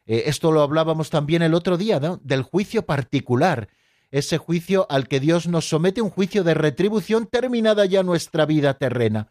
Eh, 0.05 0.23
esto 0.27 0.51
lo 0.51 0.61
hablábamos 0.61 1.09
también 1.09 1.41
el 1.41 1.53
otro 1.53 1.77
día, 1.77 1.99
¿no? 1.99 2.19
Del 2.23 2.43
juicio 2.43 2.85
particular, 2.85 3.69
ese 4.11 4.37
juicio 4.37 4.87
al 4.89 5.07
que 5.07 5.19
Dios 5.19 5.47
nos 5.47 5.67
somete, 5.67 6.01
un 6.01 6.09
juicio 6.09 6.43
de 6.43 6.53
retribución 6.53 7.27
terminada 7.27 7.85
ya 7.85 8.03
nuestra 8.03 8.45
vida 8.45 8.75
terrena. 8.75 9.29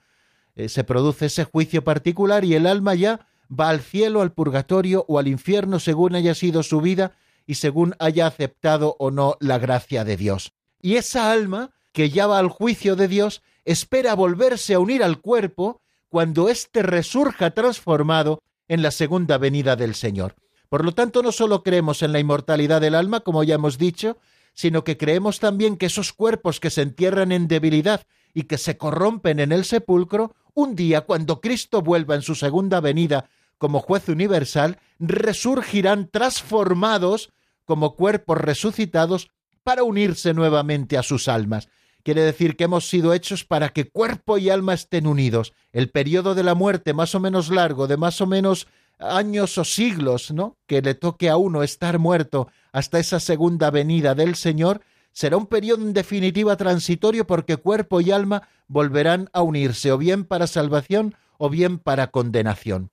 Eh, 0.54 0.68
se 0.68 0.84
produce 0.84 1.26
ese 1.26 1.44
juicio 1.44 1.82
particular 1.84 2.44
y 2.44 2.54
el 2.54 2.66
alma 2.66 2.94
ya 2.94 3.26
va 3.48 3.68
al 3.68 3.80
cielo, 3.80 4.20
al 4.22 4.32
purgatorio 4.32 5.04
o 5.08 5.18
al 5.18 5.28
infierno 5.28 5.78
según 5.78 6.14
haya 6.14 6.34
sido 6.34 6.62
su 6.62 6.80
vida 6.80 7.12
y 7.46 7.54
según 7.54 7.94
haya 7.98 8.26
aceptado 8.26 8.96
o 8.98 9.10
no 9.10 9.36
la 9.40 9.58
gracia 9.58 10.04
de 10.04 10.16
Dios. 10.16 10.52
Y 10.82 10.96
esa 10.96 11.30
alma, 11.30 11.70
que 11.92 12.10
ya 12.10 12.26
va 12.26 12.38
al 12.38 12.48
juicio 12.48 12.96
de 12.96 13.08
Dios, 13.08 13.42
espera 13.64 14.14
volverse 14.14 14.74
a 14.74 14.78
unir 14.78 15.02
al 15.02 15.20
cuerpo 15.20 15.80
cuando 16.16 16.48
éste 16.48 16.82
resurja 16.82 17.50
transformado 17.50 18.42
en 18.68 18.80
la 18.80 18.90
segunda 18.90 19.36
venida 19.36 19.76
del 19.76 19.94
Señor. 19.94 20.34
Por 20.70 20.82
lo 20.82 20.92
tanto, 20.92 21.22
no 21.22 21.30
solo 21.30 21.62
creemos 21.62 22.00
en 22.00 22.12
la 22.12 22.18
inmortalidad 22.18 22.80
del 22.80 22.94
alma, 22.94 23.20
como 23.20 23.44
ya 23.44 23.56
hemos 23.56 23.76
dicho, 23.76 24.16
sino 24.54 24.82
que 24.82 24.96
creemos 24.96 25.40
también 25.40 25.76
que 25.76 25.84
esos 25.84 26.14
cuerpos 26.14 26.58
que 26.58 26.70
se 26.70 26.80
entierran 26.80 27.32
en 27.32 27.48
debilidad 27.48 28.06
y 28.32 28.44
que 28.44 28.56
se 28.56 28.78
corrompen 28.78 29.40
en 29.40 29.52
el 29.52 29.66
sepulcro, 29.66 30.34
un 30.54 30.74
día, 30.74 31.02
cuando 31.02 31.42
Cristo 31.42 31.82
vuelva 31.82 32.14
en 32.14 32.22
su 32.22 32.34
segunda 32.34 32.80
venida 32.80 33.28
como 33.58 33.80
juez 33.80 34.08
universal, 34.08 34.78
resurgirán 34.98 36.08
transformados 36.08 37.30
como 37.66 37.94
cuerpos 37.94 38.38
resucitados 38.38 39.28
para 39.62 39.82
unirse 39.82 40.32
nuevamente 40.32 40.96
a 40.96 41.02
sus 41.02 41.28
almas. 41.28 41.68
Quiere 42.06 42.22
decir 42.22 42.54
que 42.54 42.62
hemos 42.62 42.88
sido 42.88 43.12
hechos 43.12 43.42
para 43.42 43.70
que 43.70 43.90
cuerpo 43.90 44.38
y 44.38 44.48
alma 44.48 44.74
estén 44.74 45.08
unidos. 45.08 45.54
El 45.72 45.90
periodo 45.90 46.36
de 46.36 46.44
la 46.44 46.54
muerte 46.54 46.94
más 46.94 47.16
o 47.16 47.20
menos 47.20 47.50
largo, 47.50 47.88
de 47.88 47.96
más 47.96 48.20
o 48.20 48.28
menos 48.28 48.68
años 49.00 49.58
o 49.58 49.64
siglos, 49.64 50.30
¿no? 50.30 50.56
Que 50.68 50.82
le 50.82 50.94
toque 50.94 51.28
a 51.28 51.36
uno 51.36 51.64
estar 51.64 51.98
muerto 51.98 52.46
hasta 52.70 53.00
esa 53.00 53.18
segunda 53.18 53.72
venida 53.72 54.14
del 54.14 54.36
Señor, 54.36 54.82
será 55.10 55.36
un 55.36 55.46
periodo 55.46 55.82
en 55.82 55.94
definitiva 55.94 56.56
transitorio 56.56 57.26
porque 57.26 57.56
cuerpo 57.56 58.00
y 58.00 58.12
alma 58.12 58.48
volverán 58.68 59.28
a 59.32 59.42
unirse, 59.42 59.90
o 59.90 59.98
bien 59.98 60.24
para 60.24 60.46
salvación 60.46 61.16
o 61.38 61.50
bien 61.50 61.80
para 61.80 62.12
condenación. 62.12 62.92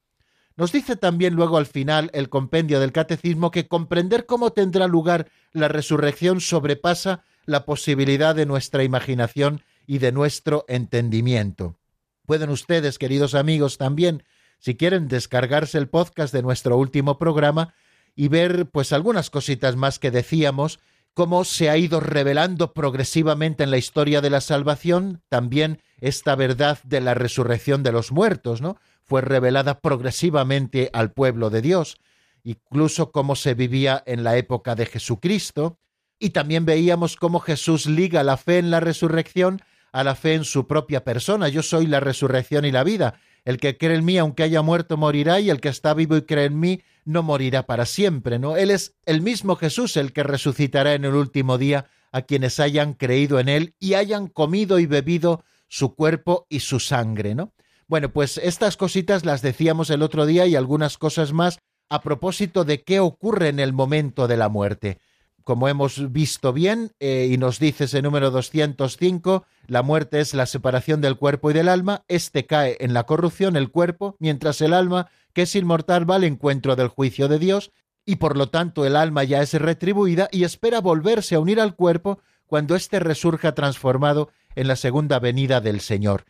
Nos 0.56 0.72
dice 0.72 0.96
también 0.96 1.36
luego 1.36 1.58
al 1.58 1.68
final 1.68 2.10
el 2.14 2.30
compendio 2.30 2.80
del 2.80 2.92
catecismo 2.92 3.52
que 3.52 3.68
comprender 3.68 4.26
cómo 4.26 4.54
tendrá 4.54 4.88
lugar 4.88 5.30
la 5.52 5.68
resurrección 5.68 6.42
sobrepasa 6.42 7.24
la 7.46 7.66
posibilidad 7.66 8.36
de 8.36 8.46
nuestra 8.46 8.84
imaginación 8.84 9.62
y 9.86 9.98
de 9.98 10.12
nuestro 10.12 10.66
entendimiento. 10.68 11.78
Pueden 12.26 12.50
ustedes, 12.50 12.98
queridos 12.98 13.36
amigos, 13.36 13.78
también, 13.78 14.24
si 14.60 14.76
quieren, 14.76 15.08
descargarse 15.08 15.78
el 15.78 15.90
podcast 15.90 16.34
de 16.34 16.42
nuestro 16.42 16.78
último 16.78 17.18
programa 17.18 17.74
y 18.16 18.28
ver 18.30 18.68
pues 18.68 18.94
algunas 18.94 19.30
cositas 19.30 19.76
más 19.76 20.00
que 20.00 20.12
decíamos, 20.12 20.80
cómo 21.14 21.44
se 21.44 21.70
ha 21.70 21.78
ido 21.78 22.00
revelando 22.00 22.74
progresivamente 22.74 23.64
en 23.64 23.72
la 23.72 23.78
historia 23.78 24.22
de 24.22 24.30
la 24.30 24.42
salvación 24.42 25.22
también 25.30 25.82
esta 26.00 26.36
verdad 26.36 26.80
de 26.84 27.02
la 27.02 27.14
resurrección 27.14 27.84
de 27.84 27.92
los 27.92 28.12
muertos, 28.12 28.62
¿no? 28.62 28.78
Fue 29.04 29.22
revelada 29.22 29.80
progresivamente 29.80 30.90
al 30.94 31.12
pueblo 31.12 31.50
de 31.50 31.62
Dios, 31.62 31.98
incluso 32.44 33.12
cómo 33.12 33.36
se 33.36 33.54
vivía 33.54 34.02
en 34.06 34.24
la 34.24 34.38
época 34.38 34.76
de 34.76 34.86
Jesucristo, 34.86 35.78
y 36.24 36.30
también 36.30 36.64
veíamos 36.64 37.18
cómo 37.18 37.42
Jesús 37.42 37.86
liga 37.86 38.24
la 38.24 38.38
fe 38.38 38.58
en 38.58 38.72
la 38.72 38.80
resurrección 38.80 39.62
a 39.92 40.06
la 40.06 40.16
fe 40.16 40.36
en 40.36 40.46
su 40.46 40.68
propia 40.68 41.04
persona. 41.04 41.50
Yo 41.50 41.62
soy 41.64 41.86
la 41.86 42.00
resurrección 42.00 42.64
y 42.64 42.72
la 42.72 42.86
vida. 42.86 43.20
El 43.44 43.58
que 43.58 43.78
cree 43.78 43.98
en 43.98 44.06
mí, 44.06 44.18
aunque 44.18 44.44
haya 44.44 44.62
muerto, 44.62 44.96
morirá, 44.96 45.42
y 45.42 45.50
el 45.50 45.60
que 45.60 45.68
está 45.68 45.94
vivo 45.94 46.16
y 46.16 46.22
cree 46.22 46.46
en 46.46 46.62
mí, 46.62 46.82
no 47.04 47.24
morirá 47.24 47.66
para 47.66 47.86
siempre, 47.86 48.40
¿no? 48.40 48.56
Él 48.56 48.72
es 48.72 48.96
el 49.06 49.22
mismo 49.22 49.58
Jesús 49.58 49.98
el 49.98 50.14
que 50.14 50.24
resucitará 50.24 50.94
en 50.94 51.04
el 51.04 51.14
último 51.14 51.58
día 51.58 51.88
a 52.14 52.22
quienes 52.22 52.62
hayan 52.62 52.94
creído 52.94 53.38
en 53.38 53.50
él 53.50 53.76
y 53.82 53.96
hayan 53.96 54.28
comido 54.28 54.80
y 54.80 54.86
bebido 54.86 55.44
su 55.68 55.94
cuerpo 55.94 56.48
y 56.48 56.62
su 56.62 56.80
sangre, 56.80 57.36
¿no? 57.36 57.52
Bueno, 57.88 58.14
pues 58.14 58.38
estas 58.38 58.78
cositas 58.78 59.26
las 59.26 59.42
decíamos 59.42 59.90
el 59.90 60.02
otro 60.02 60.26
día 60.26 60.48
y 60.48 60.56
algunas 60.56 60.98
cosas 60.98 61.34
más 61.34 61.60
a 61.90 62.02
propósito 62.02 62.64
de 62.64 62.82
qué 62.82 63.02
ocurre 63.02 63.50
en 63.50 63.60
el 63.60 63.74
momento 63.74 64.30
de 64.30 64.38
la 64.38 64.48
muerte 64.48 65.00
como 65.44 65.68
hemos 65.68 66.12
visto 66.12 66.54
bien, 66.54 66.92
eh, 67.00 67.30
y 67.32 67.38
nos 67.38 67.60
dice 67.60 67.86
ese 67.86 68.02
número 68.02 68.32
205, 68.32 69.46
la 69.68 69.84
muerte 69.84 70.20
es 70.20 70.34
la 70.34 70.46
separación 70.46 71.02
del 71.02 71.18
cuerpo 71.18 71.52
y 71.52 71.54
del 71.54 71.70
alma, 71.70 72.04
este 72.08 72.46
cae 72.46 72.78
en 72.80 72.94
la 72.94 73.04
corrupción, 73.04 73.56
el 73.56 73.72
cuerpo, 73.72 74.16
mientras 74.20 74.62
el 74.62 74.74
alma, 74.74 75.10
que 75.34 75.44
es 75.44 75.56
inmortal, 75.56 76.10
va 76.10 76.16
al 76.16 76.24
encuentro 76.24 76.76
del 76.76 76.88
juicio 76.88 77.28
de 77.28 77.40
Dios, 77.40 77.72
y 78.06 78.18
por 78.18 78.38
lo 78.38 78.50
tanto 78.50 78.86
el 78.86 78.96
alma 78.96 79.24
ya 79.24 79.42
es 79.42 79.54
retribuida 79.54 80.28
y 80.32 80.44
espera 80.44 80.82
volverse 80.82 81.36
a 81.36 81.40
unir 81.40 81.60
al 81.60 81.76
cuerpo 81.76 82.20
cuando 82.46 82.76
éste 82.76 83.00
resurja 83.00 83.56
transformado 83.56 84.30
en 84.56 84.68
la 84.68 84.76
segunda 84.76 85.20
venida 85.20 85.62
del 85.62 85.80
Señor. 85.80 86.26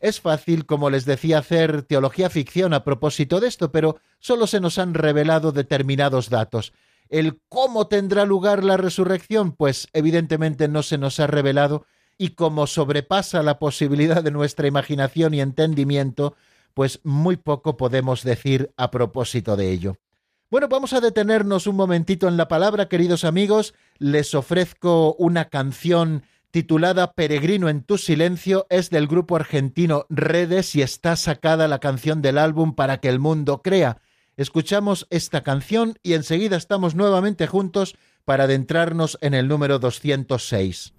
Es 0.00 0.20
fácil, 0.20 0.66
como 0.66 0.90
les 0.90 1.04
decía, 1.04 1.38
hacer 1.38 1.82
teología 1.82 2.30
ficción 2.30 2.74
a 2.74 2.84
propósito 2.84 3.40
de 3.40 3.48
esto, 3.48 3.72
pero 3.72 3.98
solo 4.18 4.46
se 4.46 4.60
nos 4.60 4.78
han 4.78 4.94
revelado 4.94 5.52
determinados 5.52 6.30
datos. 6.30 6.72
El 7.08 7.40
cómo 7.48 7.86
tendrá 7.86 8.24
lugar 8.24 8.64
la 8.64 8.76
resurrección, 8.76 9.52
pues 9.52 9.88
evidentemente 9.92 10.68
no 10.68 10.82
se 10.82 10.98
nos 10.98 11.20
ha 11.20 11.26
revelado 11.26 11.86
y 12.18 12.30
como 12.30 12.66
sobrepasa 12.66 13.42
la 13.42 13.58
posibilidad 13.58 14.22
de 14.22 14.30
nuestra 14.30 14.66
imaginación 14.66 15.34
y 15.34 15.40
entendimiento, 15.40 16.34
pues 16.74 17.00
muy 17.04 17.36
poco 17.36 17.76
podemos 17.76 18.22
decir 18.22 18.72
a 18.76 18.90
propósito 18.90 19.56
de 19.56 19.70
ello. 19.70 19.96
Bueno, 20.50 20.68
vamos 20.68 20.92
a 20.92 21.00
detenernos 21.00 21.66
un 21.66 21.76
momentito 21.76 22.28
en 22.28 22.36
la 22.36 22.48
palabra, 22.48 22.88
queridos 22.88 23.24
amigos. 23.24 23.74
Les 23.98 24.34
ofrezco 24.34 25.14
una 25.14 25.46
canción 25.46 26.22
titulada 26.52 27.12
Peregrino 27.12 27.68
en 27.68 27.82
tu 27.82 27.98
silencio. 27.98 28.66
Es 28.70 28.88
del 28.90 29.08
grupo 29.08 29.34
argentino 29.36 30.06
Redes 30.08 30.76
y 30.76 30.82
está 30.82 31.16
sacada 31.16 31.66
la 31.66 31.80
canción 31.80 32.22
del 32.22 32.38
álbum 32.38 32.74
Para 32.74 32.98
que 32.98 33.08
el 33.08 33.18
mundo 33.18 33.60
crea. 33.62 34.00
Escuchamos 34.36 35.06
esta 35.08 35.42
canción 35.42 35.98
y 36.02 36.12
enseguida 36.12 36.56
estamos 36.56 36.94
nuevamente 36.94 37.46
juntos 37.46 37.96
para 38.26 38.44
adentrarnos 38.44 39.16
en 39.22 39.32
el 39.32 39.48
número 39.48 39.78
206. 39.78 40.92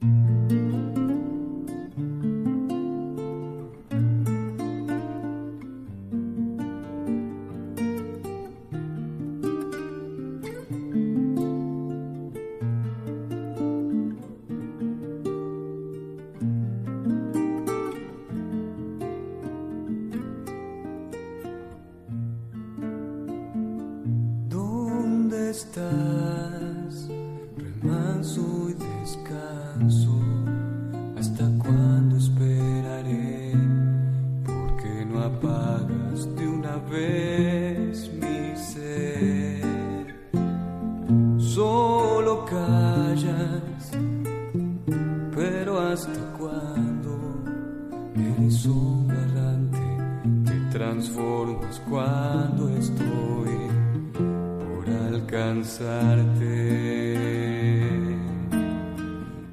lo 42.27 42.43
callas, 42.43 43.83
pero 45.33 45.79
hasta 45.79 46.21
cuando 46.37 47.11
eres 48.15 48.65
un 48.65 49.09
errante, 49.23 49.85
te 50.47 50.57
transformas 50.77 51.81
cuando 51.89 52.63
estoy 52.83 53.55
por 54.59 54.83
alcanzarte. 55.13 56.57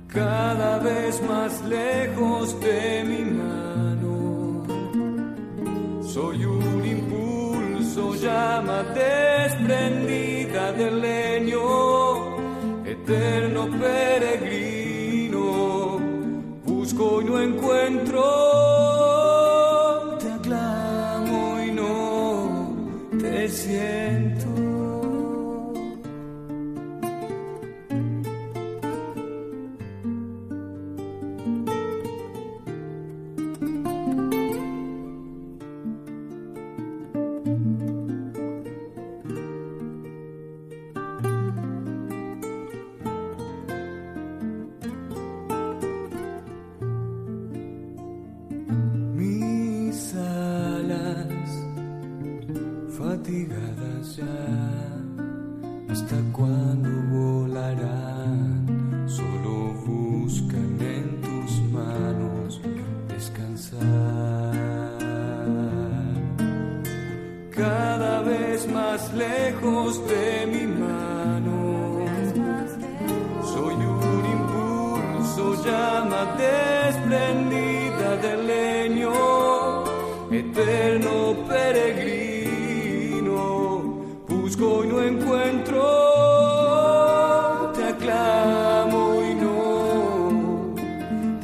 Cada 0.08 0.78
vez 0.78 1.22
más 1.28 1.52
lejos 1.78 2.60
de 2.60 3.04
mi 3.10 3.22
mano, 3.42 4.64
soy 6.02 6.44
un 6.44 6.84
impulso, 6.96 8.14
llama 8.16 8.78
desprendida 8.94 10.72
de 10.72 10.90
lejos 10.90 11.33
eterno 13.04 13.68
peregrino, 13.78 15.40
busco 16.64 17.20
y 17.20 17.24
no 17.26 17.38
encuentro. 17.38 18.53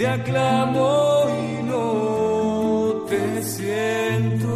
te 0.00 0.06
aclamo 0.06 1.26
y 1.28 1.62
no 1.62 3.04
te 3.06 3.42
siento. 3.42 4.48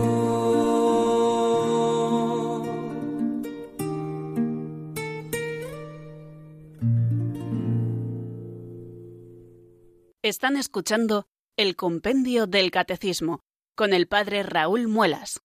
Están 10.22 10.56
escuchando 10.56 11.26
el 11.58 11.76
compendio 11.76 12.46
del 12.46 12.70
catecismo 12.70 13.42
con 13.76 13.92
el 13.92 14.06
padre 14.06 14.44
Raúl 14.44 14.88
Muelas. 14.88 15.42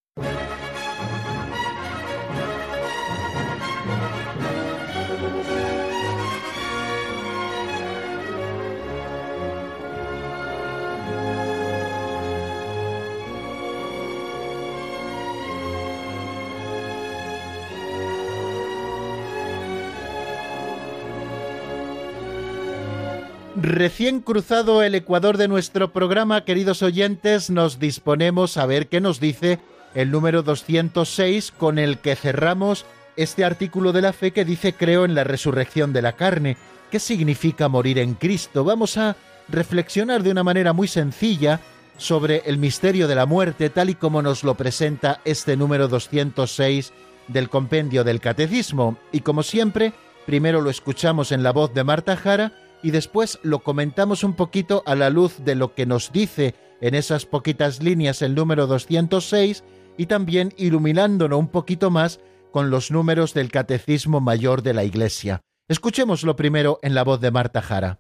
Recién 23.62 24.22
cruzado 24.22 24.84
el 24.84 24.96
ecuador 24.96 25.36
de 25.36 25.50
nuestro 25.50 25.92
programa, 25.92 26.46
queridos 26.46 26.82
oyentes, 26.82 27.50
nos 27.50 27.78
disponemos 27.78 28.56
a 28.56 28.66
ver 28.66 28.88
qué 28.88 29.02
nos 29.02 29.20
dice 29.20 29.60
el 29.94 30.12
número 30.12 30.44
206 30.44 31.52
con 31.52 31.78
el 31.78 31.98
que 31.98 32.16
cerramos 32.16 32.86
este 33.18 33.44
artículo 33.44 33.92
de 33.92 34.02
la 34.02 34.14
fe 34.14 34.32
que 34.32 34.46
dice 34.46 34.72
creo 34.72 35.04
en 35.04 35.14
la 35.14 35.26
resurrección 35.26 35.92
de 35.92 36.02
la 36.02 36.14
carne. 36.14 36.56
¿Qué 36.90 37.00
significa 37.00 37.68
morir 37.68 38.00
en 38.00 38.14
Cristo? 38.14 38.64
Vamos 38.64 38.96
a 38.96 39.18
reflexionar 39.50 40.24
de 40.24 40.32
una 40.32 40.44
manera 40.46 40.72
muy 40.72 40.88
sencilla 40.88 41.60
sobre 41.98 42.44
el 42.46 42.60
misterio 42.60 43.10
de 43.10 43.16
la 43.16 43.26
muerte 43.26 43.70
tal 43.70 43.90
y 43.90 43.96
como 43.96 44.22
nos 44.22 44.46
lo 44.46 44.56
presenta 44.56 45.20
este 45.26 45.58
número 45.58 45.90
206 45.90 46.94
del 47.28 47.50
compendio 47.50 48.06
del 48.06 48.22
Catecismo. 48.22 48.98
Y 49.12 49.20
como 49.20 49.44
siempre, 49.44 49.92
primero 50.26 50.62
lo 50.62 50.70
escuchamos 50.70 51.34
en 51.34 51.44
la 51.44 51.52
voz 51.52 51.74
de 51.74 51.84
Marta 51.84 52.16
Jara, 52.16 52.54
y 52.82 52.92
después 52.92 53.40
lo 53.44 53.60
comentamos 53.60 54.24
un 54.24 54.34
poquito 54.34 54.84
a 54.86 54.96
la 54.96 55.10
luz 55.10 55.44
de 55.44 55.56
lo 55.56 55.74
que 55.74 55.86
nos 55.86 56.12
dice 56.12 56.56
en 56.82 56.96
esas 56.96 57.26
poquitas 57.26 57.84
líneas 57.84 58.22
el 58.22 58.36
número 58.36 58.68
206 58.68 59.64
y 59.98 60.06
también 60.06 60.54
iluminándonos 60.58 61.40
un 61.40 61.50
poquito 61.50 61.92
más 61.92 62.20
con 62.52 62.70
los 62.70 62.92
números 62.92 63.34
del 63.34 63.52
Catecismo 63.52 64.22
Mayor 64.22 64.64
de 64.64 64.74
la 64.74 64.84
Iglesia. 64.84 65.42
Escuchémoslo 65.68 66.36
primero 66.36 66.80
en 66.82 66.96
la 66.96 67.04
voz 67.04 67.20
de 67.20 67.32
Marta 67.32 67.62
Jara. 67.62 68.00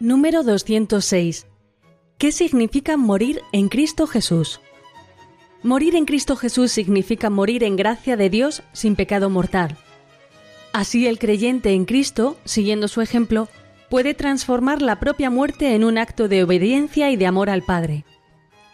Número 0.00 0.42
206. 0.42 1.46
¿Qué 2.18 2.32
significa 2.32 2.96
morir 2.96 3.40
en 3.52 3.68
Cristo 3.68 4.06
Jesús? 4.06 4.60
Morir 5.64 5.96
en 5.96 6.04
Cristo 6.04 6.36
Jesús 6.36 6.72
significa 6.72 7.30
morir 7.30 7.64
en 7.64 7.74
gracia 7.76 8.18
de 8.18 8.28
Dios 8.28 8.62
sin 8.74 8.96
pecado 8.96 9.30
mortal. 9.30 9.78
Así 10.74 11.06
el 11.06 11.18
creyente 11.18 11.70
en 11.70 11.86
Cristo, 11.86 12.36
siguiendo 12.44 12.86
su 12.86 13.00
ejemplo, 13.00 13.48
puede 13.88 14.12
transformar 14.12 14.82
la 14.82 15.00
propia 15.00 15.30
muerte 15.30 15.74
en 15.74 15.82
un 15.82 15.96
acto 15.96 16.28
de 16.28 16.44
obediencia 16.44 17.10
y 17.10 17.16
de 17.16 17.26
amor 17.26 17.48
al 17.48 17.62
Padre. 17.62 18.04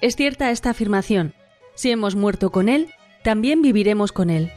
Es 0.01 0.17
cierta 0.17 0.51
esta 0.51 0.71
afirmación. 0.71 1.33
Si 1.77 1.93
hemos 1.93 2.17
muerto 2.17 2.51
con 2.51 2.69
Él, 2.69 2.89
también 3.23 3.63
viviremos 3.63 4.11
con 4.11 4.29
Él. 4.29 4.51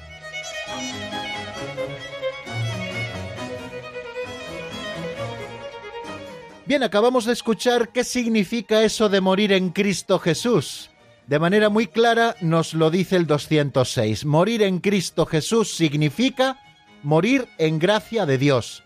Bien, 6.66 6.82
acabamos 6.82 7.26
de 7.26 7.34
escuchar 7.34 7.90
qué 7.90 8.04
significa 8.04 8.82
eso 8.82 9.08
de 9.08 9.22
morir 9.22 9.52
en 9.52 9.70
Cristo 9.70 10.18
Jesús. 10.18 10.90
De 11.28 11.40
manera 11.40 11.70
muy 11.70 11.88
clara 11.88 12.36
nos 12.42 12.74
lo 12.74 12.92
dice 12.92 13.16
el 13.16 13.28
206. 13.28 14.26
Morir 14.26 14.62
en 14.62 14.80
Cristo 14.80 15.26
Jesús 15.26 15.74
significa 15.74 16.60
morir 17.02 17.48
en 17.58 17.80
gracia 17.80 18.26
de 18.26 18.38
Dios, 18.38 18.84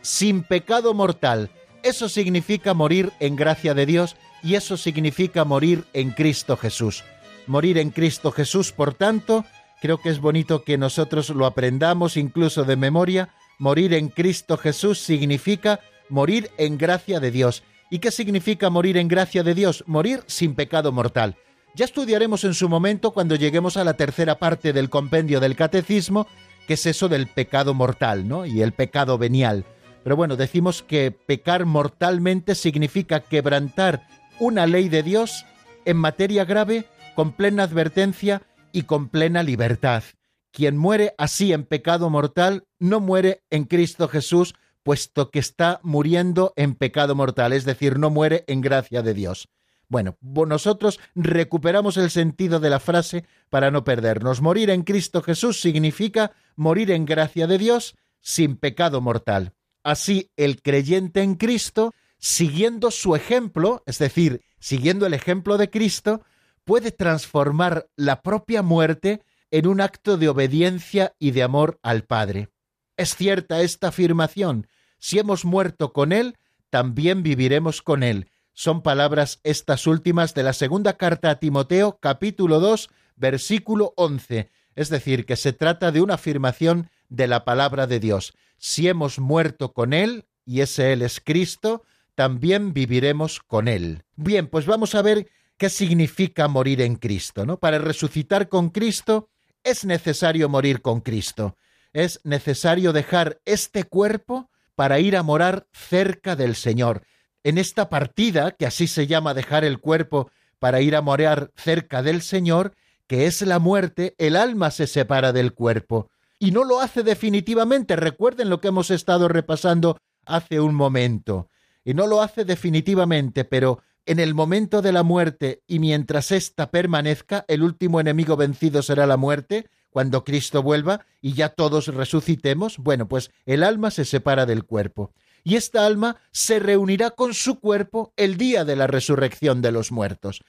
sin 0.00 0.42
pecado 0.42 0.94
mortal. 0.94 1.50
Eso 1.82 2.08
significa 2.08 2.72
morir 2.72 3.12
en 3.20 3.36
gracia 3.36 3.74
de 3.74 3.84
Dios 3.84 4.16
y 4.42 4.54
eso 4.54 4.76
significa 4.76 5.44
morir 5.44 5.84
en 5.92 6.10
Cristo 6.10 6.56
Jesús. 6.56 7.04
Morir 7.46 7.76
en 7.78 7.90
Cristo 7.90 8.32
Jesús, 8.32 8.72
por 8.72 8.94
tanto, 8.94 9.44
creo 9.80 9.98
que 9.98 10.08
es 10.08 10.20
bonito 10.20 10.64
que 10.64 10.78
nosotros 10.78 11.28
lo 11.30 11.44
aprendamos 11.44 12.16
incluso 12.16 12.64
de 12.64 12.76
memoria. 12.76 13.28
Morir 13.58 13.92
en 13.92 14.08
Cristo 14.08 14.56
Jesús 14.56 15.00
significa 15.00 15.80
morir 16.08 16.50
en 16.56 16.78
gracia 16.78 17.20
de 17.20 17.30
Dios. 17.30 17.62
¿Y 17.92 17.98
qué 17.98 18.10
significa 18.10 18.70
morir 18.70 18.96
en 18.96 19.06
gracia 19.06 19.42
de 19.42 19.52
Dios? 19.52 19.84
Morir 19.86 20.22
sin 20.26 20.54
pecado 20.54 20.92
mortal. 20.92 21.36
Ya 21.74 21.84
estudiaremos 21.84 22.42
en 22.44 22.54
su 22.54 22.70
momento 22.70 23.10
cuando 23.10 23.36
lleguemos 23.36 23.76
a 23.76 23.84
la 23.84 23.98
tercera 23.98 24.38
parte 24.38 24.72
del 24.72 24.88
compendio 24.88 25.40
del 25.40 25.56
catecismo, 25.56 26.26
que 26.66 26.72
es 26.72 26.86
eso 26.86 27.10
del 27.10 27.26
pecado 27.26 27.74
mortal, 27.74 28.26
¿no? 28.26 28.46
Y 28.46 28.62
el 28.62 28.72
pecado 28.72 29.18
venial. 29.18 29.66
Pero 30.04 30.16
bueno, 30.16 30.36
decimos 30.36 30.82
que 30.82 31.10
pecar 31.10 31.66
mortalmente 31.66 32.54
significa 32.54 33.20
quebrantar 33.20 34.08
una 34.40 34.66
ley 34.66 34.88
de 34.88 35.02
Dios 35.02 35.44
en 35.84 35.98
materia 35.98 36.46
grave, 36.46 36.86
con 37.14 37.32
plena 37.32 37.64
advertencia 37.64 38.40
y 38.72 38.84
con 38.84 39.10
plena 39.10 39.42
libertad. 39.42 40.02
Quien 40.50 40.78
muere 40.78 41.14
así 41.18 41.52
en 41.52 41.64
pecado 41.64 42.08
mortal 42.08 42.64
no 42.78 43.00
muere 43.00 43.42
en 43.50 43.64
Cristo 43.64 44.08
Jesús, 44.08 44.54
puesto 44.82 45.30
que 45.30 45.38
está 45.38 45.80
muriendo 45.82 46.52
en 46.56 46.74
pecado 46.74 47.14
mortal, 47.14 47.52
es 47.52 47.64
decir, 47.64 47.98
no 47.98 48.10
muere 48.10 48.44
en 48.46 48.60
gracia 48.60 49.02
de 49.02 49.14
Dios. 49.14 49.48
Bueno, 49.88 50.16
nosotros 50.22 51.00
recuperamos 51.14 51.98
el 51.98 52.10
sentido 52.10 52.60
de 52.60 52.70
la 52.70 52.80
frase 52.80 53.26
para 53.50 53.70
no 53.70 53.84
perdernos. 53.84 54.40
Morir 54.40 54.70
en 54.70 54.84
Cristo 54.84 55.20
Jesús 55.20 55.60
significa 55.60 56.32
morir 56.56 56.90
en 56.90 57.04
gracia 57.04 57.46
de 57.46 57.58
Dios 57.58 57.94
sin 58.20 58.56
pecado 58.56 59.02
mortal. 59.02 59.52
Así, 59.82 60.30
el 60.36 60.62
creyente 60.62 61.22
en 61.22 61.34
Cristo, 61.34 61.92
siguiendo 62.16 62.90
su 62.90 63.14
ejemplo, 63.14 63.82
es 63.84 63.98
decir, 63.98 64.42
siguiendo 64.58 65.04
el 65.04 65.12
ejemplo 65.12 65.58
de 65.58 65.68
Cristo, 65.68 66.22
puede 66.64 66.90
transformar 66.92 67.88
la 67.96 68.22
propia 68.22 68.62
muerte 68.62 69.22
en 69.50 69.66
un 69.66 69.80
acto 69.80 70.16
de 70.16 70.28
obediencia 70.30 71.14
y 71.18 71.32
de 71.32 71.42
amor 71.42 71.78
al 71.82 72.04
Padre. 72.04 72.48
Es 72.96 73.16
cierta 73.16 73.62
esta 73.62 73.88
afirmación. 73.88 74.66
Si 74.98 75.18
hemos 75.18 75.44
muerto 75.44 75.92
con 75.92 76.12
Él, 76.12 76.36
también 76.70 77.22
viviremos 77.22 77.82
con 77.82 78.02
Él. 78.02 78.30
Son 78.52 78.82
palabras 78.82 79.40
estas 79.44 79.86
últimas 79.86 80.34
de 80.34 80.42
la 80.42 80.52
segunda 80.52 80.98
carta 80.98 81.30
a 81.30 81.38
Timoteo, 81.38 81.98
capítulo 82.00 82.60
2, 82.60 82.90
versículo 83.16 83.94
11. 83.96 84.50
Es 84.74 84.90
decir, 84.90 85.24
que 85.24 85.36
se 85.36 85.52
trata 85.52 85.90
de 85.90 86.02
una 86.02 86.14
afirmación 86.14 86.90
de 87.08 87.26
la 87.28 87.44
palabra 87.44 87.86
de 87.86 87.98
Dios. 87.98 88.34
Si 88.58 88.88
hemos 88.88 89.18
muerto 89.18 89.72
con 89.72 89.94
Él, 89.94 90.26
y 90.44 90.60
ese 90.60 90.92
Él 90.92 91.02
es 91.02 91.20
Cristo, 91.20 91.84
también 92.14 92.74
viviremos 92.74 93.40
con 93.40 93.68
Él. 93.68 94.04
Bien, 94.16 94.48
pues 94.48 94.66
vamos 94.66 94.94
a 94.94 95.02
ver 95.02 95.30
qué 95.56 95.70
significa 95.70 96.46
morir 96.46 96.82
en 96.82 96.96
Cristo, 96.96 97.46
¿no? 97.46 97.58
Para 97.58 97.78
resucitar 97.78 98.48
con 98.50 98.68
Cristo 98.68 99.30
es 99.64 99.84
necesario 99.86 100.48
morir 100.48 100.82
con 100.82 101.00
Cristo 101.00 101.56
es 101.92 102.20
necesario 102.24 102.92
dejar 102.92 103.40
este 103.44 103.84
cuerpo 103.84 104.50
para 104.74 105.00
ir 105.00 105.16
a 105.16 105.22
morar 105.22 105.66
cerca 105.72 106.36
del 106.36 106.54
Señor. 106.56 107.02
En 107.44 107.58
esta 107.58 107.88
partida, 107.88 108.52
que 108.52 108.66
así 108.66 108.86
se 108.86 109.06
llama 109.06 109.34
dejar 109.34 109.64
el 109.64 109.80
cuerpo 109.80 110.30
para 110.58 110.80
ir 110.80 110.94
a 110.96 111.02
morar 111.02 111.50
cerca 111.56 112.02
del 112.02 112.22
Señor, 112.22 112.74
que 113.06 113.26
es 113.26 113.42
la 113.42 113.58
muerte, 113.58 114.14
el 114.18 114.36
alma 114.36 114.70
se 114.70 114.86
separa 114.86 115.32
del 115.32 115.52
cuerpo. 115.52 116.08
Y 116.38 116.50
no 116.50 116.64
lo 116.64 116.80
hace 116.80 117.02
definitivamente. 117.02 117.96
Recuerden 117.96 118.48
lo 118.48 118.60
que 118.60 118.68
hemos 118.68 118.90
estado 118.90 119.28
repasando 119.28 119.98
hace 120.24 120.60
un 120.60 120.74
momento. 120.74 121.50
Y 121.84 121.94
no 121.94 122.06
lo 122.06 122.22
hace 122.22 122.44
definitivamente, 122.44 123.44
pero 123.44 123.82
en 124.06 124.18
el 124.18 124.34
momento 124.34 124.82
de 124.82 124.92
la 124.92 125.02
muerte 125.02 125.62
y 125.66 125.78
mientras 125.78 126.32
ésta 126.32 126.70
permanezca, 126.70 127.44
el 127.48 127.62
último 127.62 128.00
enemigo 128.00 128.36
vencido 128.36 128.82
será 128.82 129.06
la 129.06 129.16
muerte, 129.16 129.68
cuando 129.92 130.24
Cristo 130.24 130.62
vuelva 130.62 131.04
y 131.20 131.34
ya 131.34 131.50
todos 131.50 131.86
resucitemos, 131.88 132.78
bueno, 132.78 133.06
pues 133.06 133.30
el 133.44 133.62
alma 133.62 133.90
se 133.90 134.06
separa 134.06 134.46
del 134.46 134.64
cuerpo. 134.64 135.12
Y 135.44 135.56
esta 135.56 135.84
alma 135.84 136.16
se 136.30 136.60
reunirá 136.60 137.10
con 137.10 137.34
su 137.34 137.60
cuerpo 137.60 138.14
el 138.16 138.36
día 138.36 138.64
de 138.64 138.74
la 138.74 138.86
resurrección 138.86 139.60
de 139.60 139.70
los 139.70 139.92
muertos. 139.92 140.42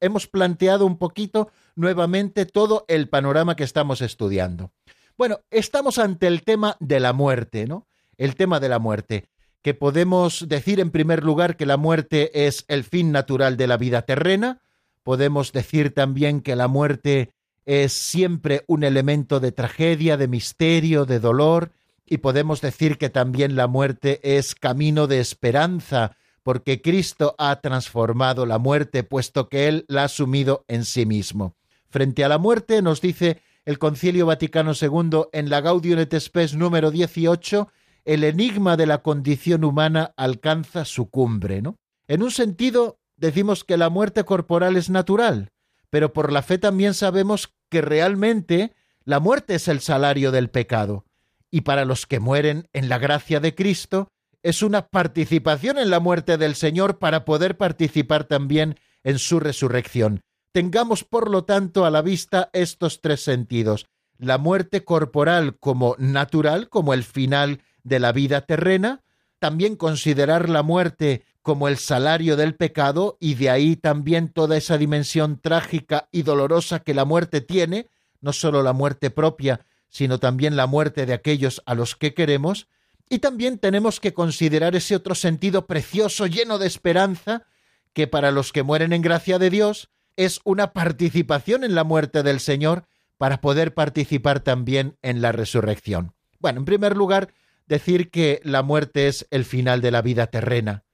Hemos 0.00 0.26
planteado 0.28 0.86
un 0.86 0.96
poquito 0.96 1.50
nuevamente 1.74 2.46
todo 2.46 2.86
el 2.88 3.08
panorama 3.08 3.54
que 3.54 3.64
estamos 3.64 4.00
estudiando. 4.00 4.72
Bueno, 5.18 5.40
estamos 5.50 5.98
ante 5.98 6.26
el 6.26 6.42
tema 6.42 6.76
de 6.80 7.00
la 7.00 7.12
muerte, 7.12 7.66
¿no? 7.66 7.86
El 8.16 8.34
tema 8.34 8.60
de 8.60 8.68
la 8.70 8.78
muerte, 8.78 9.26
que 9.60 9.74
podemos 9.74 10.48
decir 10.48 10.80
en 10.80 10.90
primer 10.90 11.22
lugar 11.22 11.56
que 11.56 11.66
la 11.66 11.76
muerte 11.76 12.46
es 12.46 12.64
el 12.68 12.84
fin 12.84 13.12
natural 13.12 13.58
de 13.58 13.66
la 13.66 13.76
vida 13.76 14.02
terrena, 14.02 14.62
podemos 15.02 15.52
decir 15.52 15.92
también 15.92 16.40
que 16.40 16.56
la 16.56 16.68
muerte 16.68 17.32
es 17.66 17.92
siempre 17.92 18.64
un 18.68 18.84
elemento 18.84 19.40
de 19.40 19.52
tragedia, 19.52 20.16
de 20.16 20.28
misterio, 20.28 21.04
de 21.04 21.20
dolor, 21.20 21.72
y 22.06 22.18
podemos 22.18 22.60
decir 22.60 22.96
que 22.96 23.10
también 23.10 23.56
la 23.56 23.66
muerte 23.66 24.20
es 24.22 24.54
camino 24.54 25.08
de 25.08 25.18
esperanza, 25.18 26.16
porque 26.44 26.80
Cristo 26.80 27.34
ha 27.38 27.60
transformado 27.60 28.46
la 28.46 28.58
muerte, 28.58 29.02
puesto 29.02 29.48
que 29.48 29.66
Él 29.66 29.84
la 29.88 30.02
ha 30.02 30.04
asumido 30.04 30.64
en 30.68 30.84
sí 30.84 31.04
mismo. 31.04 31.54
frente 31.88 32.24
a 32.24 32.28
la 32.28 32.38
muerte, 32.38 32.82
nos 32.82 33.00
dice 33.00 33.40
el 33.64 33.78
Concilio 33.78 34.26
Vaticano 34.26 34.72
II 34.80 35.22
en 35.32 35.48
la 35.50 35.60
Gaudium 35.60 35.98
et 35.98 36.14
Spes 36.20 36.54
número 36.54 36.90
18, 36.90 37.68
el 38.04 38.22
enigma 38.22 38.76
de 38.76 38.86
la 38.86 39.02
condición 39.02 39.64
humana 39.64 40.12
alcanza 40.16 40.84
su 40.84 41.10
cumbre, 41.10 41.62
¿no? 41.62 41.76
En 42.06 42.22
un 42.22 42.30
sentido, 42.30 43.00
decimos 43.16 43.64
que 43.64 43.76
la 43.76 43.88
muerte 43.88 44.24
corporal 44.24 44.76
es 44.76 44.90
natural, 44.90 45.50
pero 45.96 46.12
por 46.12 46.30
la 46.30 46.42
fe 46.42 46.58
también 46.58 46.92
sabemos 46.92 47.54
que 47.70 47.80
realmente 47.80 48.74
la 49.06 49.18
muerte 49.18 49.54
es 49.54 49.66
el 49.66 49.80
salario 49.80 50.30
del 50.30 50.50
pecado. 50.50 51.06
Y 51.50 51.62
para 51.62 51.86
los 51.86 52.04
que 52.04 52.20
mueren 52.20 52.68
en 52.74 52.90
la 52.90 52.98
gracia 52.98 53.40
de 53.40 53.54
Cristo, 53.54 54.08
es 54.42 54.60
una 54.60 54.88
participación 54.88 55.78
en 55.78 55.88
la 55.88 55.98
muerte 55.98 56.36
del 56.36 56.54
Señor 56.54 56.98
para 56.98 57.24
poder 57.24 57.56
participar 57.56 58.24
también 58.24 58.78
en 59.04 59.18
su 59.18 59.40
resurrección. 59.40 60.20
Tengamos, 60.52 61.02
por 61.02 61.30
lo 61.30 61.44
tanto, 61.44 61.86
a 61.86 61.90
la 61.90 62.02
vista 62.02 62.50
estos 62.52 63.00
tres 63.00 63.22
sentidos. 63.22 63.86
La 64.18 64.36
muerte 64.36 64.84
corporal 64.84 65.56
como 65.58 65.96
natural, 65.98 66.68
como 66.68 66.92
el 66.92 67.04
final 67.04 67.62
de 67.84 68.00
la 68.00 68.12
vida 68.12 68.42
terrena, 68.42 69.02
también 69.38 69.76
considerar 69.76 70.48
la 70.48 70.62
muerte 70.62 71.24
como 71.42 71.68
el 71.68 71.78
salario 71.78 72.36
del 72.36 72.56
pecado 72.56 73.16
y 73.20 73.34
de 73.34 73.50
ahí 73.50 73.76
también 73.76 74.28
toda 74.28 74.56
esa 74.56 74.78
dimensión 74.78 75.40
trágica 75.40 76.08
y 76.10 76.22
dolorosa 76.22 76.80
que 76.80 76.94
la 76.94 77.04
muerte 77.04 77.40
tiene, 77.40 77.88
no 78.20 78.32
solo 78.32 78.62
la 78.62 78.72
muerte 78.72 79.10
propia, 79.10 79.64
sino 79.88 80.18
también 80.18 80.56
la 80.56 80.66
muerte 80.66 81.06
de 81.06 81.12
aquellos 81.12 81.62
a 81.66 81.74
los 81.74 81.94
que 81.94 82.14
queremos, 82.14 82.66
y 83.08 83.20
también 83.20 83.58
tenemos 83.58 84.00
que 84.00 84.12
considerar 84.12 84.74
ese 84.74 84.96
otro 84.96 85.14
sentido 85.14 85.66
precioso, 85.66 86.26
lleno 86.26 86.58
de 86.58 86.66
esperanza, 86.66 87.44
que 87.92 88.06
para 88.06 88.32
los 88.32 88.52
que 88.52 88.64
mueren 88.64 88.92
en 88.92 89.02
gracia 89.02 89.38
de 89.38 89.48
Dios 89.48 89.90
es 90.16 90.40
una 90.44 90.72
participación 90.72 91.62
en 91.62 91.74
la 91.74 91.84
muerte 91.84 92.22
del 92.22 92.40
Señor 92.40 92.86
para 93.18 93.40
poder 93.40 93.74
participar 93.74 94.40
también 94.40 94.98
en 95.02 95.22
la 95.22 95.32
resurrección. 95.32 96.12
Bueno, 96.40 96.58
en 96.58 96.64
primer 96.64 96.96
lugar, 96.96 97.32
decir 97.66 98.10
que 98.10 98.40
la 98.44 98.62
muerte 98.62 99.08
es 99.08 99.26
el 99.30 99.44
final 99.44 99.80
de 99.80 99.90
la 99.90 100.02
vida 100.02 100.28
terrena. 100.28 100.84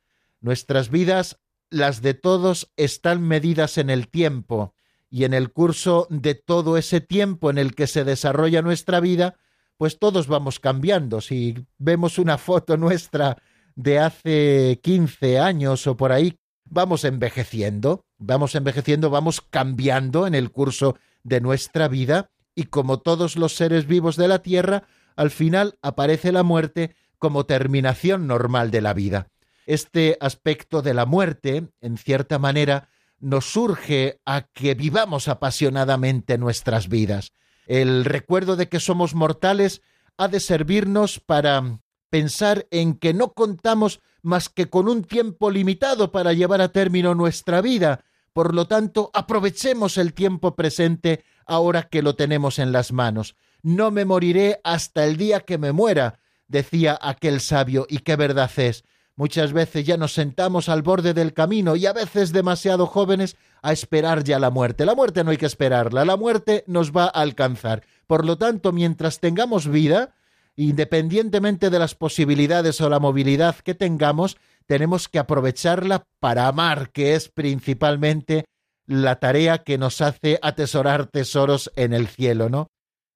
Nuestras 0.40 0.90
vidas, 0.90 1.38
las 1.70 2.02
de 2.02 2.14
todos, 2.14 2.72
están 2.76 3.22
medidas 3.22 3.78
en 3.78 3.90
el 3.90 4.08
tiempo, 4.08 4.74
y 5.12 5.24
en 5.24 5.34
el 5.34 5.52
curso 5.52 6.06
de 6.08 6.34
todo 6.34 6.78
ese 6.78 7.02
tiempo 7.02 7.50
en 7.50 7.58
el 7.58 7.74
que 7.74 7.86
se 7.86 8.02
desarrolla 8.02 8.62
nuestra 8.62 8.98
vida, 8.98 9.36
pues 9.76 9.98
todos 9.98 10.26
vamos 10.26 10.58
cambiando. 10.58 11.20
Si 11.20 11.54
vemos 11.76 12.18
una 12.18 12.38
foto 12.38 12.78
nuestra 12.78 13.36
de 13.76 13.98
hace 13.98 14.80
15 14.82 15.38
años 15.38 15.86
o 15.86 15.98
por 15.98 16.12
ahí, 16.12 16.38
vamos 16.64 17.04
envejeciendo, 17.04 18.06
vamos 18.16 18.54
envejeciendo, 18.54 19.10
vamos 19.10 19.42
cambiando 19.42 20.26
en 20.26 20.34
el 20.34 20.50
curso 20.50 20.96
de 21.24 21.42
nuestra 21.42 21.88
vida 21.88 22.30
y 22.54 22.64
como 22.64 23.00
todos 23.00 23.36
los 23.36 23.54
seres 23.54 23.86
vivos 23.86 24.16
de 24.16 24.28
la 24.28 24.38
Tierra, 24.38 24.84
al 25.16 25.30
final 25.30 25.78
aparece 25.82 26.32
la 26.32 26.42
muerte 26.42 26.94
como 27.18 27.46
terminación 27.46 28.26
normal 28.26 28.70
de 28.70 28.80
la 28.80 28.94
vida. 28.94 29.28
Este 29.66 30.16
aspecto 30.20 30.82
de 30.82 30.94
la 30.94 31.06
muerte, 31.06 31.68
en 31.80 31.96
cierta 31.96 32.38
manera, 32.38 32.88
nos 33.20 33.44
surge 33.52 34.20
a 34.26 34.42
que 34.52 34.74
vivamos 34.74 35.28
apasionadamente 35.28 36.36
nuestras 36.36 36.88
vidas. 36.88 37.32
El 37.66 38.04
recuerdo 38.04 38.56
de 38.56 38.68
que 38.68 38.80
somos 38.80 39.14
mortales 39.14 39.82
ha 40.16 40.26
de 40.26 40.40
servirnos 40.40 41.20
para 41.20 41.78
pensar 42.10 42.66
en 42.70 42.94
que 42.94 43.14
no 43.14 43.32
contamos 43.32 44.00
más 44.22 44.48
que 44.48 44.68
con 44.68 44.88
un 44.88 45.04
tiempo 45.04 45.50
limitado 45.50 46.10
para 46.10 46.32
llevar 46.32 46.60
a 46.60 46.72
término 46.72 47.14
nuestra 47.14 47.60
vida. 47.60 48.04
Por 48.32 48.54
lo 48.54 48.66
tanto, 48.66 49.10
aprovechemos 49.14 49.96
el 49.96 50.12
tiempo 50.12 50.56
presente 50.56 51.24
ahora 51.46 51.84
que 51.84 52.02
lo 52.02 52.16
tenemos 52.16 52.58
en 52.58 52.72
las 52.72 52.92
manos 52.92 53.36
no 53.62 53.90
me 53.90 54.04
moriré 54.04 54.60
hasta 54.64 55.04
el 55.04 55.16
día 55.16 55.40
que 55.40 55.58
me 55.58 55.72
muera, 55.72 56.18
decía 56.48 56.98
aquel 57.00 57.40
sabio, 57.40 57.86
y 57.88 57.98
qué 57.98 58.16
verdad 58.16 58.50
es. 58.56 58.84
Muchas 59.14 59.52
veces 59.52 59.84
ya 59.84 59.96
nos 59.96 60.14
sentamos 60.14 60.68
al 60.68 60.82
borde 60.82 61.12
del 61.12 61.34
camino 61.34 61.76
y 61.76 61.86
a 61.86 61.92
veces 61.92 62.32
demasiado 62.32 62.86
jóvenes 62.86 63.36
a 63.60 63.72
esperar 63.72 64.24
ya 64.24 64.38
la 64.38 64.50
muerte. 64.50 64.86
La 64.86 64.94
muerte 64.94 65.22
no 65.22 65.30
hay 65.30 65.36
que 65.36 65.46
esperarla, 65.46 66.04
la 66.04 66.16
muerte 66.16 66.64
nos 66.66 66.92
va 66.92 67.04
a 67.04 67.20
alcanzar. 67.20 67.82
Por 68.06 68.24
lo 68.24 68.38
tanto, 68.38 68.72
mientras 68.72 69.20
tengamos 69.20 69.68
vida, 69.68 70.14
independientemente 70.56 71.68
de 71.68 71.78
las 71.78 71.94
posibilidades 71.94 72.80
o 72.80 72.88
la 72.88 73.00
movilidad 73.00 73.56
que 73.56 73.74
tengamos, 73.74 74.38
tenemos 74.66 75.08
que 75.08 75.18
aprovecharla 75.18 76.04
para 76.18 76.48
amar, 76.48 76.90
que 76.90 77.14
es 77.14 77.28
principalmente 77.28 78.46
la 78.86 79.16
tarea 79.16 79.58
que 79.58 79.76
nos 79.76 80.00
hace 80.00 80.38
atesorar 80.42 81.06
tesoros 81.06 81.70
en 81.76 81.92
el 81.92 82.08
cielo, 82.08 82.48
¿no? 82.48 82.68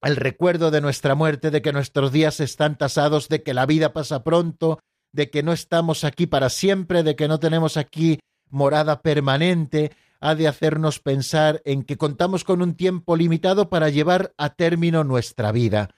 El 0.03 0.17
recuerdo 0.17 0.71
de 0.71 0.81
nuestra 0.81 1.15
muerte, 1.15 1.51
de 1.51 1.63
que 1.63 1.73
nuestros 1.73 2.13
días 2.13 2.41
están 2.41 2.79
tasados, 2.79 3.29
de 3.29 3.43
que 3.43 3.55
la 3.55 3.67
vida 3.67 3.93
pasa 3.93 4.23
pronto, 4.23 4.79
de 5.13 5.31
que 5.31 5.43
no 5.43 5.53
estamos 5.53 6.05
aquí 6.05 6.27
para 6.27 6.51
siempre, 6.51 7.03
de 7.03 7.17
que 7.17 7.29
no 7.29 7.41
tenemos 7.41 7.77
aquí 7.77 8.21
morada 8.51 9.03
permanente, 9.03 9.93
ha 10.21 10.35
de 10.35 10.49
hacernos 10.49 11.01
pensar 11.01 11.63
en 11.65 11.83
que 11.83 11.97
contamos 11.97 12.45
con 12.45 12.63
un 12.63 12.75
tiempo 12.75 13.17
limitado 13.17 13.69
para 13.69 13.89
llevar 13.89 14.35
a 14.39 14.51
término 14.51 15.05
nuestra 15.05 15.53
vida. 15.53 15.91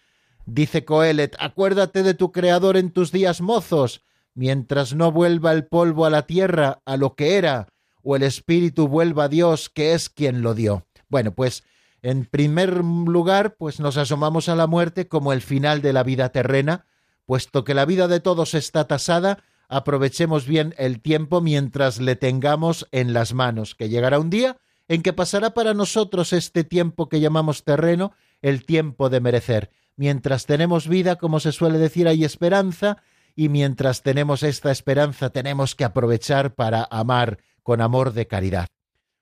Dice 0.47 0.85
Coelet, 0.85 1.37
acuérdate 1.39 2.03
de 2.03 2.15
tu 2.15 2.33
Creador 2.33 2.77
en 2.77 2.91
tus 2.91 3.13
días 3.13 3.41
mozos, 3.41 4.03
mientras 4.35 4.95
no 4.95 5.13
vuelva 5.13 5.53
el 5.53 5.67
polvo 5.67 6.07
a 6.07 6.11
la 6.11 6.27
tierra, 6.27 6.81
a 6.85 6.97
lo 6.97 7.15
que 7.15 7.37
era, 7.37 7.69
o 8.03 8.17
el 8.17 8.23
espíritu 8.23 8.89
vuelva 8.89 9.25
a 9.25 9.29
Dios, 9.29 9.69
que 9.69 9.93
es 9.93 10.09
quien 10.09 10.43
lo 10.43 10.55
dio. 10.55 10.87
Bueno, 11.09 11.33
pues 11.35 11.65
en 12.03 12.25
primer 12.25 12.85
lugar, 12.85 13.57
pues 13.57 13.81
nos 13.81 13.97
asomamos 13.97 14.49
a 14.49 14.57
la 14.57 14.67
muerte 14.67 15.09
como 15.09 15.33
el 15.33 15.43
final 15.43 15.83
de 15.83 15.93
la 15.93 16.03
vida 16.03 16.31
terrena, 16.31 16.87
puesto 17.27 17.65
que 17.65 17.75
la 17.75 17.85
vida 17.85 18.09
de 18.09 18.21
todos 18.21 18.55
está 18.55 18.87
tasada, 18.87 19.43
aprovechemos 19.69 20.47
bien 20.47 20.75
el 20.79 21.01
tiempo 21.01 21.41
mientras 21.41 22.01
le 22.01 22.17
tengamos 22.17 22.87
en 22.93 23.13
las 23.13 23.35
manos, 23.35 23.75
que 23.75 23.89
llegará 23.89 24.19
un 24.19 24.31
día 24.31 24.57
en 24.89 25.03
que 25.03 25.13
pasará 25.13 25.51
para 25.51 25.75
nosotros 25.75 26.33
este 26.33 26.65
tiempo 26.65 27.09
que 27.09 27.21
llamamos 27.21 27.63
terreno, 27.65 28.13
el 28.41 28.65
tiempo 28.65 29.11
de 29.11 29.21
merecer. 29.21 29.71
Mientras 29.97 30.47
tenemos 30.47 30.89
vida, 30.89 31.17
como 31.17 31.41
se 31.41 31.53
suele 31.53 31.79
decir, 31.79 32.09
hay 32.09 32.25
esperanza, 32.25 33.03
y 33.37 33.51
mientras 33.51 34.03
tenemos 34.03 34.43
esta 34.43 34.71
esperanza 34.73 35.31
tenemos 35.31 35.75
que 35.75 35.85
aprovechar 35.85 36.55
para 36.55 36.89
amar 36.91 37.39
con 37.63 37.81
amor 37.81 38.13
de 38.13 38.27
caridad. 38.27 38.67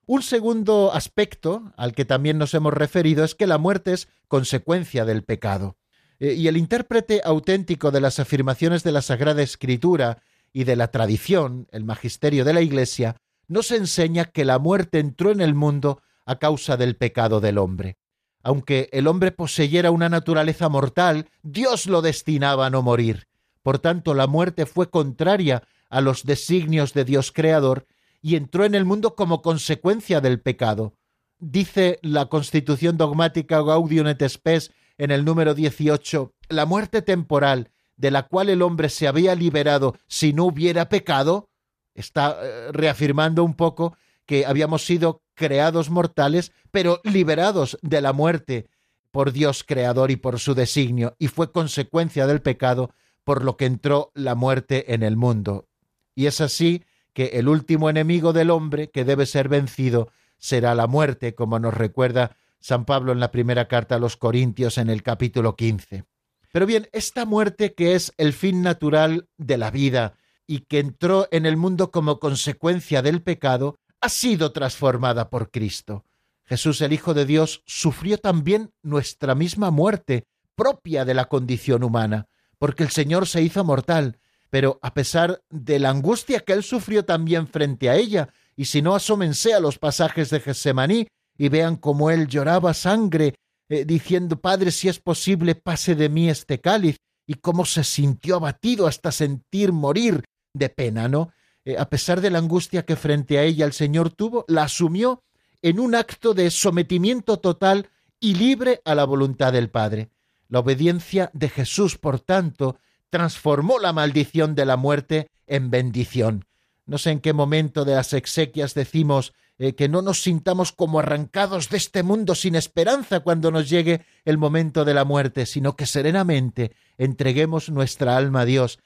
Un 0.08 0.22
segundo 0.22 0.92
aspecto 0.94 1.72
al 1.76 1.92
que 1.92 2.04
también 2.04 2.38
nos 2.38 2.54
hemos 2.54 2.72
referido 2.72 3.24
es 3.24 3.34
que 3.34 3.48
la 3.48 3.58
muerte 3.58 3.92
es 3.92 4.08
consecuencia 4.28 5.04
del 5.04 5.24
pecado. 5.24 5.76
Eh, 6.20 6.34
y 6.34 6.46
el 6.46 6.56
intérprete 6.56 7.22
auténtico 7.24 7.90
de 7.90 8.00
las 8.00 8.20
afirmaciones 8.20 8.84
de 8.84 8.92
la 8.92 9.02
Sagrada 9.02 9.42
Escritura 9.42 10.22
y 10.52 10.62
de 10.62 10.76
la 10.76 10.92
tradición, 10.92 11.66
el 11.72 11.84
magisterio 11.84 12.44
de 12.44 12.54
la 12.54 12.62
Iglesia, 12.62 13.16
nos 13.48 13.72
enseña 13.72 14.26
que 14.26 14.44
la 14.44 14.60
muerte 14.60 15.00
entró 15.00 15.32
en 15.32 15.40
el 15.40 15.54
mundo 15.54 16.00
a 16.24 16.38
causa 16.38 16.76
del 16.76 16.96
pecado 16.96 17.40
del 17.40 17.58
hombre. 17.58 17.98
Aunque 18.44 18.88
el 18.92 19.08
hombre 19.08 19.32
poseyera 19.32 19.90
una 19.90 20.08
naturaleza 20.08 20.68
mortal, 20.68 21.28
Dios 21.42 21.86
lo 21.86 22.00
destinaba 22.00 22.66
a 22.66 22.70
no 22.70 22.80
morir. 22.80 23.26
Por 23.62 23.80
tanto, 23.80 24.14
la 24.14 24.28
muerte 24.28 24.66
fue 24.66 24.88
contraria 24.88 25.64
a 25.90 26.00
los 26.00 26.24
designios 26.24 26.94
de 26.94 27.04
Dios 27.04 27.32
Creador 27.32 27.86
y 28.26 28.34
entró 28.34 28.64
en 28.64 28.74
el 28.74 28.84
mundo 28.84 29.14
como 29.14 29.40
consecuencia 29.40 30.20
del 30.20 30.40
pecado. 30.40 30.94
Dice 31.38 32.00
la 32.02 32.26
Constitución 32.26 32.96
dogmática 32.96 33.62
Gaudium 33.62 34.08
et 34.08 34.20
Spes 34.28 34.72
en 34.98 35.12
el 35.12 35.24
número 35.24 35.54
18, 35.54 36.34
la 36.48 36.66
muerte 36.66 37.02
temporal 37.02 37.70
de 37.96 38.10
la 38.10 38.24
cual 38.24 38.48
el 38.48 38.62
hombre 38.62 38.88
se 38.88 39.06
había 39.06 39.36
liberado 39.36 39.94
si 40.08 40.32
no 40.32 40.46
hubiera 40.46 40.88
pecado, 40.88 41.50
está 41.94 42.36
eh, 42.42 42.72
reafirmando 42.72 43.44
un 43.44 43.54
poco 43.54 43.96
que 44.24 44.44
habíamos 44.44 44.84
sido 44.84 45.22
creados 45.34 45.88
mortales, 45.88 46.50
pero 46.72 47.00
liberados 47.04 47.78
de 47.80 48.00
la 48.00 48.12
muerte 48.12 48.66
por 49.12 49.30
Dios 49.30 49.62
creador 49.62 50.10
y 50.10 50.16
por 50.16 50.40
su 50.40 50.56
designio, 50.56 51.14
y 51.20 51.28
fue 51.28 51.52
consecuencia 51.52 52.26
del 52.26 52.42
pecado 52.42 52.90
por 53.22 53.44
lo 53.44 53.56
que 53.56 53.66
entró 53.66 54.10
la 54.14 54.34
muerte 54.34 54.94
en 54.94 55.04
el 55.04 55.16
mundo. 55.16 55.68
Y 56.16 56.26
es 56.26 56.40
así 56.40 56.82
que 57.16 57.38
el 57.38 57.48
último 57.48 57.88
enemigo 57.88 58.34
del 58.34 58.50
hombre 58.50 58.90
que 58.90 59.06
debe 59.06 59.24
ser 59.24 59.48
vencido 59.48 60.10
será 60.36 60.74
la 60.74 60.86
muerte, 60.86 61.34
como 61.34 61.58
nos 61.58 61.72
recuerda 61.72 62.36
San 62.60 62.84
Pablo 62.84 63.10
en 63.12 63.20
la 63.20 63.30
primera 63.30 63.68
carta 63.68 63.94
a 63.94 63.98
los 63.98 64.18
Corintios 64.18 64.76
en 64.76 64.90
el 64.90 65.02
capítulo 65.02 65.56
15. 65.56 66.04
Pero 66.52 66.66
bien, 66.66 66.90
esta 66.92 67.24
muerte 67.24 67.72
que 67.72 67.94
es 67.94 68.12
el 68.18 68.34
fin 68.34 68.60
natural 68.60 69.30
de 69.38 69.56
la 69.56 69.70
vida 69.70 70.12
y 70.46 70.66
que 70.66 70.78
entró 70.78 71.26
en 71.30 71.46
el 71.46 71.56
mundo 71.56 71.90
como 71.90 72.20
consecuencia 72.20 73.00
del 73.00 73.22
pecado, 73.22 73.78
ha 74.02 74.10
sido 74.10 74.52
transformada 74.52 75.30
por 75.30 75.50
Cristo. 75.50 76.04
Jesús 76.44 76.82
el 76.82 76.92
Hijo 76.92 77.14
de 77.14 77.24
Dios 77.24 77.62
sufrió 77.64 78.18
también 78.18 78.74
nuestra 78.82 79.34
misma 79.34 79.70
muerte, 79.70 80.26
propia 80.54 81.06
de 81.06 81.14
la 81.14 81.30
condición 81.30 81.82
humana, 81.82 82.28
porque 82.58 82.82
el 82.82 82.90
Señor 82.90 83.26
se 83.26 83.40
hizo 83.40 83.64
mortal, 83.64 84.18
pero 84.56 84.78
a 84.80 84.94
pesar 84.94 85.42
de 85.50 85.78
la 85.78 85.90
angustia 85.90 86.40
que 86.40 86.54
él 86.54 86.62
sufrió 86.62 87.04
también 87.04 87.46
frente 87.46 87.90
a 87.90 87.96
ella, 87.96 88.30
y 88.56 88.64
si 88.64 88.80
no 88.80 88.94
asómense 88.94 89.52
a 89.52 89.60
los 89.60 89.78
pasajes 89.78 90.30
de 90.30 90.40
Getsemaní, 90.40 91.08
y 91.36 91.50
vean 91.50 91.76
cómo 91.76 92.10
él 92.10 92.26
lloraba 92.26 92.72
sangre, 92.72 93.34
eh, 93.68 93.84
diciendo, 93.84 94.40
Padre, 94.40 94.70
si 94.70 94.88
es 94.88 94.98
posible, 94.98 95.56
pase 95.56 95.94
de 95.94 96.08
mí 96.08 96.30
este 96.30 96.58
cáliz, 96.58 96.96
y 97.26 97.34
cómo 97.34 97.66
se 97.66 97.84
sintió 97.84 98.36
abatido 98.36 98.86
hasta 98.86 99.12
sentir 99.12 99.72
morir 99.72 100.24
de 100.54 100.70
pena, 100.70 101.06
¿no? 101.06 101.34
Eh, 101.66 101.76
a 101.78 101.90
pesar 101.90 102.22
de 102.22 102.30
la 102.30 102.38
angustia 102.38 102.86
que 102.86 102.96
frente 102.96 103.38
a 103.38 103.42
ella 103.42 103.66
el 103.66 103.74
Señor 103.74 104.08
tuvo, 104.08 104.46
la 104.48 104.62
asumió 104.62 105.22
en 105.60 105.78
un 105.78 105.94
acto 105.94 106.32
de 106.32 106.50
sometimiento 106.50 107.40
total 107.40 107.90
y 108.20 108.36
libre 108.36 108.80
a 108.86 108.94
la 108.94 109.04
voluntad 109.04 109.52
del 109.52 109.68
Padre. 109.68 110.08
La 110.48 110.60
obediencia 110.60 111.30
de 111.34 111.50
Jesús, 111.50 111.98
por 111.98 112.20
tanto, 112.20 112.78
transformó 113.10 113.78
la 113.78 113.92
maldición 113.92 114.54
de 114.54 114.64
la 114.64 114.76
muerte 114.76 115.28
en 115.46 115.70
bendición. 115.70 116.44
No 116.86 116.98
sé 116.98 117.10
en 117.10 117.20
qué 117.20 117.32
momento 117.32 117.84
de 117.84 117.94
las 117.94 118.12
exequias 118.12 118.74
decimos 118.74 119.32
eh, 119.58 119.74
que 119.74 119.88
no 119.88 120.02
nos 120.02 120.22
sintamos 120.22 120.72
como 120.72 120.98
arrancados 120.98 121.70
de 121.70 121.78
este 121.78 122.02
mundo 122.02 122.34
sin 122.34 122.54
esperanza 122.54 123.20
cuando 123.20 123.50
nos 123.50 123.70
llegue 123.70 124.04
el 124.24 124.36
momento 124.36 124.84
de 124.84 124.92
la 124.92 125.04
muerte, 125.04 125.46
sino 125.46 125.76
que 125.76 125.86
serenamente 125.86 126.72
entreguemos 126.98 127.70
nuestra 127.70 128.16
alma 128.16 128.42
a 128.42 128.44
Dios, 128.44 128.78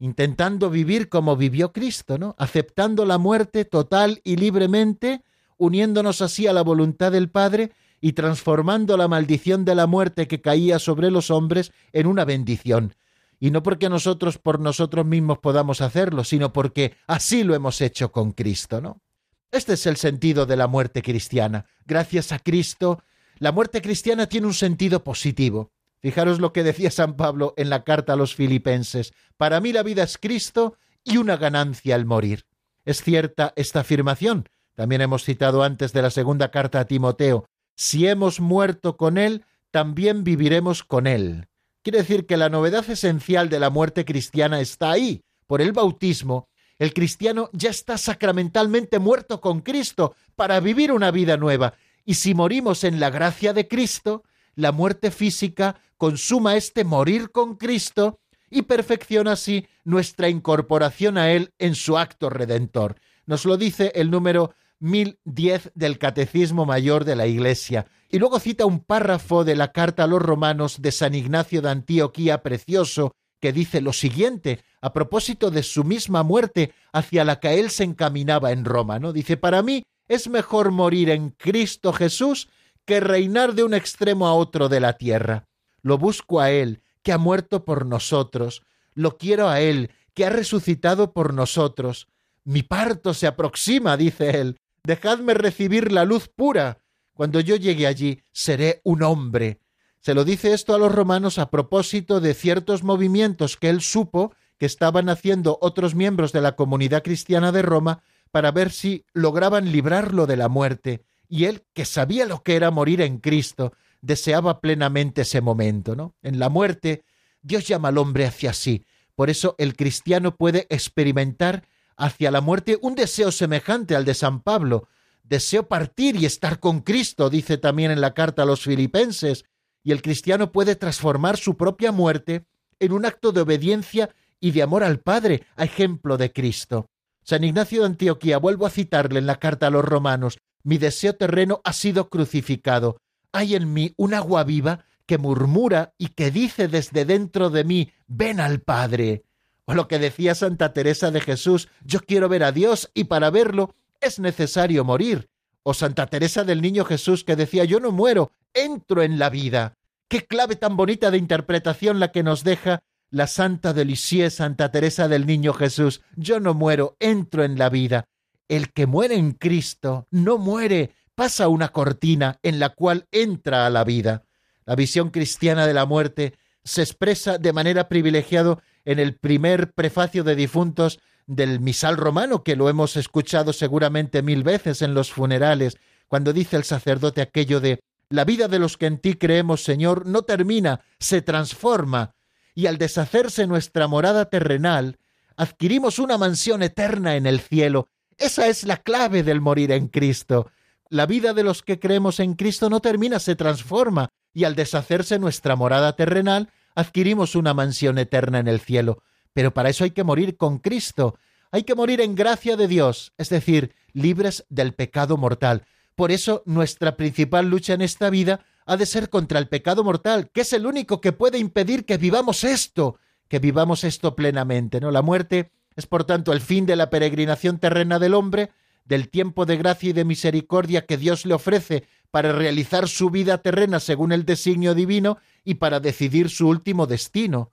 intentando 0.00 0.68
vivir 0.68 1.08
como 1.08 1.36
vivió 1.36 1.72
Cristo, 1.72 2.18
¿no? 2.18 2.34
Aceptando 2.38 3.06
la 3.06 3.18
muerte 3.18 3.64
total 3.64 4.20
y 4.24 4.36
libremente, 4.36 5.22
uniéndonos 5.58 6.20
así 6.20 6.48
a 6.48 6.52
la 6.52 6.62
voluntad 6.62 7.12
del 7.12 7.30
Padre 7.30 7.70
y 8.00 8.12
transformando 8.12 8.96
la 8.96 9.08
maldición 9.08 9.64
de 9.64 9.76
la 9.76 9.86
muerte 9.86 10.26
que 10.26 10.40
caía 10.40 10.78
sobre 10.78 11.10
los 11.10 11.30
hombres 11.30 11.72
en 11.92 12.06
una 12.06 12.24
bendición. 12.24 12.94
Y 13.38 13.50
no 13.50 13.62
porque 13.62 13.88
nosotros 13.88 14.38
por 14.38 14.60
nosotros 14.60 15.04
mismos 15.04 15.38
podamos 15.38 15.80
hacerlo, 15.80 16.24
sino 16.24 16.52
porque 16.52 16.96
así 17.06 17.44
lo 17.44 17.54
hemos 17.54 17.80
hecho 17.80 18.10
con 18.12 18.32
Cristo, 18.32 18.80
¿no? 18.80 19.02
Este 19.50 19.74
es 19.74 19.86
el 19.86 19.96
sentido 19.96 20.46
de 20.46 20.56
la 20.56 20.66
muerte 20.66 21.02
cristiana. 21.02 21.66
Gracias 21.84 22.32
a 22.32 22.38
Cristo, 22.38 23.02
la 23.38 23.52
muerte 23.52 23.82
cristiana 23.82 24.26
tiene 24.26 24.46
un 24.46 24.54
sentido 24.54 25.04
positivo. 25.04 25.72
Fijaros 26.00 26.40
lo 26.40 26.52
que 26.52 26.62
decía 26.62 26.90
San 26.90 27.16
Pablo 27.16 27.54
en 27.56 27.70
la 27.70 27.84
carta 27.84 28.14
a 28.14 28.16
los 28.16 28.34
filipenses. 28.34 29.12
Para 29.36 29.60
mí 29.60 29.72
la 29.72 29.82
vida 29.82 30.02
es 30.02 30.18
Cristo 30.18 30.76
y 31.04 31.16
una 31.18 31.36
ganancia 31.36 31.96
el 31.96 32.06
morir. 32.06 32.46
Es 32.84 33.02
cierta 33.02 33.52
esta 33.56 33.80
afirmación. 33.80 34.48
También 34.74 35.00
hemos 35.00 35.24
citado 35.24 35.62
antes 35.62 35.92
de 35.92 36.02
la 36.02 36.10
segunda 36.10 36.50
carta 36.50 36.80
a 36.80 36.84
Timoteo. 36.84 37.48
Si 37.74 38.06
hemos 38.06 38.40
muerto 38.40 38.96
con 38.96 39.18
Él, 39.18 39.44
también 39.70 40.22
viviremos 40.24 40.84
con 40.84 41.06
Él. 41.06 41.48
Quiere 41.86 41.98
decir 41.98 42.26
que 42.26 42.36
la 42.36 42.48
novedad 42.48 42.90
esencial 42.90 43.48
de 43.48 43.60
la 43.60 43.70
muerte 43.70 44.04
cristiana 44.04 44.60
está 44.60 44.90
ahí. 44.90 45.22
Por 45.46 45.62
el 45.62 45.70
bautismo, 45.70 46.48
el 46.80 46.92
cristiano 46.92 47.48
ya 47.52 47.70
está 47.70 47.96
sacramentalmente 47.96 48.98
muerto 48.98 49.40
con 49.40 49.60
Cristo 49.60 50.16
para 50.34 50.58
vivir 50.58 50.90
una 50.90 51.12
vida 51.12 51.36
nueva. 51.36 51.74
Y 52.04 52.14
si 52.14 52.34
morimos 52.34 52.82
en 52.82 52.98
la 52.98 53.10
gracia 53.10 53.52
de 53.52 53.68
Cristo, 53.68 54.24
la 54.56 54.72
muerte 54.72 55.12
física 55.12 55.76
consuma 55.96 56.56
este 56.56 56.82
morir 56.82 57.30
con 57.30 57.54
Cristo 57.54 58.18
y 58.50 58.62
perfecciona 58.62 59.30
así 59.34 59.68
nuestra 59.84 60.28
incorporación 60.28 61.16
a 61.16 61.30
Él 61.30 61.52
en 61.60 61.76
su 61.76 61.96
acto 61.96 62.30
redentor. 62.30 62.96
Nos 63.26 63.44
lo 63.44 63.56
dice 63.56 63.92
el 63.94 64.10
número 64.10 64.52
1010 64.80 65.70
del 65.76 66.00
Catecismo 66.00 66.66
Mayor 66.66 67.04
de 67.04 67.14
la 67.14 67.28
Iglesia. 67.28 67.86
Y 68.10 68.18
luego 68.18 68.38
cita 68.38 68.66
un 68.66 68.80
párrafo 68.80 69.44
de 69.44 69.56
la 69.56 69.72
carta 69.72 70.04
a 70.04 70.06
los 70.06 70.22
romanos 70.22 70.80
de 70.80 70.92
San 70.92 71.14
Ignacio 71.14 71.62
de 71.62 71.70
Antioquía 71.70 72.42
precioso, 72.42 73.12
que 73.40 73.52
dice 73.52 73.80
lo 73.80 73.92
siguiente, 73.92 74.60
a 74.80 74.92
propósito 74.92 75.50
de 75.50 75.62
su 75.62 75.84
misma 75.84 76.22
muerte 76.22 76.72
hacia 76.92 77.24
la 77.24 77.40
que 77.40 77.58
él 77.58 77.70
se 77.70 77.84
encaminaba 77.84 78.52
en 78.52 78.64
Roma, 78.64 78.98
¿no? 78.98 79.12
Dice, 79.12 79.36
para 79.36 79.62
mí 79.62 79.82
es 80.08 80.28
mejor 80.28 80.70
morir 80.70 81.10
en 81.10 81.30
Cristo 81.30 81.92
Jesús 81.92 82.48
que 82.84 83.00
reinar 83.00 83.54
de 83.54 83.64
un 83.64 83.74
extremo 83.74 84.26
a 84.26 84.34
otro 84.34 84.68
de 84.68 84.80
la 84.80 84.94
tierra. 84.94 85.48
Lo 85.82 85.98
busco 85.98 86.40
a 86.40 86.50
Él, 86.50 86.82
que 87.02 87.12
ha 87.12 87.18
muerto 87.18 87.64
por 87.64 87.84
nosotros, 87.84 88.62
lo 88.94 89.18
quiero 89.18 89.48
a 89.48 89.60
Él, 89.60 89.90
que 90.14 90.24
ha 90.24 90.30
resucitado 90.30 91.12
por 91.12 91.34
nosotros. 91.34 92.08
Mi 92.42 92.62
parto 92.62 93.12
se 93.12 93.26
aproxima, 93.26 93.96
dice 93.96 94.40
él, 94.40 94.56
dejadme 94.82 95.34
recibir 95.34 95.92
la 95.92 96.04
luz 96.04 96.28
pura. 96.28 96.78
Cuando 97.16 97.40
yo 97.40 97.56
llegue 97.56 97.86
allí, 97.86 98.20
seré 98.30 98.82
un 98.84 99.02
hombre. 99.02 99.58
Se 100.00 100.12
lo 100.12 100.22
dice 100.22 100.52
esto 100.52 100.74
a 100.74 100.78
los 100.78 100.94
romanos 100.94 101.38
a 101.38 101.50
propósito 101.50 102.20
de 102.20 102.34
ciertos 102.34 102.84
movimientos 102.84 103.56
que 103.56 103.70
él 103.70 103.80
supo 103.80 104.34
que 104.58 104.66
estaban 104.66 105.08
haciendo 105.08 105.58
otros 105.62 105.94
miembros 105.94 106.32
de 106.32 106.42
la 106.42 106.56
comunidad 106.56 107.02
cristiana 107.02 107.52
de 107.52 107.62
Roma 107.62 108.02
para 108.30 108.50
ver 108.50 108.70
si 108.70 109.06
lograban 109.14 109.72
librarlo 109.72 110.26
de 110.26 110.36
la 110.36 110.50
muerte, 110.50 111.04
y 111.26 111.46
él, 111.46 111.64
que 111.72 111.86
sabía 111.86 112.26
lo 112.26 112.42
que 112.42 112.54
era 112.54 112.70
morir 112.70 113.00
en 113.00 113.18
Cristo, 113.18 113.72
deseaba 114.02 114.60
plenamente 114.60 115.22
ese 115.22 115.40
momento, 115.40 115.96
¿no? 115.96 116.14
En 116.22 116.38
la 116.38 116.50
muerte, 116.50 117.02
Dios 117.40 117.66
llama 117.66 117.88
al 117.88 117.96
hombre 117.96 118.26
hacia 118.26 118.52
sí. 118.52 118.84
Por 119.14 119.30
eso 119.30 119.54
el 119.56 119.74
cristiano 119.74 120.36
puede 120.36 120.66
experimentar 120.68 121.66
hacia 121.96 122.30
la 122.30 122.42
muerte 122.42 122.78
un 122.82 122.94
deseo 122.94 123.32
semejante 123.32 123.96
al 123.96 124.04
de 124.04 124.12
San 124.12 124.42
Pablo. 124.42 124.86
Deseo 125.28 125.66
partir 125.66 126.14
y 126.14 126.24
estar 126.24 126.60
con 126.60 126.80
Cristo, 126.80 127.30
dice 127.30 127.58
también 127.58 127.90
en 127.90 128.00
la 128.00 128.14
carta 128.14 128.42
a 128.42 128.46
los 128.46 128.62
filipenses, 128.62 129.44
y 129.82 129.90
el 129.90 130.00
cristiano 130.00 130.52
puede 130.52 130.76
transformar 130.76 131.36
su 131.36 131.56
propia 131.56 131.90
muerte 131.90 132.46
en 132.78 132.92
un 132.92 133.06
acto 133.06 133.32
de 133.32 133.40
obediencia 133.40 134.10
y 134.38 134.52
de 134.52 134.62
amor 134.62 134.84
al 134.84 135.00
Padre, 135.00 135.42
a 135.56 135.64
ejemplo 135.64 136.16
de 136.16 136.32
Cristo. 136.32 136.86
San 137.24 137.42
Ignacio 137.42 137.80
de 137.80 137.86
Antioquía, 137.86 138.38
vuelvo 138.38 138.66
a 138.66 138.70
citarle 138.70 139.18
en 139.18 139.26
la 139.26 139.40
carta 139.40 139.66
a 139.66 139.70
los 139.70 139.84
romanos, 139.84 140.38
mi 140.62 140.78
deseo 140.78 141.14
terreno 141.16 141.60
ha 141.64 141.72
sido 141.72 142.08
crucificado. 142.08 143.00
Hay 143.32 143.56
en 143.56 143.72
mí 143.72 143.94
un 143.96 144.14
agua 144.14 144.44
viva 144.44 144.84
que 145.06 145.18
murmura 145.18 145.94
y 145.98 146.08
que 146.08 146.30
dice 146.30 146.68
desde 146.68 147.04
dentro 147.04 147.50
de 147.50 147.64
mí, 147.64 147.92
ven 148.06 148.38
al 148.38 148.60
Padre. 148.60 149.24
O 149.64 149.74
lo 149.74 149.88
que 149.88 149.98
decía 149.98 150.36
Santa 150.36 150.72
Teresa 150.72 151.10
de 151.10 151.20
Jesús, 151.20 151.68
yo 151.84 151.98
quiero 152.00 152.28
ver 152.28 152.44
a 152.44 152.52
Dios 152.52 152.90
y 152.94 153.04
para 153.04 153.30
verlo 153.30 153.74
es 154.06 154.18
necesario 154.18 154.84
morir. 154.84 155.28
O 155.62 155.74
Santa 155.74 156.06
Teresa 156.06 156.44
del 156.44 156.62
Niño 156.62 156.84
Jesús 156.84 157.24
que 157.24 157.36
decía, 157.36 157.64
yo 157.64 157.80
no 157.80 157.90
muero, 157.90 158.30
entro 158.54 159.02
en 159.02 159.18
la 159.18 159.30
vida. 159.30 159.76
Qué 160.08 160.24
clave 160.24 160.56
tan 160.56 160.76
bonita 160.76 161.10
de 161.10 161.18
interpretación 161.18 161.98
la 161.98 162.12
que 162.12 162.22
nos 162.22 162.44
deja 162.44 162.82
la 163.10 163.26
Santa 163.26 163.72
de 163.72 164.30
Santa 164.30 164.70
Teresa 164.70 165.08
del 165.08 165.26
Niño 165.26 165.52
Jesús. 165.52 166.02
Yo 166.14 166.38
no 166.40 166.54
muero, 166.54 166.96
entro 167.00 167.44
en 167.44 167.58
la 167.58 167.68
vida. 167.68 168.08
El 168.48 168.72
que 168.72 168.86
muere 168.86 169.16
en 169.16 169.32
Cristo 169.32 170.06
no 170.10 170.38
muere, 170.38 170.92
pasa 171.14 171.48
una 171.48 171.68
cortina 171.68 172.38
en 172.42 172.60
la 172.60 172.70
cual 172.70 173.06
entra 173.10 173.66
a 173.66 173.70
la 173.70 173.84
vida. 173.84 174.24
La 174.64 174.76
visión 174.76 175.10
cristiana 175.10 175.66
de 175.66 175.74
la 175.74 175.86
muerte 175.86 176.34
se 176.62 176.82
expresa 176.82 177.38
de 177.38 177.52
manera 177.52 177.88
privilegiada 177.88 178.58
en 178.84 178.98
el 178.98 179.16
primer 179.16 179.72
prefacio 179.72 180.24
de 180.24 180.36
difuntos 180.36 181.00
del 181.26 181.60
misal 181.60 181.96
romano, 181.96 182.42
que 182.42 182.56
lo 182.56 182.68
hemos 182.68 182.96
escuchado 182.96 183.52
seguramente 183.52 184.22
mil 184.22 184.42
veces 184.42 184.82
en 184.82 184.94
los 184.94 185.12
funerales, 185.12 185.76
cuando 186.08 186.32
dice 186.32 186.56
el 186.56 186.64
sacerdote 186.64 187.20
aquello 187.20 187.60
de 187.60 187.80
la 188.08 188.24
vida 188.24 188.46
de 188.46 188.60
los 188.60 188.76
que 188.76 188.86
en 188.86 188.98
ti 188.98 189.14
creemos, 189.14 189.64
Señor, 189.64 190.06
no 190.06 190.22
termina, 190.22 190.82
se 191.00 191.22
transforma, 191.22 192.14
y 192.54 192.66
al 192.66 192.78
deshacerse 192.78 193.46
nuestra 193.46 193.88
morada 193.88 194.30
terrenal, 194.30 194.98
adquirimos 195.36 195.98
una 195.98 196.16
mansión 196.16 196.62
eterna 196.62 197.16
en 197.16 197.26
el 197.26 197.40
cielo. 197.40 197.88
Esa 198.16 198.46
es 198.46 198.64
la 198.64 198.78
clave 198.78 199.22
del 199.22 199.40
morir 199.40 199.72
en 199.72 199.88
Cristo. 199.88 200.50
La 200.88 201.06
vida 201.06 201.34
de 201.34 201.42
los 201.42 201.62
que 201.62 201.80
creemos 201.80 202.20
en 202.20 202.34
Cristo 202.34 202.70
no 202.70 202.80
termina, 202.80 203.18
se 203.18 203.34
transforma, 203.34 204.10
y 204.32 204.44
al 204.44 204.54
deshacerse 204.54 205.18
nuestra 205.18 205.56
morada 205.56 205.96
terrenal, 205.96 206.50
adquirimos 206.74 207.34
una 207.34 207.54
mansión 207.54 207.98
eterna 207.98 208.38
en 208.38 208.46
el 208.46 208.60
cielo. 208.60 209.02
Pero 209.36 209.52
para 209.52 209.68
eso 209.68 209.84
hay 209.84 209.90
que 209.90 210.02
morir 210.02 210.38
con 210.38 210.60
Cristo, 210.60 211.18
hay 211.50 211.64
que 211.64 211.74
morir 211.74 212.00
en 212.00 212.14
gracia 212.14 212.56
de 212.56 212.66
Dios, 212.66 213.12
es 213.18 213.28
decir, 213.28 213.74
libres 213.92 214.46
del 214.48 214.72
pecado 214.72 215.18
mortal. 215.18 215.66
Por 215.94 216.10
eso 216.10 216.42
nuestra 216.46 216.96
principal 216.96 217.50
lucha 217.50 217.74
en 217.74 217.82
esta 217.82 218.08
vida 218.08 218.46
ha 218.64 218.78
de 218.78 218.86
ser 218.86 219.10
contra 219.10 219.38
el 219.38 219.48
pecado 219.48 219.84
mortal, 219.84 220.30
que 220.32 220.40
es 220.40 220.54
el 220.54 220.64
único 220.64 221.02
que 221.02 221.12
puede 221.12 221.36
impedir 221.36 221.84
que 221.84 221.98
vivamos 221.98 222.44
esto, 222.44 222.98
que 223.28 223.38
vivamos 223.38 223.84
esto 223.84 224.16
plenamente, 224.16 224.80
¿no? 224.80 224.90
La 224.90 225.02
muerte 225.02 225.52
es 225.76 225.86
por 225.86 226.04
tanto 226.04 226.32
el 226.32 226.40
fin 226.40 226.64
de 226.64 226.76
la 226.76 226.88
peregrinación 226.88 227.58
terrena 227.58 227.98
del 227.98 228.14
hombre, 228.14 228.52
del 228.86 229.10
tiempo 229.10 229.44
de 229.44 229.58
gracia 229.58 229.90
y 229.90 229.92
de 229.92 230.06
misericordia 230.06 230.86
que 230.86 230.96
Dios 230.96 231.26
le 231.26 231.34
ofrece 231.34 231.84
para 232.10 232.32
realizar 232.32 232.88
su 232.88 233.10
vida 233.10 233.42
terrena 233.42 233.80
según 233.80 234.12
el 234.12 234.24
designio 234.24 234.74
divino 234.74 235.18
y 235.44 235.56
para 235.56 235.78
decidir 235.78 236.30
su 236.30 236.48
último 236.48 236.86
destino. 236.86 237.52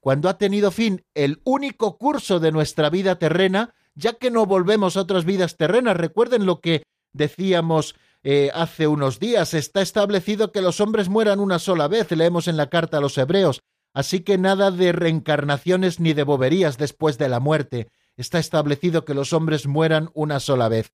Cuando 0.00 0.28
ha 0.28 0.38
tenido 0.38 0.70
fin 0.70 1.04
el 1.14 1.40
único 1.44 1.98
curso 1.98 2.40
de 2.40 2.52
nuestra 2.52 2.90
vida 2.90 3.18
terrena, 3.18 3.74
ya 3.94 4.14
que 4.14 4.30
no 4.30 4.46
volvemos 4.46 4.96
a 4.96 5.00
otras 5.00 5.24
vidas 5.24 5.56
terrenas, 5.56 5.96
recuerden 5.96 6.46
lo 6.46 6.60
que 6.60 6.84
decíamos 7.12 7.96
eh, 8.22 8.50
hace 8.54 8.86
unos 8.86 9.18
días, 9.18 9.54
está 9.54 9.80
establecido 9.80 10.52
que 10.52 10.62
los 10.62 10.80
hombres 10.80 11.08
mueran 11.08 11.40
una 11.40 11.58
sola 11.58 11.88
vez, 11.88 12.10
leemos 12.10 12.48
en 12.48 12.56
la 12.56 12.68
carta 12.68 12.98
a 12.98 13.00
los 13.00 13.18
hebreos, 13.18 13.60
así 13.92 14.20
que 14.20 14.38
nada 14.38 14.70
de 14.70 14.92
reencarnaciones 14.92 16.00
ni 16.00 16.12
de 16.12 16.22
boberías 16.22 16.78
después 16.78 17.18
de 17.18 17.28
la 17.28 17.40
muerte, 17.40 17.88
está 18.16 18.38
establecido 18.38 19.04
que 19.04 19.14
los 19.14 19.32
hombres 19.32 19.66
mueran 19.66 20.10
una 20.14 20.40
sola 20.40 20.68
vez. 20.68 20.92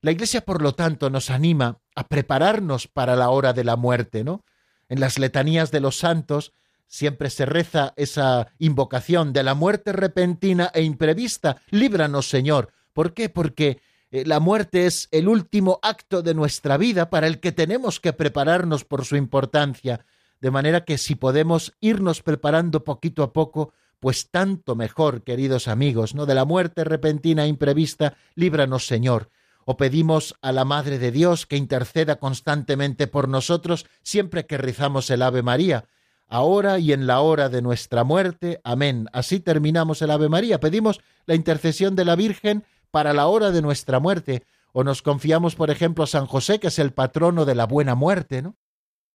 La 0.00 0.10
Iglesia, 0.10 0.40
por 0.40 0.62
lo 0.62 0.74
tanto, 0.74 1.10
nos 1.10 1.30
anima 1.30 1.78
a 1.94 2.08
prepararnos 2.08 2.88
para 2.88 3.16
la 3.16 3.30
hora 3.30 3.52
de 3.52 3.64
la 3.64 3.76
muerte, 3.76 4.24
¿no? 4.24 4.44
En 4.88 4.98
las 4.98 5.18
letanías 5.18 5.70
de 5.70 5.80
los 5.80 5.96
santos 5.96 6.52
siempre 6.86 7.30
se 7.30 7.46
reza 7.46 7.92
esa 7.96 8.48
invocación 8.58 9.32
de 9.32 9.42
la 9.42 9.54
muerte 9.54 9.92
repentina 9.92 10.70
e 10.74 10.82
imprevista. 10.82 11.56
Líbranos, 11.70 12.28
Señor. 12.28 12.72
¿Por 12.92 13.14
qué? 13.14 13.28
Porque 13.28 13.80
eh, 14.10 14.24
la 14.26 14.40
muerte 14.40 14.86
es 14.86 15.08
el 15.10 15.28
último 15.28 15.78
acto 15.82 16.22
de 16.22 16.34
nuestra 16.34 16.76
vida 16.76 17.10
para 17.10 17.26
el 17.26 17.40
que 17.40 17.52
tenemos 17.52 18.00
que 18.00 18.12
prepararnos 18.12 18.84
por 18.84 19.04
su 19.04 19.16
importancia. 19.16 20.04
De 20.40 20.50
manera 20.50 20.84
que 20.84 20.98
si 20.98 21.14
podemos 21.14 21.72
irnos 21.80 22.22
preparando 22.22 22.84
poquito 22.84 23.22
a 23.22 23.32
poco, 23.32 23.72
pues 24.00 24.30
tanto 24.30 24.74
mejor, 24.74 25.22
queridos 25.22 25.68
amigos, 25.68 26.14
¿no? 26.14 26.26
De 26.26 26.34
la 26.34 26.44
muerte 26.44 26.84
repentina 26.84 27.44
e 27.44 27.48
imprevista, 27.48 28.16
líbranos, 28.34 28.86
Señor 28.86 29.30
o 29.64 29.76
pedimos 29.76 30.34
a 30.42 30.52
la 30.52 30.64
Madre 30.64 30.98
de 30.98 31.10
Dios 31.10 31.46
que 31.46 31.56
interceda 31.56 32.16
constantemente 32.16 33.06
por 33.06 33.28
nosotros 33.28 33.86
siempre 34.02 34.46
que 34.46 34.58
rezamos 34.58 35.10
el 35.10 35.22
Ave 35.22 35.42
María, 35.42 35.84
ahora 36.32 36.78
y 36.78 36.92
en 36.92 37.06
la 37.06 37.20
hora 37.20 37.50
de 37.50 37.60
nuestra 37.60 38.04
muerte. 38.04 38.60
Amén. 38.64 39.06
Así 39.12 39.38
terminamos 39.38 40.00
el 40.00 40.10
Ave 40.10 40.30
María. 40.30 40.60
Pedimos 40.60 41.00
la 41.26 41.34
intercesión 41.34 41.94
de 41.94 42.06
la 42.06 42.16
Virgen 42.16 42.64
para 42.90 43.12
la 43.12 43.26
hora 43.26 43.50
de 43.50 43.60
nuestra 43.60 44.00
muerte, 44.00 44.42
o 44.72 44.82
nos 44.82 45.02
confiamos, 45.02 45.54
por 45.54 45.70
ejemplo, 45.70 46.04
a 46.04 46.06
San 46.06 46.24
José, 46.24 46.58
que 46.58 46.68
es 46.68 46.78
el 46.78 46.94
patrono 46.94 47.44
de 47.44 47.54
la 47.54 47.66
buena 47.66 47.94
muerte, 47.94 48.40
¿no? 48.40 48.56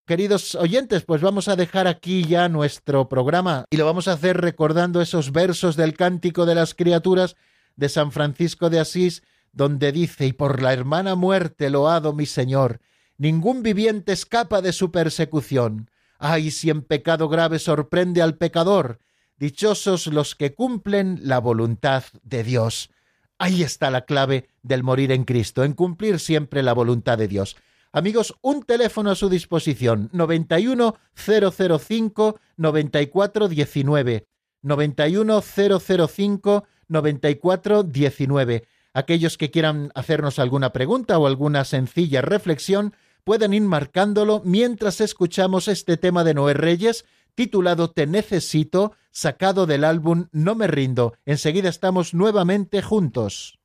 Queridos 0.06 0.54
oyentes, 0.56 1.04
pues 1.04 1.22
vamos 1.22 1.48
a 1.48 1.56
dejar 1.56 1.88
aquí 1.88 2.24
ya 2.24 2.50
nuestro 2.50 3.10
programa 3.10 3.66
y 3.72 3.78
lo 3.78 3.86
vamos 3.86 4.08
a 4.08 4.14
hacer 4.14 4.38
recordando 4.38 5.02
esos 5.02 5.32
versos 5.32 5.76
del 5.76 5.96
Cántico 5.96 6.46
de 6.46 6.56
las 6.56 6.76
Criaturas 6.76 7.36
de 7.76 7.90
San 7.90 8.12
Francisco 8.12 8.70
de 8.70 8.80
Asís, 8.80 9.24
donde 9.52 9.92
dice, 9.92 10.28
y 10.28 10.34
por 10.34 10.62
la 10.62 10.72
hermana 10.72 11.16
muerte 11.16 11.70
loado 11.72 12.14
mi 12.14 12.28
Señor, 12.28 12.80
ningún 13.18 13.64
viviente 13.64 14.14
escapa 14.14 14.62
de 14.62 14.72
su 14.72 14.92
persecución. 14.92 15.90
Ay, 16.20 16.52
si 16.52 16.70
en 16.70 16.82
pecado 16.82 17.30
grave 17.30 17.60
sorprende 17.60 18.22
al 18.22 18.38
pecador, 18.38 19.00
dichosos 19.38 20.08
los 20.08 20.36
que 20.36 20.54
cumplen 20.54 21.20
la 21.24 21.40
voluntad 21.40 22.04
de 22.24 22.44
Dios. 22.44 22.90
Ahí 23.38 23.62
está 23.62 23.92
la 23.92 24.06
clave 24.06 24.50
del 24.64 24.84
morir 24.84 25.12
en 25.12 25.24
Cristo, 25.24 25.64
en 25.64 25.74
cumplir 25.74 26.20
siempre 26.20 26.64
la 26.64 26.74
voluntad 26.74 27.18
de 27.18 27.28
Dios. 27.28 27.56
Amigos, 27.92 28.36
un 28.42 28.64
teléfono 28.64 29.12
a 29.12 29.16
su 29.16 29.30
disposición, 29.30 30.10
91 30.12 30.96
005 31.16 32.40
9419. 32.58 34.28
91 34.62 35.42
005 35.42 36.66
9419. 36.88 38.68
Aquellos 38.94 39.38
que 39.38 39.52
quieran 39.52 39.92
hacernos 39.94 40.40
alguna 40.40 40.74
pregunta 40.74 41.20
o 41.20 41.28
alguna 41.28 41.66
sencilla 41.66 42.22
reflexión 42.22 42.96
pueden 43.28 43.54
ir 43.54 43.64
marcándolo 43.64 44.42
mientras 44.46 45.02
escuchamos 45.02 45.68
este 45.68 45.98
tema 45.98 46.24
de 46.24 46.34
Noé 46.34 46.54
Reyes 46.54 47.04
titulado 47.36 47.92
Te 47.92 48.08
necesito, 48.08 48.94
sacado 49.12 49.66
del 49.66 49.84
álbum 49.84 50.28
No 50.32 50.56
me 50.56 50.68
rindo. 50.68 51.14
Enseguida 51.26 51.68
estamos 51.68 52.14
nuevamente 52.14 52.82
juntos. 52.82 53.60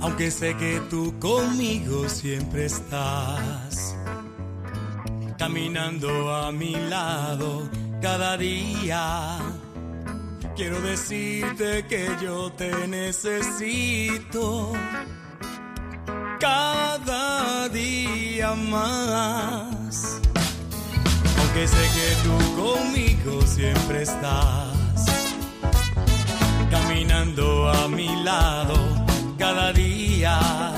Aunque 0.00 0.30
sé 0.30 0.56
que 0.58 0.80
tú 0.88 1.18
conmigo 1.18 2.08
siempre 2.08 2.66
estás 2.66 3.96
caminando 5.36 6.32
a 6.32 6.52
mi 6.52 6.76
lado 6.76 7.68
cada 8.00 8.36
día. 8.36 9.38
Quiero 10.56 10.80
decirte 10.80 11.86
que 11.86 12.08
yo 12.20 12.50
te 12.52 12.88
necesito 12.88 14.72
cada 16.40 17.68
día 17.68 18.54
más. 18.54 20.20
Aunque 21.38 21.68
sé 21.68 21.84
que 21.96 22.08
tú 22.24 22.62
conmigo 22.62 23.40
siempre 23.46 24.02
estás 24.02 25.06
caminando 26.70 27.70
a 27.70 27.88
mi 27.88 28.08
lado 28.24 28.74
cada 29.38 29.72
día. 29.72 30.77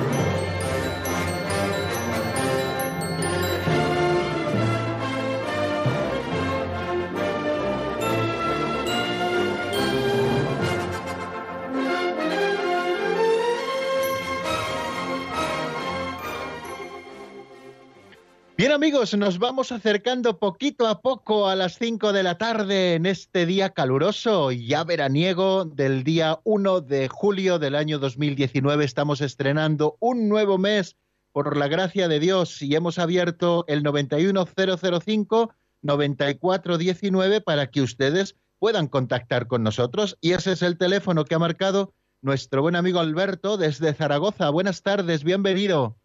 Bien 18.61 18.73
amigos, 18.73 19.17
nos 19.17 19.39
vamos 19.39 19.71
acercando 19.71 20.37
poquito 20.37 20.85
a 20.85 21.01
poco 21.01 21.49
a 21.49 21.55
las 21.55 21.79
5 21.79 22.13
de 22.13 22.21
la 22.21 22.37
tarde 22.37 22.93
en 22.93 23.07
este 23.07 23.47
día 23.47 23.71
caluroso 23.71 24.51
ya 24.51 24.83
veraniego 24.83 25.65
del 25.65 26.03
día 26.03 26.39
1 26.43 26.81
de 26.81 27.07
julio 27.07 27.57
del 27.57 27.73
año 27.73 27.97
2019. 27.97 28.85
Estamos 28.85 29.19
estrenando 29.21 29.97
un 29.99 30.29
nuevo 30.29 30.59
mes 30.59 30.95
por 31.31 31.57
la 31.57 31.67
gracia 31.69 32.07
de 32.07 32.19
Dios 32.19 32.61
y 32.61 32.75
hemos 32.75 32.99
abierto 32.99 33.65
el 33.67 33.81
91005 33.81 35.55
9419 35.81 37.41
para 37.41 37.65
que 37.71 37.81
ustedes 37.81 38.35
puedan 38.59 38.85
contactar 38.85 39.47
con 39.47 39.63
nosotros 39.63 40.19
y 40.21 40.33
ese 40.33 40.51
es 40.51 40.61
el 40.61 40.77
teléfono 40.77 41.25
que 41.25 41.33
ha 41.33 41.39
marcado 41.39 41.95
nuestro 42.21 42.61
buen 42.61 42.75
amigo 42.75 42.99
Alberto 42.99 43.57
desde 43.57 43.95
Zaragoza. 43.95 44.51
Buenas 44.51 44.83
tardes, 44.83 45.23
bienvenido. 45.23 45.97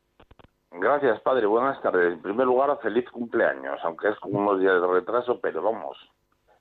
Gracias, 0.80 1.20
padre. 1.20 1.46
Buenas 1.46 1.80
tardes. 1.82 2.12
En 2.12 2.22
primer 2.22 2.46
lugar, 2.46 2.78
feliz 2.82 3.08
cumpleaños, 3.10 3.78
aunque 3.82 4.08
es 4.08 4.18
con 4.18 4.34
unos 4.34 4.60
días 4.60 4.80
de 4.80 4.86
retraso, 4.86 5.40
pero 5.40 5.62
vamos. 5.62 5.96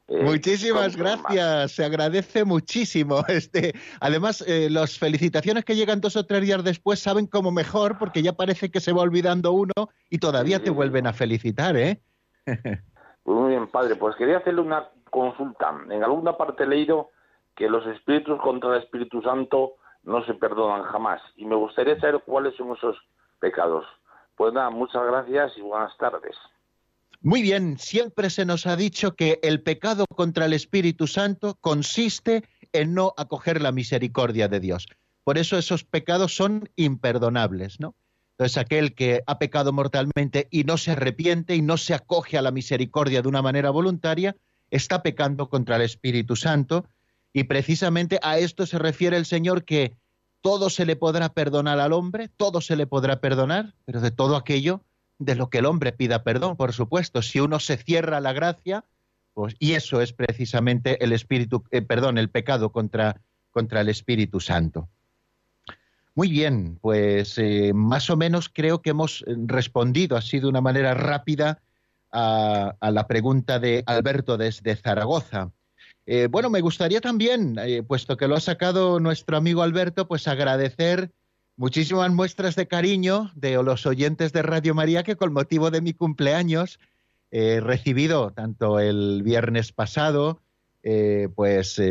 Eh, 0.07 0.23
Muchísimas 0.23 0.95
gracias, 0.95 1.71
se 1.71 1.83
agradece 1.83 2.45
muchísimo. 2.45 3.23
Este, 3.27 3.73
además, 3.99 4.43
eh, 4.47 4.69
las 4.69 4.99
felicitaciones 4.99 5.65
que 5.65 5.75
llegan 5.75 5.99
dos 5.99 6.15
o 6.15 6.25
tres 6.25 6.41
días 6.41 6.63
después 6.63 6.99
saben 6.99 7.27
como 7.27 7.51
mejor, 7.51 7.97
porque 7.97 8.21
ya 8.21 8.33
parece 8.33 8.69
que 8.69 8.79
se 8.79 8.93
va 8.93 9.01
olvidando 9.01 9.51
uno 9.51 9.73
y 10.09 10.19
todavía 10.19 10.61
te 10.61 10.69
vuelven 10.69 11.07
a 11.07 11.13
felicitar, 11.13 11.75
¿eh? 11.75 11.99
Muy 13.25 13.49
bien, 13.49 13.67
padre. 13.67 13.95
Pues 13.95 14.15
quería 14.15 14.37
hacerle 14.37 14.61
una 14.61 14.89
consulta. 15.09 15.73
En 15.89 16.03
alguna 16.03 16.37
parte 16.37 16.63
he 16.63 16.67
leído 16.67 17.09
que 17.55 17.67
los 17.67 17.85
espíritus 17.87 18.39
contra 18.41 18.75
el 18.75 18.83
Espíritu 18.83 19.21
Santo 19.21 19.75
no 20.03 20.23
se 20.25 20.35
perdonan 20.35 20.83
jamás. 20.83 21.21
Y 21.35 21.45
me 21.45 21.55
gustaría 21.55 21.99
saber 21.99 22.21
cuáles 22.25 22.55
son 22.55 22.75
esos 22.75 22.95
pecados. 23.39 23.85
Pues 24.35 24.53
nada, 24.53 24.69
muchas 24.69 25.03
gracias 25.05 25.53
y 25.57 25.61
buenas 25.61 25.95
tardes. 25.97 26.35
Muy 27.21 27.41
bien, 27.41 27.77
siempre 27.79 28.29
se 28.29 28.45
nos 28.45 28.67
ha 28.67 28.75
dicho 28.75 29.15
que 29.15 29.39
el 29.41 29.61
pecado 29.61 30.05
contra 30.15 30.45
el 30.45 30.53
Espíritu 30.53 31.07
Santo 31.07 31.57
consiste 31.59 32.43
en 32.71 32.93
no 32.93 33.13
acoger 33.17 33.61
la 33.61 33.71
misericordia 33.71 34.47
de 34.47 34.59
Dios. 34.59 34.87
Por 35.23 35.37
eso 35.37 35.57
esos 35.57 35.83
pecados 35.83 36.35
son 36.35 36.69
imperdonables, 36.75 37.79
¿no? 37.79 37.95
Entonces 38.31 38.57
aquel 38.57 38.93
que 38.93 39.23
ha 39.25 39.39
pecado 39.39 39.71
mortalmente 39.71 40.47
y 40.51 40.65
no 40.65 40.77
se 40.77 40.91
arrepiente 40.91 41.55
y 41.55 41.61
no 41.61 41.77
se 41.77 41.93
acoge 41.93 42.37
a 42.37 42.41
la 42.41 42.51
misericordia 42.51 43.21
de 43.21 43.29
una 43.29 43.41
manera 43.41 43.69
voluntaria, 43.69 44.35
está 44.69 45.01
pecando 45.01 45.49
contra 45.49 45.77
el 45.77 45.83
Espíritu 45.83 46.35
Santo 46.35 46.85
y 47.31 47.45
precisamente 47.45 48.19
a 48.21 48.37
esto 48.37 48.65
se 48.65 48.77
refiere 48.77 49.15
el 49.15 49.25
Señor 49.25 49.63
que 49.63 49.95
todo 50.45 50.69
se 50.69 50.85
le 50.85 50.95
podrá 50.95 51.29
perdonar 51.29 51.79
al 51.79 51.91
hombre, 51.91 52.29
todo 52.37 52.61
se 52.61 52.75
le 52.75 52.85
podrá 52.85 53.19
perdonar, 53.19 53.73
pero 53.83 53.99
de 53.99 54.11
todo 54.11 54.35
aquello 54.35 54.83
de 55.17 55.33
lo 55.33 55.49
que 55.49 55.57
el 55.57 55.65
hombre 55.65 55.91
pida 55.91 56.21
perdón, 56.21 56.55
por 56.55 56.71
supuesto. 56.71 57.23
Si 57.23 57.39
uno 57.39 57.59
se 57.59 57.77
cierra 57.77 58.21
la 58.21 58.31
gracia, 58.31 58.85
pues, 59.33 59.55
y 59.57 59.71
eso 59.71 60.01
es 60.01 60.13
precisamente 60.13 61.03
el 61.03 61.13
espíritu, 61.13 61.63
eh, 61.71 61.81
perdón, 61.81 62.19
el 62.19 62.29
pecado 62.29 62.71
contra, 62.71 63.19
contra 63.49 63.81
el 63.81 63.89
Espíritu 63.89 64.39
Santo. 64.39 64.87
Muy 66.13 66.29
bien, 66.29 66.77
pues 66.79 67.39
eh, 67.39 67.71
más 67.73 68.11
o 68.11 68.15
menos 68.15 68.47
creo 68.47 68.83
que 68.83 68.91
hemos 68.91 69.25
respondido 69.47 70.15
así 70.15 70.39
de 70.39 70.45
una 70.45 70.61
manera 70.61 70.93
rápida 70.93 71.59
a 72.11 72.91
la 72.91 73.07
pregunta 73.07 73.57
de 73.57 73.81
Alberto 73.87 74.37
desde 74.37 74.75
Zaragoza. 74.75 75.49
Eh, 76.07 76.27
bueno, 76.29 76.49
me 76.49 76.61
gustaría 76.61 77.01
también, 77.01 77.57
eh, 77.59 77.81
puesto 77.81 78.15
que 78.15 78.27
lo 78.27 78.35
ha 78.35 78.39
sacado 78.39 78.99
nuestro 78.99 79.37
amigo 79.37 79.63
Alberto, 79.63 80.07
pues 80.07 80.27
agradecer 80.27 81.11
muchísimas 81.57 82.11
muestras 82.11 82.55
de 82.55 82.67
cariño 82.67 83.31
de 83.33 83.61
los 83.63 83.85
oyentes 83.87 84.31
de 84.31 84.43
Radio 84.43 84.75
María 84.75 85.03
que 85.03 85.15
con 85.15 85.33
motivo 85.33 85.71
de 85.71 85.81
mi 85.81 85.93
cumpleaños 85.93 86.79
he 87.31 87.59
recibido 87.59 88.31
tanto 88.31 88.79
el 88.79 89.23
viernes 89.23 89.71
pasado, 89.71 90.41
eh, 90.83 91.27
pues 91.33 91.81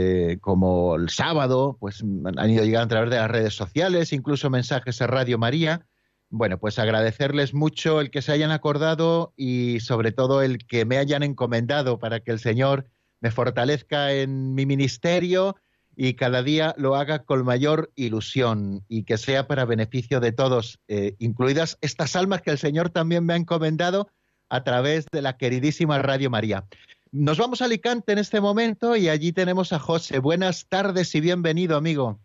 como 0.40 0.94
el 0.94 1.08
sábado, 1.08 1.76
pues 1.80 2.04
han 2.36 2.50
ido 2.50 2.64
llegando 2.64 2.84
a 2.84 2.88
través 2.88 3.10
de 3.10 3.16
las 3.16 3.30
redes 3.30 3.54
sociales, 3.54 4.12
incluso 4.12 4.48
mensajes 4.48 5.02
a 5.02 5.08
Radio 5.08 5.38
María. 5.38 5.86
Bueno, 6.30 6.58
pues 6.58 6.78
agradecerles 6.78 7.52
mucho 7.52 8.00
el 8.00 8.10
que 8.10 8.22
se 8.22 8.30
hayan 8.30 8.52
acordado 8.52 9.32
y 9.36 9.80
sobre 9.80 10.12
todo 10.12 10.40
el 10.40 10.58
que 10.58 10.84
me 10.84 10.98
hayan 10.98 11.24
encomendado 11.24 11.98
para 11.98 12.20
que 12.20 12.30
el 12.30 12.38
Señor 12.38 12.86
me 13.24 13.30
fortalezca 13.30 14.12
en 14.12 14.54
mi 14.54 14.66
ministerio 14.66 15.56
y 15.96 16.12
cada 16.12 16.42
día 16.42 16.74
lo 16.76 16.94
haga 16.94 17.20
con 17.20 17.42
mayor 17.42 17.90
ilusión 17.96 18.84
y 18.86 19.04
que 19.04 19.16
sea 19.16 19.46
para 19.46 19.64
beneficio 19.64 20.20
de 20.20 20.30
todos, 20.30 20.78
eh, 20.88 21.14
incluidas 21.18 21.78
estas 21.80 22.16
almas 22.16 22.42
que 22.42 22.50
el 22.50 22.58
Señor 22.58 22.90
también 22.90 23.24
me 23.24 23.32
ha 23.32 23.36
encomendado 23.36 24.10
a 24.50 24.62
través 24.62 25.06
de 25.10 25.22
la 25.22 25.38
queridísima 25.38 26.02
Radio 26.02 26.28
María. 26.28 26.64
Nos 27.12 27.38
vamos 27.38 27.62
a 27.62 27.64
Alicante 27.64 28.12
en 28.12 28.18
este 28.18 28.42
momento 28.42 28.94
y 28.94 29.08
allí 29.08 29.32
tenemos 29.32 29.72
a 29.72 29.78
José. 29.78 30.18
Buenas 30.18 30.68
tardes 30.68 31.14
y 31.14 31.22
bienvenido, 31.22 31.78
amigo. 31.78 32.18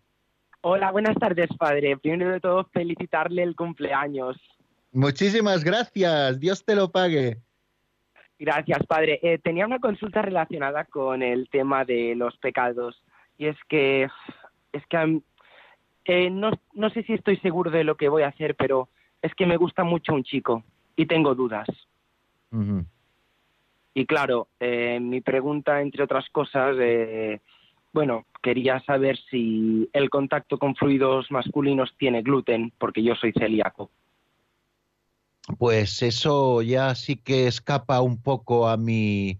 Hola, 0.60 0.92
buenas 0.92 1.16
tardes, 1.16 1.48
padre. 1.58 1.96
Primero 1.98 2.34
de 2.34 2.42
todo, 2.42 2.66
felicitarle 2.74 3.44
el 3.44 3.56
cumpleaños. 3.56 4.36
Muchísimas 4.92 5.64
gracias. 5.64 6.42
Dios 6.42 6.66
te 6.66 6.76
lo 6.76 6.92
pague. 6.92 7.38
Gracias, 8.40 8.86
padre. 8.88 9.20
Eh, 9.22 9.38
tenía 9.38 9.66
una 9.66 9.80
consulta 9.80 10.22
relacionada 10.22 10.86
con 10.86 11.22
el 11.22 11.50
tema 11.50 11.84
de 11.84 12.16
los 12.16 12.38
pecados 12.38 13.04
y 13.38 13.48
es 13.48 13.58
que 13.68 14.08
es 14.72 14.86
que 14.88 15.22
eh, 16.06 16.30
no, 16.30 16.52
no 16.74 16.90
sé 16.92 17.04
si 17.04 17.14
estoy 17.14 17.36
seguro 17.38 17.70
de 17.70 17.84
lo 17.84 17.98
que 17.98 18.08
voy 18.08 18.24
a 18.24 18.30
hacer, 18.30 18.56
pero 18.56 18.88
es 19.22 19.36
que 19.36 19.46
me 19.46 19.58
gusta 19.58 19.84
mucho 19.84 20.14
un 20.14 20.24
chico 20.24 20.64
y 20.96 21.06
tengo 21.06 21.36
dudas. 21.36 21.68
Y 23.94 24.06
claro, 24.06 24.48
eh, 24.60 25.00
mi 25.02 25.20
pregunta, 25.20 25.82
entre 25.82 26.04
otras 26.04 26.28
cosas, 26.30 26.78
bueno, 27.92 28.26
quería 28.42 28.80
saber 28.82 29.18
si 29.30 29.90
el 29.92 30.10
contacto 30.10 30.58
con 30.58 30.76
fluidos 30.76 31.30
masculinos 31.30 31.94
tiene 31.98 32.22
gluten, 32.22 32.72
porque 32.78 33.04
yo 33.04 33.16
soy 33.16 33.34
celíaco 33.34 33.92
pues 35.58 36.02
eso 36.02 36.62
ya 36.62 36.96
sí 36.96 37.16
que 37.16 37.48
escapa 37.48 38.02
un 38.02 38.22
poco 38.22 38.68
a 38.70 38.78
mi, 38.78 39.40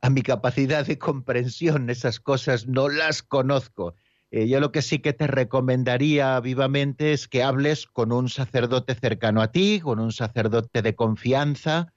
a 0.00 0.10
mi 0.10 0.22
capacidad 0.22 0.86
de 0.86 0.98
comprensión. 0.98 1.90
Esas 1.90 2.20
cosas 2.20 2.66
no 2.66 2.88
las 2.88 3.22
conozco. 3.22 3.94
Eh, 4.30 4.46
yo 4.48 4.60
lo 4.60 4.72
que 4.72 4.82
sí 4.82 4.98
que 4.98 5.14
te 5.14 5.26
recomendaría 5.26 6.38
vivamente 6.40 7.12
es 7.12 7.28
que 7.28 7.42
hables 7.42 7.86
con 7.86 8.12
un 8.12 8.28
sacerdote 8.28 8.94
cercano 8.94 9.40
a 9.40 9.50
ti, 9.50 9.80
con 9.80 10.00
un 10.00 10.12
sacerdote 10.12 10.82
de 10.82 10.94
confianza. 10.94 11.92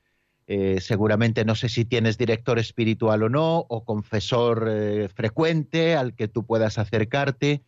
Eh, 0.48 0.80
seguramente 0.82 1.46
no 1.46 1.56
sé 1.56 1.70
si 1.70 1.86
tienes 1.86 2.18
director 2.18 2.58
espiritual 2.58 3.24
o 3.24 3.30
no, 3.30 3.58
o 3.58 3.86
confesor 3.86 4.68
eh, 4.70 5.10
frecuente 5.14 5.96
al 5.96 6.16
que 6.16 6.28
tú 6.28 6.46
puedas 6.46 6.78
acercarte 6.78 7.64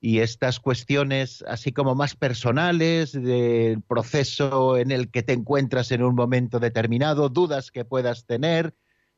y 0.00 0.20
estas 0.20 0.60
cuestiones 0.60 1.44
así 1.48 1.72
como 1.72 1.94
más 1.94 2.14
personales 2.14 3.12
del 3.12 3.82
proceso 3.82 4.76
en 4.76 4.90
el 4.90 5.10
que 5.10 5.22
te 5.22 5.32
encuentras 5.32 5.90
en 5.92 6.02
un 6.02 6.14
momento 6.14 6.60
determinado, 6.60 7.28
dudas 7.28 7.70
que 7.70 7.84
puedas 7.84 8.26
tener, 8.26 8.74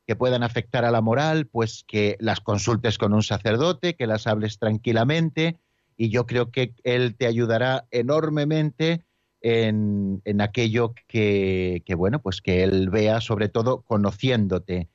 que 0.07 0.15
puedan 0.15 0.43
afectar 0.43 0.85
a 0.85 0.91
la 0.91 1.01
moral, 1.01 1.45
pues 1.47 1.83
que 1.87 2.17
las 2.19 2.39
consultes 2.39 2.97
con 2.97 3.13
un 3.13 3.23
sacerdote, 3.23 3.95
que 3.95 4.07
las 4.07 4.25
hables 4.25 4.57
tranquilamente 4.57 5.57
y 5.97 6.09
yo 6.09 6.25
creo 6.25 6.49
que 6.49 6.73
él 6.83 7.15
te 7.17 7.27
ayudará 7.27 7.85
enormemente 7.91 9.03
en, 9.41 10.21
en 10.23 10.41
aquello 10.41 10.93
que, 11.07 11.83
que, 11.85 11.95
bueno, 11.95 12.21
pues 12.21 12.41
que 12.41 12.63
él 12.63 12.89
vea 12.89 13.19
sobre 13.21 13.49
todo 13.49 13.81
conociéndote 13.81 14.87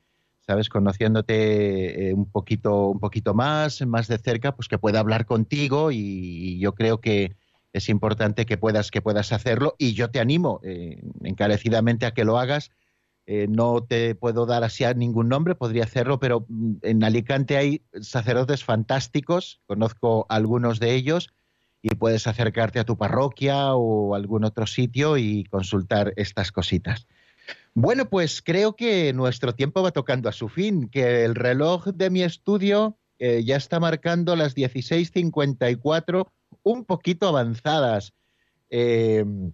¿sabes? 0.47 0.69
Conociéndote 0.69 2.09
eh, 2.09 2.13
un 2.13 2.29
poquito, 2.29 2.87
un 2.87 2.99
poquito 2.99 3.33
más, 3.33 3.85
más 3.85 4.07
de 4.07 4.17
cerca, 4.17 4.55
pues 4.55 4.67
que 4.67 4.77
pueda 4.77 4.99
hablar 4.99 5.25
contigo 5.25 5.91
y, 5.91 6.59
yo 6.59 6.73
creo 6.75 7.01
que 7.01 7.35
es 7.73 7.89
importante 7.89 8.45
que 8.45 8.57
puedas, 8.57 8.91
que 8.91 9.01
puedas 9.01 9.33
hacerlo 9.33 9.75
y 9.77 9.93
yo 9.93 10.09
te 10.09 10.19
animo 10.19 10.61
eh, 10.63 11.01
encarecidamente 11.23 12.05
a 12.05 12.11
que 12.11 12.25
lo 12.25 12.37
hagas. 12.37 12.71
Eh, 13.27 13.47
no 13.49 13.83
te 13.83 14.13
puedo 14.13 14.45
dar 14.45 14.63
así 14.63 14.83
a 14.83 14.93
ningún 14.93 15.29
nombre, 15.29 15.55
podría 15.55 15.83
hacerlo, 15.83 16.19
pero 16.19 16.45
mm, 16.47 16.75
en 16.83 17.03
Alicante 17.03 17.57
hay 17.57 17.81
sacerdotes 17.99 18.63
fantásticos, 18.63 19.61
conozco 19.65 20.27
algunos 20.29 20.79
de 20.79 20.93
ellos 20.93 21.33
y 21.81 21.89
puedes 21.95 22.27
acercarte 22.27 22.79
a 22.79 22.83
tu 22.83 22.97
parroquia 22.97 23.73
o 23.73 24.13
algún 24.13 24.45
otro 24.45 24.67
sitio 24.67 25.17
y 25.17 25.43
consultar 25.45 26.13
estas 26.17 26.51
cositas. 26.51 27.07
Bueno, 27.73 28.09
pues 28.09 28.41
creo 28.41 28.75
que 28.75 29.11
nuestro 29.13 29.53
tiempo 29.53 29.83
va 29.83 29.91
tocando 29.91 30.29
a 30.29 30.31
su 30.31 30.47
fin, 30.47 30.87
que 30.87 31.25
el 31.25 31.35
reloj 31.35 31.87
de 31.87 32.09
mi 32.09 32.23
estudio 32.23 32.97
eh, 33.19 33.43
ya 33.43 33.57
está 33.57 33.79
marcando 33.79 34.35
las 34.35 34.55
16.54, 34.55 36.27
un 36.63 36.85
poquito 36.85 37.27
avanzadas. 37.27 38.13
Em, 38.69 39.51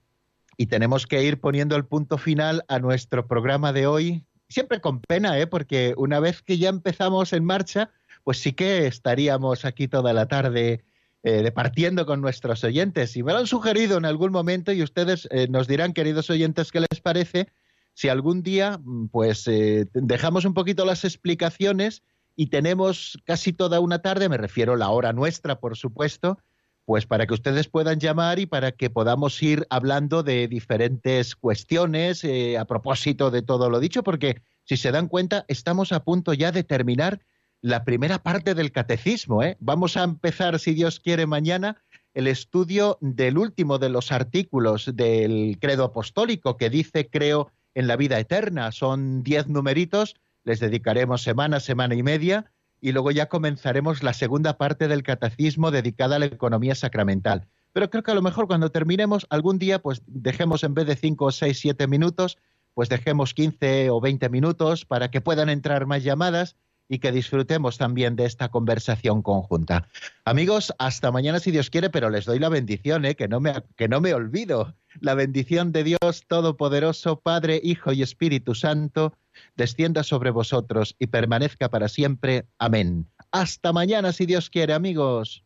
y 0.57 0.67
tenemos 0.67 1.07
que 1.07 1.23
ir 1.23 1.39
poniendo 1.39 1.75
el 1.75 1.85
punto 1.85 2.17
final 2.17 2.63
a 2.67 2.79
nuestro 2.79 3.27
programa 3.27 3.73
de 3.73 3.87
hoy. 3.87 4.23
Siempre 4.49 4.81
con 4.81 5.01
pena, 5.01 5.39
¿eh? 5.39 5.47
porque 5.47 5.95
una 5.97 6.19
vez 6.19 6.41
que 6.41 6.57
ya 6.57 6.69
empezamos 6.69 7.33
en 7.33 7.43
marcha, 7.43 7.89
pues 8.23 8.37
sí 8.39 8.53
que 8.53 8.85
estaríamos 8.85 9.65
aquí 9.65 9.87
toda 9.87 10.13
la 10.13 10.27
tarde 10.27 10.83
eh, 11.23 11.41
departiendo 11.41 12.05
con 12.05 12.21
nuestros 12.21 12.63
oyentes. 12.63 13.15
Y 13.15 13.23
me 13.23 13.31
lo 13.31 13.39
han 13.39 13.47
sugerido 13.47 13.97
en 13.97 14.05
algún 14.05 14.31
momento 14.31 14.71
y 14.71 14.83
ustedes 14.83 15.27
eh, 15.31 15.47
nos 15.49 15.67
dirán, 15.67 15.93
queridos 15.93 16.29
oyentes, 16.29 16.71
qué 16.71 16.81
les 16.81 17.01
parece 17.01 17.47
si 17.93 18.09
algún 18.09 18.43
día 18.43 18.79
mm, 18.83 19.07
pues 19.07 19.47
eh, 19.47 19.87
dejamos 19.93 20.45
un 20.45 20.53
poquito 20.53 20.85
las 20.85 21.05
explicaciones 21.05 22.03
y 22.35 22.47
tenemos 22.47 23.19
casi 23.25 23.53
toda 23.53 23.79
una 23.79 24.01
tarde, 24.01 24.29
me 24.29 24.37
refiero 24.37 24.73
a 24.73 24.77
la 24.77 24.89
hora 24.89 25.13
nuestra, 25.13 25.59
por 25.59 25.77
supuesto, 25.77 26.39
pues 26.85 27.05
para 27.05 27.27
que 27.27 27.33
ustedes 27.33 27.67
puedan 27.67 27.99
llamar 27.99 28.39
y 28.39 28.45
para 28.45 28.71
que 28.71 28.89
podamos 28.89 29.41
ir 29.43 29.67
hablando 29.69 30.23
de 30.23 30.47
diferentes 30.47 31.35
cuestiones 31.35 32.23
eh, 32.23 32.57
a 32.57 32.65
propósito 32.65 33.31
de 33.31 33.41
todo 33.41 33.69
lo 33.69 33.79
dicho, 33.79 34.03
porque 34.03 34.41
si 34.63 34.77
se 34.77 34.91
dan 34.91 35.07
cuenta, 35.07 35.45
estamos 35.47 35.91
a 35.91 36.03
punto 36.03 36.33
ya 36.33 36.51
de 36.51 36.63
terminar 36.63 37.21
la 37.61 37.83
primera 37.83 38.23
parte 38.23 38.55
del 38.55 38.71
catecismo. 38.71 39.43
¿eh? 39.43 39.57
Vamos 39.59 39.95
a 39.95 40.03
empezar, 40.03 40.57
si 40.59 40.73
Dios 40.73 40.99
quiere, 40.99 41.27
mañana 41.27 41.77
el 42.13 42.27
estudio 42.27 42.97
del 43.01 43.37
último 43.37 43.77
de 43.77 43.89
los 43.89 44.11
artículos 44.11 44.89
del 44.95 45.57
credo 45.61 45.85
apostólico 45.85 46.57
que 46.57 46.69
dice 46.69 47.09
creo 47.09 47.51
en 47.75 47.87
la 47.87 47.95
vida 47.95 48.19
eterna. 48.19 48.71
Son 48.71 49.23
diez 49.23 49.47
numeritos, 49.47 50.15
les 50.43 50.59
dedicaremos 50.59 51.23
semana, 51.23 51.59
semana 51.59 51.95
y 51.95 52.03
media, 52.03 52.51
y 52.79 52.91
luego 52.91 53.11
ya 53.11 53.27
comenzaremos 53.27 54.03
la 54.03 54.13
segunda 54.13 54.57
parte 54.57 54.87
del 54.87 55.03
catecismo 55.03 55.71
dedicada 55.71 56.15
a 56.15 56.19
la 56.19 56.25
economía 56.25 56.75
sacramental. 56.75 57.47
Pero 57.73 57.89
creo 57.89 58.03
que 58.03 58.11
a 58.11 58.15
lo 58.15 58.21
mejor 58.21 58.47
cuando 58.47 58.71
terminemos 58.71 59.27
algún 59.29 59.59
día, 59.59 59.81
pues 59.81 60.01
dejemos 60.07 60.63
en 60.63 60.73
vez 60.73 60.87
de 60.87 60.95
cinco, 60.95 61.31
seis, 61.31 61.59
siete 61.59 61.87
minutos, 61.87 62.37
pues 62.73 62.89
dejemos 62.89 63.33
15 63.33 63.89
o 63.89 64.01
20 64.01 64.29
minutos 64.29 64.85
para 64.85 65.11
que 65.11 65.21
puedan 65.21 65.49
entrar 65.49 65.85
más 65.85 66.03
llamadas 66.03 66.55
y 66.91 66.99
que 66.99 67.13
disfrutemos 67.13 67.77
también 67.77 68.17
de 68.17 68.25
esta 68.25 68.49
conversación 68.49 69.21
conjunta. 69.21 69.87
Amigos, 70.25 70.73
hasta 70.77 71.09
mañana 71.09 71.39
si 71.39 71.49
Dios 71.49 71.69
quiere, 71.69 71.89
pero 71.89 72.09
les 72.09 72.25
doy 72.25 72.37
la 72.37 72.49
bendición, 72.49 73.05
¿eh? 73.05 73.15
que, 73.15 73.29
no 73.29 73.39
me, 73.39 73.53
que 73.77 73.87
no 73.87 74.01
me 74.01 74.13
olvido. 74.13 74.75
La 74.99 75.13
bendición 75.13 75.71
de 75.71 75.85
Dios 75.85 76.25
Todopoderoso, 76.27 77.21
Padre, 77.21 77.61
Hijo 77.63 77.93
y 77.93 78.01
Espíritu 78.01 78.55
Santo, 78.55 79.13
descienda 79.55 80.03
sobre 80.03 80.31
vosotros 80.31 80.97
y 80.99 81.07
permanezca 81.07 81.69
para 81.69 81.87
siempre. 81.87 82.45
Amén. 82.59 83.07
Hasta 83.31 83.71
mañana 83.71 84.11
si 84.11 84.25
Dios 84.25 84.49
quiere, 84.49 84.73
amigos. 84.73 85.45